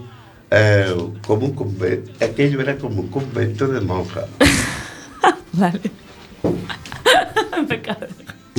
eh, 0.52 0.96
como 1.26 1.48
un 1.48 1.54
convento, 1.54 2.12
aquello 2.24 2.62
era 2.62 2.78
como 2.78 3.02
un 3.02 3.08
convento 3.10 3.68
de 3.68 3.82
monjas. 3.82 4.26
Vale. 5.54 5.82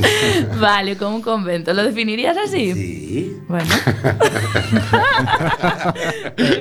Vale, 0.61 0.97
como 0.97 1.17
un 1.17 1.23
convento. 1.23 1.73
¿Lo 1.75 1.83
definirías 1.83 2.37
así? 2.37 2.73
Sí. 2.73 3.37
Bueno. 3.49 3.75
es 6.37 6.59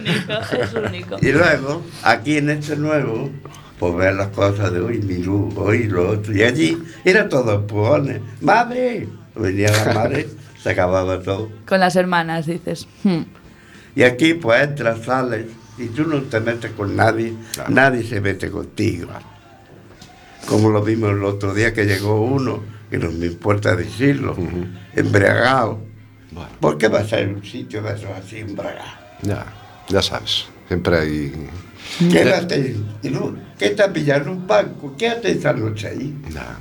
único, 0.00 0.32
es 0.58 0.72
único. 0.74 1.16
Y 1.20 1.32
luego, 1.32 1.82
aquí 2.02 2.38
en 2.38 2.50
este 2.50 2.76
nuevo, 2.76 3.30
pues 3.78 3.96
ver 3.96 4.14
las 4.14 4.28
cosas 4.28 4.72
de 4.72 4.80
hoy, 4.80 4.98
Mirú, 4.98 5.52
hoy 5.56 5.84
lo 5.84 6.10
otro. 6.10 6.34
Y 6.34 6.42
allí 6.42 6.78
era 7.04 7.28
todo 7.28 7.54
empujones. 7.54 8.20
¡Madre! 8.40 9.08
Venía 9.34 9.70
la 9.70 9.94
madre, 9.94 10.28
se 10.62 10.70
acababa 10.70 11.20
todo. 11.20 11.50
Con 11.66 11.80
las 11.80 11.96
hermanas, 11.96 12.46
dices. 12.46 12.86
Hmm. 13.04 13.22
Y 13.96 14.02
aquí 14.02 14.34
pues 14.34 14.62
entras, 14.62 15.00
sales 15.04 15.46
y 15.78 15.86
tú 15.86 16.04
no 16.04 16.20
te 16.22 16.40
metes 16.40 16.70
con 16.72 16.94
nadie, 16.96 17.34
Claro. 17.54 17.70
nadie 17.70 18.02
se 18.04 18.20
mete 18.20 18.50
contigo. 18.50 19.08
Como 20.46 20.70
lo 20.70 20.82
vimos 20.82 21.10
el 21.10 21.24
otro 21.24 21.54
día 21.54 21.72
que 21.72 21.84
llegó 21.84 22.22
uno, 22.22 22.62
que 22.90 22.98
no 22.98 23.10
me 23.10 23.26
importa 23.26 23.76
decirlo, 23.76 24.36
embriagado. 24.94 25.80
Bueno. 26.32 26.50
¿Por 26.60 26.78
qué 26.78 26.88
vas 26.88 27.12
a 27.12 27.20
ir 27.20 27.28
a 27.28 27.32
un 27.32 27.44
sitio 27.44 27.82
de 27.82 27.94
esos 27.94 28.10
así 28.10 28.38
embriagado? 28.38 28.88
Ya, 29.22 29.44
ya 29.88 30.02
sabes. 30.02 30.46
Siempre 30.68 30.96
hay. 30.98 31.48
Quédate, 32.10 32.76
¿qué 33.58 33.70
te 33.70 33.88
pillando 33.88 34.30
un 34.30 34.46
banco? 34.46 34.94
Quédate 34.96 35.32
esa 35.32 35.52
noche 35.52 35.88
ahí. 35.88 36.16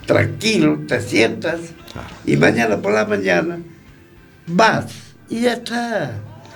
Tranquilo, 0.08 0.80
te 0.88 1.00
sientas 1.02 1.60
Claro. 1.92 2.08
y 2.26 2.36
mañana 2.38 2.78
por 2.82 2.94
la 2.94 3.06
mañana 3.06 3.60
vas 4.50 4.86
y 5.30 5.42
ya 5.42 5.54
está. 5.54 6.12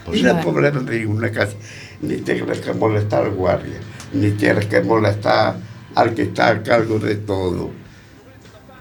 Pues 0.05 0.19
y 0.19 0.23
no 0.23 0.35
hay 0.35 0.43
problema 0.43 0.79
de 0.81 0.99
ninguna 0.99 1.31
casa. 1.31 1.53
Ni 2.01 2.17
tienes 2.17 2.59
que 2.59 2.73
molestar 2.73 3.23
al 3.23 3.31
guardia, 3.31 3.79
ni 4.11 4.31
tienes 4.31 4.65
que 4.65 4.81
molestar 4.81 5.55
al 5.95 6.13
que 6.13 6.23
está 6.23 6.49
a 6.49 6.63
cargo 6.63 6.99
de 6.99 7.15
todo. 7.15 7.71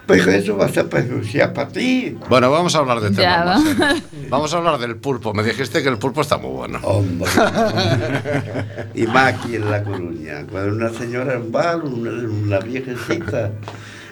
Pero 0.06 0.30
eso 0.32 0.56
va 0.56 0.66
a 0.66 0.68
ser 0.68 0.88
perjudicial 0.88 1.52
para 1.52 1.68
ti. 1.68 2.18
Bueno, 2.28 2.50
vamos 2.50 2.74
a 2.74 2.78
hablar 2.78 3.00
de 3.00 3.12
Ya, 3.14 3.56
serios. 3.56 4.02
Vamos 4.28 4.52
a 4.52 4.56
hablar 4.56 4.78
del 4.78 4.96
pulpo. 4.96 5.32
Me 5.32 5.44
dijiste 5.44 5.82
que 5.82 5.88
el 5.88 5.96
pulpo 5.96 6.22
está 6.22 6.38
muy 6.38 6.50
bueno. 6.50 6.80
Hombre. 6.82 7.30
y 8.94 9.06
más 9.06 9.34
aquí 9.34 9.56
en 9.56 9.70
La 9.70 9.82
Coruña. 9.84 10.44
Cuando 10.50 10.74
una 10.74 10.90
señora 10.90 11.34
en 11.34 11.52
bar, 11.52 11.84
una, 11.84 12.10
una 12.10 12.58
viejecita, 12.58 13.52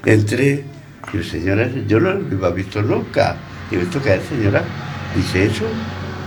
entré. 0.05 0.64
Y 1.12 1.24
señora, 1.24 1.68
yo 1.88 1.98
no 1.98 2.12
lo 2.12 2.46
había 2.46 2.64
visto 2.64 2.82
nunca. 2.82 3.36
Y 3.70 3.74
yo, 3.74 3.80
¿esto 3.80 4.01
qué 4.01 4.14
es, 4.14 4.22
señora? 4.24 4.62
Dice 5.16 5.46
eso, 5.46 5.64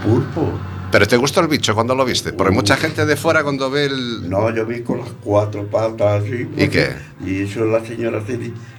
pulpo. 0.03 0.51
Pero 0.91 1.07
te 1.07 1.17
gustó 1.17 1.41
el 1.41 1.47
bicho 1.47 1.73
cuando 1.73 1.95
lo 1.95 2.05
viste, 2.05 2.33
porque 2.33 2.53
mucha 2.53 2.77
gente 2.77 3.05
de 3.05 3.15
fuera 3.15 3.41
cuando 3.43 3.71
ve 3.71 3.85
el. 3.85 4.29
No, 4.29 4.53
yo 4.53 4.65
vi 4.65 4.81
con 4.81 4.99
las 4.99 5.09
cuatro 5.23 5.65
patas 5.67 6.21
así. 6.23 6.47
¿Y 6.55 6.67
qué? 6.67 6.89
Y 7.25 7.41
eso 7.41 7.65
la 7.65 7.83
señora 7.83 8.21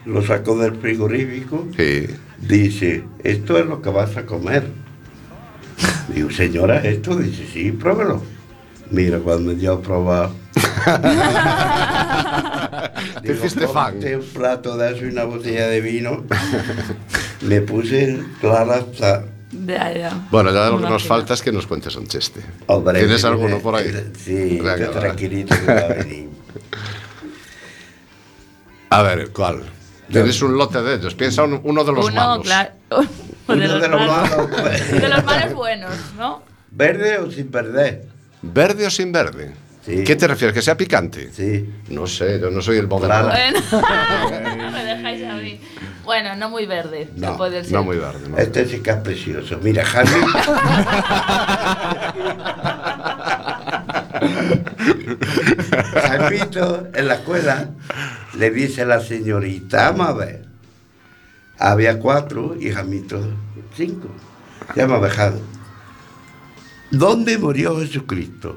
lo 0.07 0.25
sacó 0.25 0.57
del 0.59 0.77
frigorífico. 0.77 1.67
Sí. 1.77 2.07
Dice, 2.39 3.05
esto 3.25 3.59
es 3.59 3.67
lo 3.67 3.83
que 3.83 3.91
vas 3.91 4.17
a 4.17 4.27
comer. 4.27 4.69
Digo, 6.15 6.31
señora, 6.31 6.79
esto, 6.85 7.17
dice, 7.17 7.47
sí, 7.53 7.73
pruébelo. 7.73 8.23
Mira, 8.91 9.19
cuando 9.19 9.51
me 9.53 9.59
dio 9.59 9.73
a 9.73 9.81
probar. 9.83 10.31
Te 13.23 13.33
hiciste 13.33 13.67
fan. 13.67 13.95
"Cómete 13.95 14.17
un 14.17 14.25
plato 14.25 14.77
de 14.77 14.93
eso 14.95 15.05
y 15.07 15.09
una 15.09 15.25
botella 15.25 15.67
de 15.67 15.81
vino. 15.81 16.25
Me 17.41 17.61
puse 17.63 18.21
clara 18.41 18.77
hasta. 18.77 19.25
Ya, 19.67 19.93
ya. 19.93 20.27
Bueno, 20.31 20.53
ya 20.53 20.69
lo 20.71 20.79
que 20.81 20.89
nos 20.89 21.05
falta 21.07 21.35
es 21.35 21.43
que 21.43 21.53
nos 21.53 21.67
cuentes 21.67 21.95
un 21.97 22.07
chiste. 22.07 22.41
Hombre, 22.67 22.99
¿Tienes 23.01 23.25
alguno 23.25 23.59
por 23.61 23.77
ahí? 23.77 23.93
Sí, 24.19 24.59
Venga, 24.63 24.91
tranquilito 24.91 25.55
que 25.55 25.67
va 25.73 25.81
a 25.81 25.89
venir. 25.89 26.29
A 28.91 29.03
ver, 29.03 29.31
¿cuál? 29.31 29.63
Tienes 30.11 30.41
un 30.43 30.57
lote 30.57 30.83
de 30.83 30.95
ellos. 30.97 31.15
Piensa 31.15 31.45
un- 31.45 31.61
uno 31.65 31.83
de 31.85 31.93
los 31.93 32.05
Uno, 32.07 32.15
malos. 32.15 32.45
claro. 32.45 32.71
Uno 33.49 33.61
de 33.61 33.69
los 33.69 33.81
de 33.83 33.89
los 33.89 34.01
malos. 34.07 34.31
malos, 34.31 34.51
pues. 34.63 34.93
De 35.01 35.09
los 35.09 35.25
malos 35.25 35.55
buenos, 35.55 35.95
¿no? 36.19 36.43
¿Verde 36.71 37.19
o 37.19 37.31
sin 37.31 37.49
perder? 37.51 38.05
¿Verde 38.43 38.87
o 38.87 38.91
sin 38.91 39.13
verde? 39.13 39.53
Sí. 39.85 40.03
¿Qué 40.05 40.17
te 40.17 40.27
refieres? 40.27 40.55
¿Que 40.55 40.63
sea 40.63 40.77
picante? 40.77 41.31
Sí. 41.33 41.69
No 41.89 42.07
sé, 42.07 42.41
yo 42.41 42.51
no 42.51 42.63
soy 42.63 42.79
el 42.79 42.89
Claro. 42.89 43.29
moderno. 43.29 43.61
Bueno, 43.71 44.71
Bueno, 46.05 46.37
no 46.37 46.51
muy 46.51 46.67
verde. 46.67 47.09
se 47.15 47.21
No, 47.21 47.37
puede 47.37 47.59
decir. 47.59 47.73
No 47.73 47.83
muy 47.83 47.97
verde, 47.97 48.29
¿no? 48.29 48.39
Este 48.39 48.67
sí 48.67 48.81
que 48.81 48.91
es 48.91 48.97
precioso. 48.97 49.59
Mira, 49.63 49.85
Javi. 49.85 50.11
Jaimito, 56.03 56.89
en 56.95 57.09
la 57.09 57.15
escuela, 57.15 57.71
le 58.37 58.51
dice 58.51 58.83
a 58.83 58.87
la 58.87 59.01
señorita, 59.01 59.91
vamos 59.91 60.09
a 60.09 60.13
ver. 60.13 60.45
Había 61.59 61.99
cuatro 61.99 62.57
y 62.59 62.71
Jamito 62.71 63.21
cinco. 63.77 64.09
Ya 64.75 64.87
me 64.87 64.95
ha 64.95 65.01
dejado. 65.01 65.41
¿Dónde 66.91 67.39
murió 67.39 67.79
Jesucristo? 67.81 68.57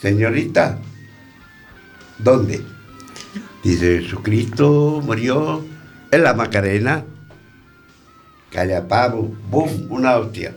Señorita, 0.00 0.78
¿dónde? 2.18 2.64
Dice, 3.62 4.02
Jesucristo 4.02 5.00
murió 5.04 5.64
en 6.10 6.22
la 6.22 6.34
Macarena. 6.34 7.04
Calla 8.50 8.86
pavo, 8.86 9.34
¡bum! 9.50 9.86
Una 9.88 10.16
hostia. 10.16 10.54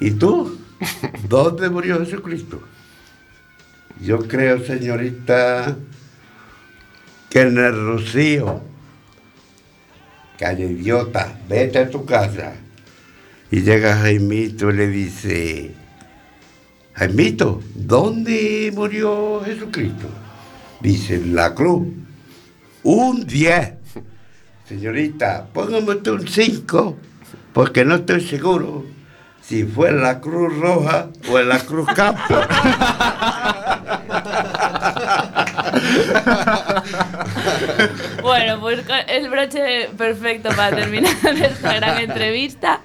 ¿Y 0.00 0.12
tú? 0.12 0.58
¿Dónde 1.28 1.68
murió 1.70 1.98
Jesucristo? 1.98 2.60
Yo 4.00 4.28
creo, 4.28 4.64
señorita, 4.64 5.76
que 7.30 7.40
en 7.40 7.58
el 7.58 7.86
Rocío. 7.86 8.62
Calla 10.38 10.64
idiota, 10.64 11.36
vete 11.48 11.78
a 11.78 11.90
tu 11.90 12.04
casa. 12.04 12.54
Y 13.50 13.62
llega 13.62 13.96
Jaimito 13.96 14.70
y 14.70 14.74
le 14.74 14.88
dice, 14.88 15.74
Jaimito, 16.92 17.60
¿dónde 17.74 18.70
murió 18.74 19.42
Jesucristo? 19.44 20.06
Dice, 20.80 21.20
la 21.24 21.54
cruz. 21.54 21.88
Un 22.82 23.26
10. 23.26 23.74
Señorita, 24.68 25.46
póngame 25.52 25.92
un 26.10 26.28
5, 26.28 26.96
porque 27.52 27.84
no 27.84 27.96
estoy 27.96 28.20
seguro 28.20 28.84
si 29.40 29.64
fue 29.64 29.88
en 29.88 30.02
la 30.02 30.20
Cruz 30.20 30.54
Roja 30.58 31.08
o 31.30 31.38
en 31.38 31.48
la 31.48 31.58
Cruz 31.60 31.88
Campo. 31.94 32.34
Bueno, 38.22 38.60
pues 38.60 38.80
el 39.06 39.30
broche 39.30 39.88
perfecto 39.96 40.50
para 40.50 40.76
terminar 40.76 41.12
esta 41.42 41.74
gran 41.74 41.98
entrevista. 41.98 42.80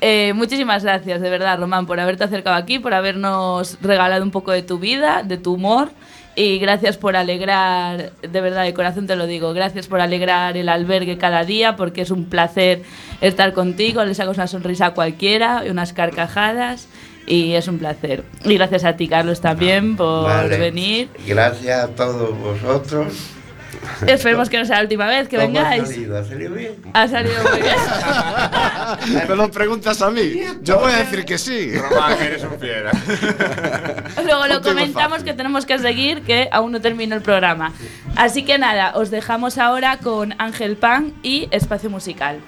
Eh, 0.00 0.32
muchísimas 0.34 0.82
gracias, 0.82 1.20
de 1.20 1.30
verdad, 1.30 1.58
Román, 1.58 1.86
por 1.86 1.98
haberte 2.00 2.24
acercado 2.24 2.56
aquí, 2.56 2.78
por 2.78 2.92
habernos 2.92 3.78
regalado 3.80 4.22
un 4.22 4.30
poco 4.30 4.50
de 4.50 4.62
tu 4.62 4.78
vida, 4.78 5.22
de 5.22 5.38
tu 5.38 5.54
humor. 5.54 5.90
Y 6.34 6.58
gracias 6.58 6.96
por 6.96 7.14
alegrar, 7.14 8.12
de 8.22 8.40
verdad, 8.40 8.64
de 8.64 8.72
corazón 8.72 9.06
te 9.06 9.16
lo 9.16 9.26
digo, 9.26 9.52
gracias 9.52 9.86
por 9.86 10.00
alegrar 10.00 10.56
el 10.56 10.70
albergue 10.70 11.18
cada 11.18 11.44
día, 11.44 11.76
porque 11.76 12.02
es 12.02 12.10
un 12.10 12.24
placer 12.24 12.82
estar 13.20 13.52
contigo, 13.52 14.02
le 14.04 14.14
sacas 14.14 14.36
una 14.38 14.46
sonrisa 14.46 14.86
a 14.86 14.94
cualquiera, 14.94 15.62
unas 15.68 15.92
carcajadas, 15.92 16.88
y 17.26 17.52
es 17.52 17.68
un 17.68 17.78
placer. 17.78 18.24
Y 18.44 18.54
gracias 18.54 18.84
a 18.84 18.96
ti, 18.96 19.08
Carlos, 19.08 19.40
también, 19.40 19.96
por 19.96 20.24
Vale. 20.24 20.56
venir. 20.56 21.10
Gracias 21.26 21.84
a 21.84 21.88
todos 21.88 22.36
vosotros. 22.38 23.12
Esperemos 24.06 24.48
que 24.48 24.58
no 24.58 24.64
sea 24.64 24.76
la 24.76 24.82
última 24.82 25.06
vez 25.06 25.28
que 25.28 25.36
¿Cómo 25.36 25.58
ha 25.58 25.62
vengáis. 25.70 25.88
salido? 25.88 26.18
¿Ha 26.18 26.24
salido 26.24 26.54
bien? 26.54 26.74
Ha 26.92 27.08
salido 27.08 27.42
muy 27.42 27.60
bien. 27.60 29.28
Me 29.28 29.36
lo 29.36 29.50
preguntas 29.50 30.00
a 30.02 30.10
mí. 30.10 30.40
Yo 30.62 30.78
voy 30.78 30.92
a 30.92 30.98
decir 30.98 31.24
que 31.24 31.38
sí. 31.38 31.72
eres 32.20 32.42
un 32.44 32.58
fiera. 32.58 32.90
Luego 34.24 34.46
lo 34.46 34.62
comentamos 34.62 35.22
que 35.22 35.34
tenemos 35.34 35.66
que 35.66 35.78
seguir, 35.78 36.22
que 36.22 36.48
aún 36.52 36.72
no 36.72 36.80
termino 36.80 37.14
el 37.14 37.22
programa. 37.22 37.72
Así 38.16 38.44
que 38.44 38.58
nada, 38.58 38.92
os 38.94 39.10
dejamos 39.10 39.58
ahora 39.58 39.98
con 39.98 40.34
Ángel 40.38 40.76
Pan 40.76 41.12
y 41.22 41.48
Espacio 41.50 41.90
Musical. 41.90 42.40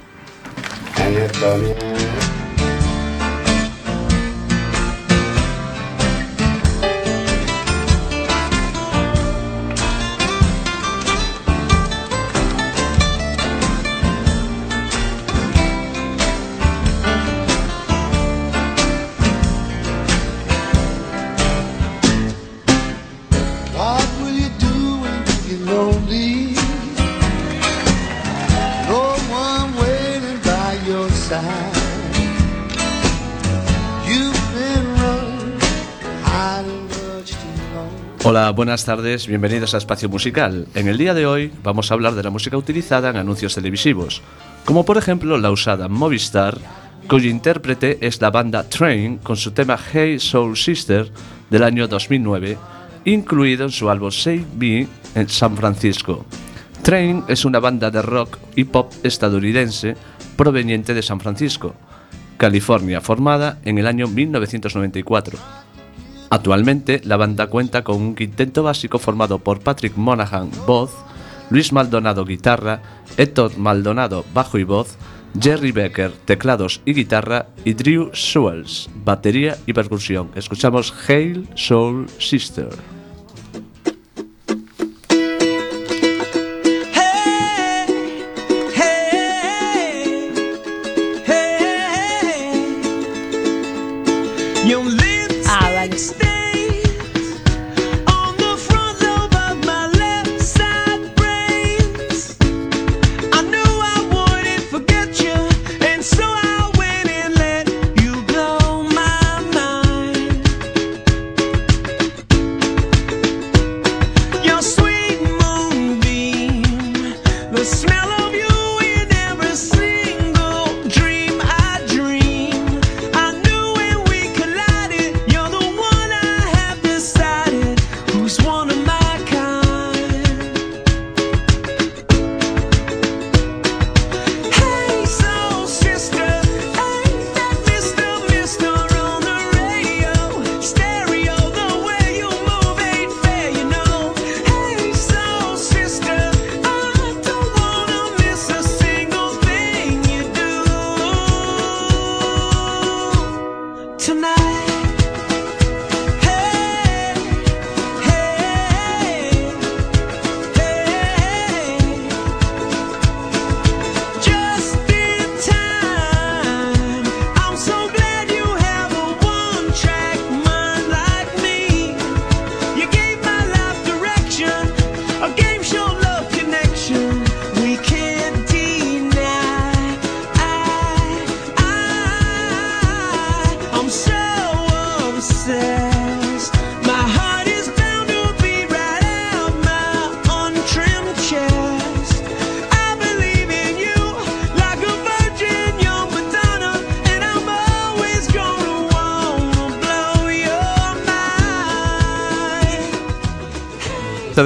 Hola, 38.37 38.51
buenas 38.51 38.85
tardes, 38.85 39.28
bienvenidos 39.28 39.74
a 39.74 39.78
Espacio 39.78 40.09
Musical. 40.09 40.66
En 40.74 40.89
el 40.89 40.99
día 40.99 41.14
de 41.14 41.24
hoy 41.24 41.53
vamos 41.62 41.89
a 41.89 41.95
hablar 41.95 42.16
de 42.16 42.22
la 42.24 42.30
música 42.30 42.57
utilizada 42.57 43.11
en 43.11 43.16
anuncios 43.16 43.55
televisivos, 43.55 44.22
como 44.64 44.85
por 44.85 44.99
ejemplo 44.99 45.39
la 45.39 45.53
usada 45.53 45.87
Movistar, 45.87 46.59
cuyo 47.09 47.30
intérprete 47.30 48.05
es 48.05 48.20
la 48.20 48.32
banda 48.32 48.68
Train 48.68 49.18
con 49.18 49.37
su 49.37 49.53
tema 49.53 49.78
Hey 49.78 50.18
Soul 50.18 50.57
Sister 50.57 51.12
del 51.49 51.62
año 51.62 51.87
2009, 51.87 52.59
incluido 53.05 53.66
en 53.66 53.70
su 53.70 53.89
álbum 53.89 54.11
Save 54.11 54.45
Me 54.59 54.89
en 55.14 55.28
San 55.28 55.57
Francisco. 55.57 56.26
Train 56.82 57.22
es 57.28 57.45
una 57.45 57.61
banda 57.61 57.93
de 57.93 58.03
rock 58.03 58.39
y 58.57 58.64
pop 58.64 58.93
estadounidense 59.05 59.97
proveniente 60.37 60.93
de 60.93 61.03
San 61.03 61.20
Francisco. 61.20 61.76
California, 62.37 63.01
formada 63.01 63.61
en 63.64 63.78
el 63.78 63.87
año 63.87 64.09
1994. 64.09 65.39
Actualmente, 66.35 67.01
la 67.05 67.16
banda 67.16 67.47
cuenta 67.47 67.85
con 67.85 68.03
un 68.03 68.16
quinteto 68.16 68.64
básico 68.64 68.99
formado 68.99 69.39
por 69.39 69.61
Patrick 69.61 69.97
Monahan, 69.97 70.51
voz, 70.66 70.91
Luis 71.49 71.72
Maldonado, 71.72 72.24
guitarra, 72.24 72.82
Héctor 73.16 73.57
Maldonado, 73.57 74.24
bajo 74.35 74.59
y 74.59 74.64
voz, 74.64 74.99
Jerry 75.41 75.70
Becker, 75.70 76.11
teclados 76.11 76.80
y 76.85 76.93
guitarra, 76.93 77.47
y 77.64 77.74
Drew 77.74 78.11
Sewells, 78.12 78.91
batería 79.05 79.57
y 79.64 79.74
percusión. 79.74 80.32
Escuchamos 80.35 80.93
Hail 81.07 81.47
Soul 81.55 82.09
Sister. 82.18 82.93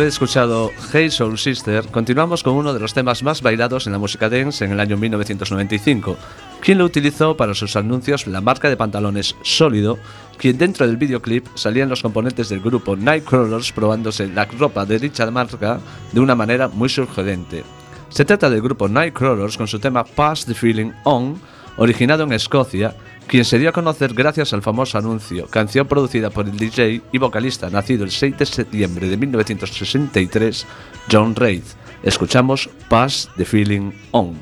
Escuchado 0.09 0.71
Hey 0.93 1.11
Soul 1.11 1.39
Sister, 1.39 1.87
continuamos 1.87 2.43
con 2.43 2.55
uno 2.55 2.73
de 2.73 2.81
los 2.81 2.95
temas 2.95 3.23
más 3.23 3.43
bailados 3.43 3.87
en 3.87 3.93
la 3.93 3.99
música 3.99 4.29
dance 4.29 4.65
en 4.65 4.73
el 4.73 4.81
año 4.81 4.97
1995. 4.97 6.17
Quien 6.61 6.79
lo 6.79 6.85
utilizó 6.85 7.37
para 7.37 7.55
sus 7.55 7.77
anuncios 7.77 8.27
la 8.27 8.41
marca 8.41 8.69
de 8.69 8.77
pantalones 8.77 9.37
Sólido, 9.43 9.99
quien 10.39 10.57
dentro 10.57 10.87
del 10.87 10.97
videoclip 10.97 11.47
salían 11.55 11.89
los 11.89 12.03
componentes 12.03 12.49
del 12.49 12.61
grupo 12.61 12.97
Nightcrawlers 12.97 13.73
probándose 13.73 14.27
la 14.27 14.47
ropa 14.47 14.85
de 14.85 14.99
dicha 14.99 15.31
marca 15.31 15.79
de 16.13 16.21
una 16.21 16.35
manera 16.35 16.69
muy 16.69 16.89
sugerente. 16.89 17.63
Se 18.09 18.25
trata 18.25 18.49
del 18.49 18.63
grupo 18.63 18.89
Nightcrawlers 18.89 19.57
con 19.57 19.69
su 19.69 19.79
tema 19.79 20.05
Pass 20.05 20.47
the 20.47 20.55
Feeling 20.55 20.93
On, 21.05 21.39
originado 21.77 22.25
en 22.25 22.33
Escocia, 22.33 22.95
quien 23.29 23.45
se 23.45 23.59
dio 23.59 23.69
a 23.69 23.73
conocer 23.73 24.15
gracias 24.15 24.53
al 24.53 24.63
famoso 24.63 24.99
anuncio, 24.99 25.47
canción 25.47 25.87
producida 25.87 26.31
por 26.31 26.49
el 26.49 26.57
DJ 26.57 27.03
y 27.13 27.19
vocalista 27.19 27.71
nacido 27.71 28.05
el 28.05 28.11
6 28.11 28.39
de 28.39 28.47
septiembre 28.47 29.09
de 29.09 29.17
1963, 29.17 30.67
John 31.11 31.37
Reid. 31.37 31.63
Escuchamos 32.03 32.69
Pass 32.89 33.29
the 33.37 33.45
Feeling 33.45 33.93
On. 34.13 34.37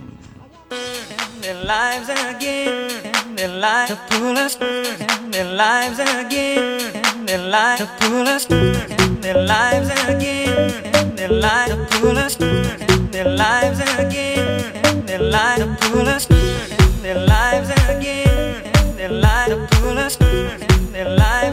their 17.06 17.24
lives 17.24 17.70
again, 17.70 18.25
their 19.08 19.20
lives 19.20 19.50
to 19.50 19.76
pull 19.78 19.98
us, 19.98 20.16
their 20.16 21.08
lives 21.08 21.16
again, 21.16 21.45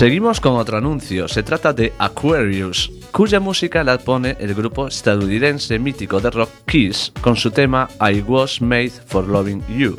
Seguimos 0.00 0.40
con 0.40 0.56
otro 0.56 0.78
anuncio. 0.78 1.28
Se 1.28 1.42
trata 1.42 1.74
de 1.74 1.92
Aquarius, 1.98 2.90
cuya 3.12 3.38
música 3.38 3.84
la 3.84 3.98
pone 3.98 4.34
el 4.40 4.54
grupo 4.54 4.88
estadounidense 4.88 5.78
mítico 5.78 6.20
de 6.20 6.30
rock 6.30 6.48
Kiss 6.66 7.12
con 7.20 7.36
su 7.36 7.50
tema 7.50 7.86
I 8.00 8.22
Was 8.22 8.62
Made 8.62 8.88
for 8.88 9.28
Loving 9.28 9.62
You. 9.76 9.98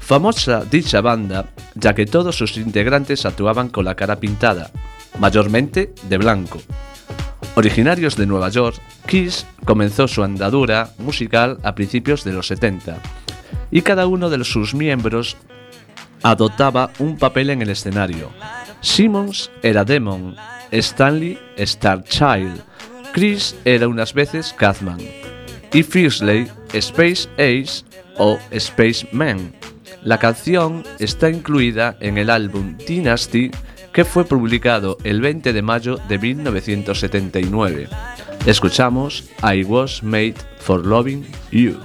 Famosa 0.00 0.64
dicha 0.68 1.00
banda, 1.00 1.48
ya 1.76 1.94
que 1.94 2.06
todos 2.06 2.38
sus 2.38 2.56
integrantes 2.56 3.24
actuaban 3.24 3.68
con 3.68 3.84
la 3.84 3.94
cara 3.94 4.16
pintada, 4.16 4.72
mayormente 5.20 5.94
de 6.08 6.18
blanco. 6.18 6.60
Originarios 7.54 8.16
de 8.16 8.26
Nueva 8.26 8.48
York, 8.48 8.80
Kiss 9.06 9.46
comenzó 9.64 10.08
su 10.08 10.24
andadura 10.24 10.90
musical 10.98 11.58
a 11.62 11.76
principios 11.76 12.24
de 12.24 12.32
los 12.32 12.48
70 12.48 12.98
y 13.70 13.82
cada 13.82 14.08
uno 14.08 14.28
de 14.28 14.42
sus 14.42 14.74
miembros 14.74 15.36
adoptaba 16.22 16.90
un 16.98 17.16
papel 17.16 17.50
en 17.50 17.62
el 17.62 17.70
escenario. 17.70 18.30
Simmons 18.80 19.50
era 19.62 19.84
Demon, 19.84 20.36
Stanley 20.70 21.38
Starchild, 21.58 22.62
Chris 23.12 23.56
era 23.64 23.88
unas 23.88 24.14
veces 24.14 24.54
Catman 24.56 25.00
y 25.72 25.82
Fiercely 25.82 26.48
Space 26.72 27.28
Ace 27.34 27.84
o 28.18 28.38
Spaceman. 28.56 29.52
La 30.02 30.18
canción 30.18 30.84
está 30.98 31.28
incluida 31.28 31.96
en 32.00 32.18
el 32.18 32.30
álbum 32.30 32.76
Dynasty 32.78 33.50
que 33.92 34.04
fue 34.04 34.24
publicado 34.24 34.96
el 35.04 35.20
20 35.20 35.52
de 35.52 35.62
mayo 35.62 35.98
de 36.08 36.18
1979. 36.18 37.88
Escuchamos 38.46 39.28
I 39.42 39.64
Was 39.64 40.02
Made 40.02 40.36
for 40.60 40.86
Loving 40.86 41.26
You. 41.50 41.76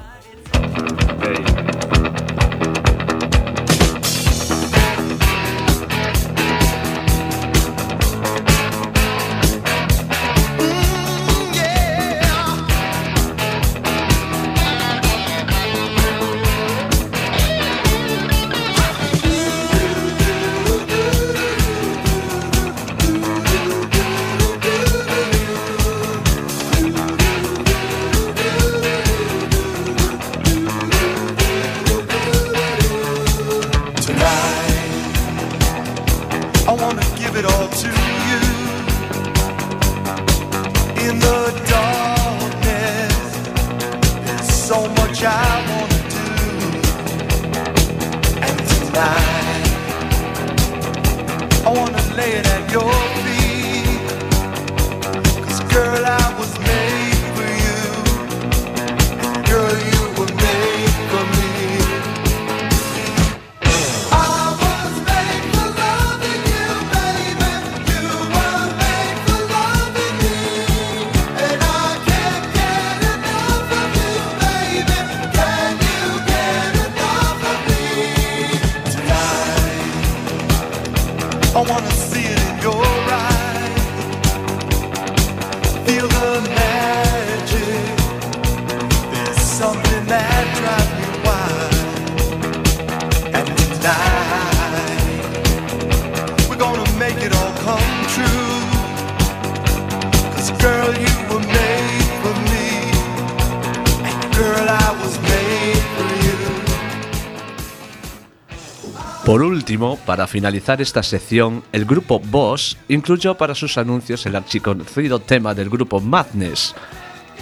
Por 109.25 109.41
último, 109.41 109.97
para 110.05 110.27
finalizar 110.27 110.81
esta 110.83 111.01
sección, 111.01 111.63
el 111.71 111.85
grupo 111.85 112.19
Boss 112.19 112.77
incluyó 112.87 113.35
para 113.35 113.55
sus 113.55 113.75
anuncios 113.79 114.23
el 114.27 114.35
archiconocido 114.35 115.17
tema 115.17 115.55
del 115.55 115.67
grupo 115.67 115.99
Madness, 115.99 116.75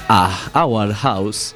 A 0.08 0.32
Our 0.64 0.94
House. 0.94 1.54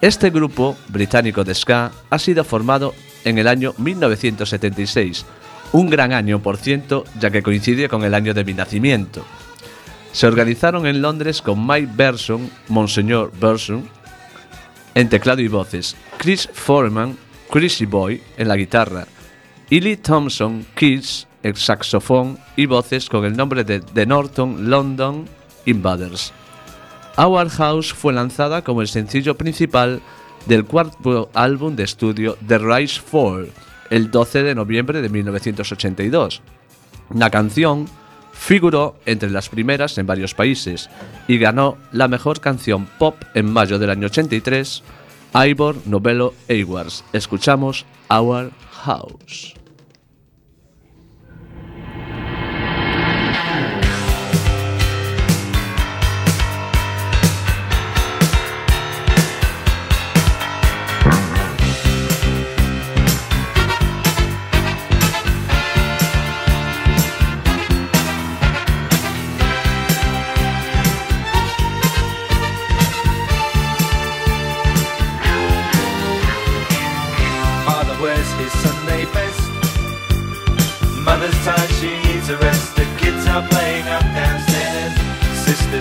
Este 0.00 0.30
grupo 0.30 0.78
británico 0.88 1.44
de 1.44 1.54
ska 1.54 1.92
ha 2.08 2.18
sido 2.18 2.42
formado 2.42 2.94
en 3.24 3.36
el 3.36 3.48
año 3.48 3.74
1976, 3.76 5.26
un 5.72 5.90
gran 5.90 6.14
año 6.14 6.40
por 6.40 6.56
ciento 6.56 7.04
ya 7.20 7.30
que 7.30 7.42
coincide 7.42 7.90
con 7.90 8.04
el 8.04 8.14
año 8.14 8.32
de 8.32 8.44
mi 8.44 8.54
nacimiento. 8.54 9.26
Se 10.12 10.26
organizaron 10.26 10.86
en 10.86 11.00
Londres 11.00 11.40
con 11.40 11.66
Mike 11.66 11.92
Berson, 11.94 12.50
Monseñor 12.68 13.32
Berson, 13.40 13.88
en 14.94 15.08
teclado 15.08 15.40
y 15.40 15.48
voces, 15.48 15.96
Chris 16.18 16.48
Foreman, 16.52 17.16
Chrissy 17.50 17.86
Boy 17.86 18.22
en 18.36 18.48
la 18.48 18.56
guitarra, 18.56 19.06
y 19.70 19.96
Thompson, 19.96 20.66
Keys 20.74 21.26
en 21.42 21.56
saxofón 21.56 22.38
y 22.56 22.66
voces 22.66 23.08
con 23.08 23.24
el 23.24 23.36
nombre 23.36 23.64
de 23.64 23.80
The 23.80 24.04
Norton 24.04 24.68
London 24.68 25.24
Invaders. 25.64 26.32
Our 27.16 27.48
House 27.48 27.92
fue 27.92 28.12
lanzada 28.12 28.62
como 28.62 28.82
el 28.82 28.88
sencillo 28.88 29.36
principal 29.36 30.02
del 30.46 30.64
cuarto 30.64 31.30
álbum 31.34 31.74
de 31.74 31.84
estudio 31.84 32.36
The 32.46 32.58
Rise 32.58 33.00
Fall, 33.00 33.50
el 33.90 34.10
12 34.10 34.42
de 34.42 34.54
noviembre 34.54 35.00
de 35.00 35.08
1982. 35.08 36.42
La 37.14 37.30
canción 37.30 37.86
figuró 38.42 38.96
entre 39.06 39.30
las 39.30 39.48
primeras 39.48 39.96
en 39.98 40.06
varios 40.06 40.34
países 40.34 40.90
y 41.28 41.38
ganó 41.38 41.78
la 41.92 42.08
mejor 42.08 42.40
canción 42.40 42.86
pop 42.98 43.14
en 43.34 43.46
mayo 43.50 43.78
del 43.78 43.90
año 43.90 44.06
83, 44.06 44.82
Ivor 45.46 45.76
Novello 45.86 46.34
Awards. 46.50 47.04
Escuchamos 47.12 47.86
Our 48.10 48.50
House. 48.84 49.61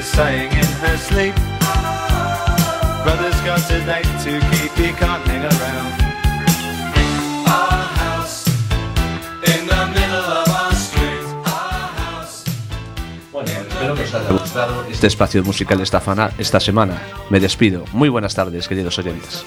Sister's 0.01 0.17
sighing 0.17 0.51
in 0.51 0.65
her 0.81 0.97
sleep. 0.97 1.35
Brother's 3.03 3.39
got 3.41 3.61
a 3.71 3.79
date 3.85 4.09
to 4.25 4.39
keep, 4.51 4.71
he 4.73 4.91
can't 4.93 5.23
hang 5.27 5.43
around. 5.43 5.93
Our 7.47 7.83
house 8.01 8.47
in 9.53 9.67
the 9.67 9.81
middle 9.93 10.25
of 10.41 10.47
our 10.49 10.73
street. 10.73 11.25
Our 11.45 11.89
house. 12.01 12.43
Espero 13.33 13.95
que 13.95 14.03
os 14.03 14.13
haya 14.13 14.29
gustado 14.31 14.85
este 14.89 15.07
espacio 15.07 15.43
musical 15.43 15.79
esta, 15.81 15.99
fana- 16.01 16.31
esta 16.37 16.59
semana. 16.59 16.99
Me 17.29 17.39
despido. 17.39 17.85
Muy 17.93 18.09
buenas 18.09 18.33
tardes, 18.33 18.67
queridos 18.67 18.97
oyentes. 18.97 19.43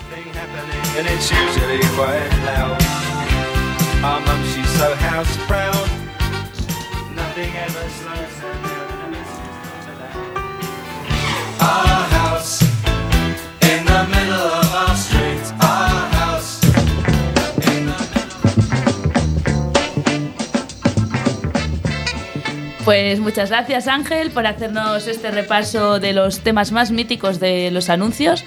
and 0.97 1.07
it's 1.09 1.31
usually 1.33 1.81
quite 1.97 2.31
loud. 2.47 2.81
Our 4.05 4.21
mum, 4.21 4.41
she's 4.55 4.71
so 4.79 4.95
house 4.97 5.37
proud. 5.49 5.64
Pues 22.85 23.19
muchas 23.19 23.49
gracias 23.49 23.89
Ángel 23.89 24.31
por 24.31 24.47
hacernos 24.47 25.07
este 25.07 25.31
repaso 25.31 25.99
de 25.99 26.13
los 26.13 26.41
temas 26.41 26.71
más 26.71 26.91
míticos 26.91 27.41
de 27.41 27.71
los 27.71 27.89
anuncios. 27.89 28.45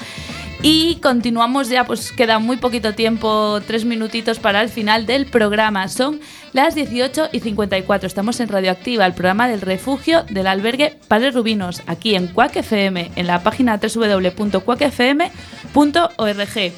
Y 0.62 0.98
continuamos 1.02 1.70
ya, 1.70 1.86
pues 1.86 2.12
queda 2.12 2.38
muy 2.38 2.58
poquito 2.58 2.94
tiempo, 2.94 3.60
tres 3.66 3.86
minutitos 3.86 4.38
para 4.40 4.62
el 4.62 4.70
final 4.70 5.08
del 5.08 5.28
programa. 5.28 5.88
Son 5.88 6.20
las 6.54 6.76
18 6.76 7.30
y 7.32 7.40
54. 7.40 8.08
Estamos 8.08 8.40
en 8.40 8.50
Radioactiva, 8.50 9.06
el 9.06 9.14
programa 9.14 9.48
del 9.48 9.62
refugio 9.62 10.24
del 10.30 10.48
albergue 10.48 10.98
Padre 11.08 11.32
Rubinos, 11.32 11.82
aquí 11.88 12.16
en 12.16 12.28
Quack 12.28 12.58
FM, 12.58 13.12
en 13.16 13.28
la 13.28 13.42
página 13.42 13.78
www.quackfm.org. 13.78 16.74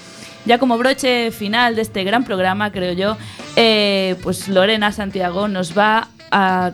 Ya 0.45 0.57
como 0.57 0.77
broche 0.77 1.31
final 1.31 1.75
de 1.75 1.81
este 1.81 2.05
gran 2.05 2.23
programa, 2.23 2.71
creo 2.71 2.93
yo, 2.93 3.17
eh, 3.55 4.15
pues 4.23 4.47
Lorena 4.47 4.93
Santiago 4.93 5.47
nos 5.47 5.77
va 5.77 6.07
a, 6.31 6.71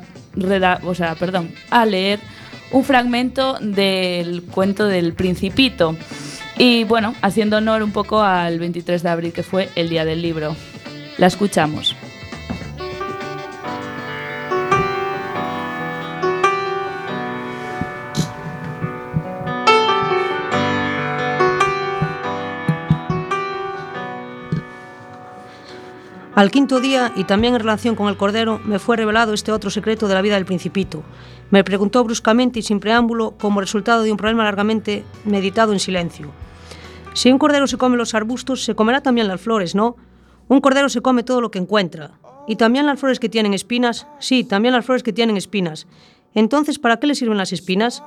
o 0.84 0.96
sea, 0.96 1.16
perdón, 1.16 1.52
a 1.70 1.86
leer 1.86 2.20
un 2.72 2.84
fragmento 2.84 3.58
del 3.62 4.44
cuento 4.44 4.88
del 4.88 5.14
Principito. 5.14 5.96
Y 6.58 6.84
bueno, 6.86 7.14
haciendo 7.22 7.58
honor 7.58 7.84
un 7.84 7.92
poco 7.92 8.22
al 8.22 8.60
23 8.60 9.04
de 9.04 9.10
abril, 9.10 9.34
que 9.34 9.44
fue 9.44 9.70
el 9.76 9.90
día 9.90 10.06
del 10.06 10.22
libro. 10.22 10.56
La 11.18 11.28
escuchamos. 11.28 11.96
Al 26.36 26.52
quinto 26.52 26.82
día, 26.82 27.14
y 27.16 27.24
también 27.24 27.54
en 27.54 27.62
relación 27.62 27.96
con 27.96 28.10
el 28.10 28.18
cordero, 28.18 28.60
me 28.66 28.78
fue 28.78 28.98
revelado 28.98 29.34
este 29.34 29.54
otro 29.54 29.70
secreto 29.70 30.10
de 30.10 30.16
la 30.16 30.22
vida 30.22 30.36
del 30.36 30.44
principito. 30.46 31.02
Me 31.50 31.64
preguntó 31.64 32.04
bruscamente 32.04 32.60
y 32.60 32.62
sin 32.62 32.82
preámbulo, 32.82 33.36
como 33.40 33.62
resultado 33.62 34.04
de 34.04 34.12
un 34.12 34.18
problema 34.18 34.44
largamente 34.44 35.06
meditado 35.24 35.72
en 35.72 35.80
silencio. 35.80 36.32
Si 37.14 37.32
un 37.32 37.40
cordero 37.40 37.68
se 37.68 37.78
come 37.78 37.96
los 37.96 38.14
arbustos, 38.14 38.66
se 38.66 38.76
comerá 38.76 39.00
también 39.00 39.30
las 39.30 39.40
flores, 39.40 39.76
¿no? 39.76 39.96
Un 40.50 40.60
cordero 40.60 40.90
se 40.90 41.02
come 41.02 41.24
todo 41.24 41.40
lo 41.40 41.52
que 41.52 41.60
encuentra. 41.60 42.12
¿Y 42.50 42.58
también 42.58 42.86
las 42.86 43.00
flores 43.00 43.22
que 43.22 43.30
tienen 43.30 43.54
espinas? 43.54 44.06
Sí, 44.20 44.44
también 44.44 44.74
las 44.74 44.86
flores 44.86 45.04
que 45.04 45.14
tienen 45.14 45.38
espinas. 45.38 45.88
Entonces, 46.34 46.80
¿para 46.80 47.00
qué 47.00 47.08
le 47.08 47.16
sirven 47.16 47.38
las 47.38 47.54
espinas? 47.54 48.04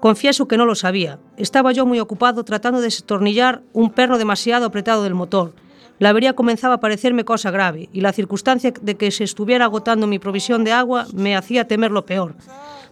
Confieso 0.00 0.48
que 0.48 0.56
no 0.56 0.66
lo 0.66 0.74
sabía. 0.74 1.20
Estaba 1.36 1.70
yo 1.70 1.86
muy 1.86 2.00
ocupado 2.00 2.42
tratando 2.42 2.80
de 2.80 2.86
destornillar 2.86 3.62
un 3.72 3.92
perno 3.92 4.18
demasiado 4.18 4.66
apretado 4.66 5.04
del 5.04 5.14
motor. 5.14 5.54
La 6.00 6.08
avería 6.08 6.32
comenzaba 6.32 6.74
a 6.74 6.80
parecerme 6.80 7.24
cosa 7.26 7.50
grave 7.50 7.90
y 7.92 8.00
la 8.00 8.12
circunstancia 8.14 8.72
de 8.80 8.96
que 8.96 9.10
se 9.10 9.22
estuviera 9.22 9.66
agotando 9.66 10.06
mi 10.06 10.18
provisión 10.18 10.64
de 10.64 10.72
agua 10.72 11.06
me 11.12 11.36
hacía 11.36 11.68
temer 11.68 11.90
lo 11.90 12.06
peor. 12.06 12.34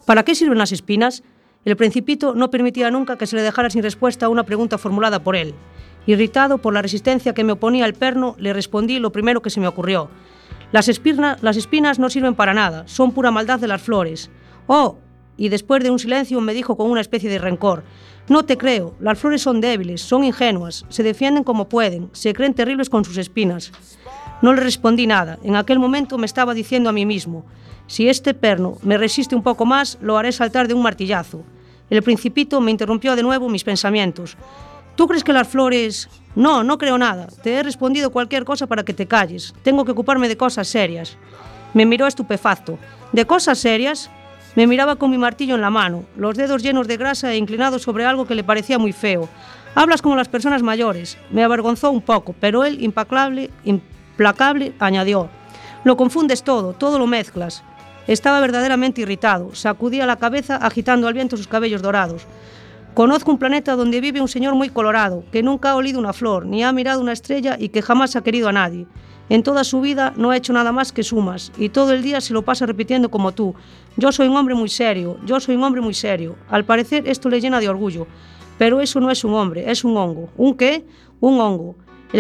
¿Para 0.05 0.25
qué 0.25 0.35
sirven 0.35 0.59
las 0.59 0.73
espinas? 0.73 1.23
El 1.65 1.75
principito 1.77 2.35
no 2.35 2.51
permitía 2.51 2.91
nunca 2.91 3.17
que 3.17 3.27
se 3.27 3.35
le 3.35 3.43
dejara 3.43 3.71
sin 3.71 3.83
respuesta 3.83 4.27
a 4.27 4.29
una 4.29 4.45
pregunta 4.45 4.77
formulada 4.77 5.23
por 5.25 5.37
él. 5.37 5.55
Irritado 6.07 6.59
por 6.59 6.75
la 6.75 6.83
resistencia 6.83 7.33
que 7.33 7.45
me 7.45 7.53
oponía 7.53 7.87
el 7.87 7.95
perno, 7.95 8.37
le 8.39 8.53
respondí 8.53 8.99
lo 8.99 9.11
primero 9.11 9.41
que 9.41 9.51
se 9.51 9.61
me 9.61 9.67
ocurrió. 9.69 10.11
Las, 10.71 10.89
espirna- 10.89 11.39
las 11.41 11.57
espinas 11.57 11.99
no 11.99 12.11
sirven 12.11 12.35
para 12.35 12.53
nada, 12.53 12.87
son 12.87 13.13
pura 13.13 13.31
maldad 13.31 13.59
de 13.59 13.69
las 13.69 13.81
flores. 13.81 14.31
Oh, 14.67 14.99
y 15.39 15.49
después 15.49 15.83
de 15.83 15.91
un 15.91 15.99
silencio 15.99 16.39
me 16.43 16.53
dijo 16.53 16.77
con 16.77 16.91
una 16.91 17.01
especie 17.01 17.31
de 17.31 17.39
rencor, 17.39 17.85
no 18.29 18.45
te 18.45 18.59
creo, 18.59 18.95
las 19.01 19.19
flores 19.19 19.41
son 19.41 19.63
débiles, 19.63 20.03
son 20.03 20.23
ingenuas, 20.23 20.85
se 20.91 21.03
defienden 21.03 21.45
como 21.45 21.71
pueden, 21.71 22.11
se 22.13 22.35
creen 22.35 22.53
terribles 22.53 22.91
con 22.91 23.07
sus 23.07 23.17
espinas. 23.17 23.73
No 24.43 24.53
le 24.53 24.61
respondí 24.61 25.07
nada, 25.07 25.39
en 25.43 25.57
aquel 25.57 25.79
momento 25.79 26.19
me 26.19 26.27
estaba 26.27 26.53
diciendo 26.53 26.91
a 26.91 26.93
mí 26.93 27.07
mismo, 27.07 27.47
si 27.87 28.09
este 28.09 28.35
perno 28.35 28.77
me 28.83 28.99
resiste 28.99 29.35
un 29.35 29.43
poco 29.43 29.65
más, 29.65 29.97
lo 30.03 30.19
haré 30.19 30.31
saltar 30.31 30.69
de 30.69 30.75
un 30.75 30.83
martillazo. 30.83 31.43
El 31.89 32.03
principito 32.03 32.61
me 32.61 32.71
interrumpió 32.71 33.17
de 33.17 33.23
nuevo 33.23 33.49
mis 33.49 33.65
pensamientos. 33.65 34.37
¿Tú 34.95 35.07
crees 35.07 35.25
que 35.25 35.33
las 35.33 35.49
flores... 35.49 36.09
No, 36.35 36.63
no 36.63 36.77
creo 36.77 36.99
nada. 36.99 37.29
Te 37.43 37.55
he 37.55 37.63
respondido 37.63 38.11
cualquier 38.11 38.45
cosa 38.45 38.67
para 38.67 38.85
que 38.85 38.93
te 38.93 39.07
calles. 39.07 39.55
Tengo 39.63 39.85
que 39.85 39.93
ocuparme 39.93 40.29
de 40.29 40.37
cosas 40.37 40.69
serias. 40.69 41.17
Me 41.73 41.87
miró 41.87 42.07
estupefacto. 42.07 42.79
¿De 43.13 43.25
cosas 43.25 43.59
serias? 43.59 44.11
Me 44.57 44.67
miraba 44.67 44.97
con 44.97 45.11
mi 45.11 45.19
martillo 45.19 45.55
en 45.55 45.61
la 45.61 45.71
mano, 45.71 46.05
los 46.17 46.37
dedos 46.37 46.63
llenos 46.63 46.89
de 46.89 46.97
grasa 46.97 47.33
e 47.33 47.37
inclinados 47.37 47.83
sobre 47.83 48.05
algo 48.05 48.27
que 48.27 48.35
le 48.35 48.45
parecía 48.45 48.79
muy 48.79 48.93
feo. 48.93 49.29
Hablas 49.75 50.03
como 50.03 50.17
las 50.17 50.29
personas 50.29 50.63
mayores. 50.63 51.19
Me 51.31 51.45
avergonzó 51.45 51.91
un 51.91 52.01
poco, 52.01 52.35
pero 52.41 52.65
él, 52.65 52.83
implacable, 52.83 53.51
implacable, 53.65 54.73
añadió. 54.79 55.29
Lo 55.85 55.97
confundes 55.97 56.43
todo, 56.43 56.73
todo 56.73 56.99
lo 56.99 57.07
mezclas. 57.07 57.63
Estaba 58.09 58.41
verdaderamente 58.41 59.03
irritado. 59.03 59.55
Sacudía 59.55 60.07
la 60.07 60.17
cabeza 60.17 60.57
agitando 60.57 61.07
al 61.07 61.15
viento 61.15 61.37
sus 61.37 61.47
cabellos 61.47 61.83
dorados. 61.83 62.27
Conozco 62.95 63.31
un 63.31 63.39
planeta 63.39 63.77
donde 63.77 64.01
vive 64.01 64.21
un 64.21 64.27
señor 64.29 64.55
muy 64.55 64.71
colorado, 64.71 65.23
que 65.31 65.43
nunca 65.43 65.71
ha 65.71 65.77
olido 65.77 66.01
una 66.01 66.13
flor, 66.13 66.47
ni 66.47 66.65
ha 66.65 66.73
mirado 66.73 67.01
una 67.01 67.13
estrella 67.13 67.57
y 67.57 67.69
que 67.69 67.83
jamás 67.83 68.17
ha 68.17 68.25
querido 68.25 68.49
a 68.49 68.53
nadie. 68.53 68.87
En 69.31 69.43
toda 69.43 69.63
su 69.65 69.81
vida 69.81 70.15
no 70.17 70.31
ha 70.31 70.37
hecho 70.37 70.53
nada 70.53 70.73
más 70.73 70.91
que 70.91 71.03
sumas, 71.03 71.53
y 71.59 71.69
todo 71.69 71.93
el 71.93 72.03
día 72.03 72.21
se 72.21 72.33
lo 72.33 72.43
pasa 72.43 72.65
repitiendo 72.65 73.11
como 73.11 73.33
tú. 73.33 73.55
Yo 73.97 74.11
soy 74.11 74.29
un 74.29 74.37
hombre 74.37 74.55
muy 74.55 74.69
serio, 74.69 75.19
yo 75.27 75.39
soy 75.39 75.57
un 75.57 75.65
hombre 75.65 75.81
muy 75.81 75.95
serio. 75.95 76.37
Al 76.49 76.65
parecer 76.65 77.07
esto 77.07 77.29
le 77.29 77.41
llena 77.41 77.61
de 77.61 77.69
orgullo, 77.69 78.07
pero 78.57 78.81
eso 78.81 79.01
no 79.01 79.11
es 79.11 79.25
un 79.25 79.35
hombre, 79.35 79.71
es 79.71 79.85
un 79.85 79.97
hongo. 79.97 80.31
¿Un 80.37 80.57
qué? 80.57 80.87
Un 81.21 81.41
hongo. 81.41 81.77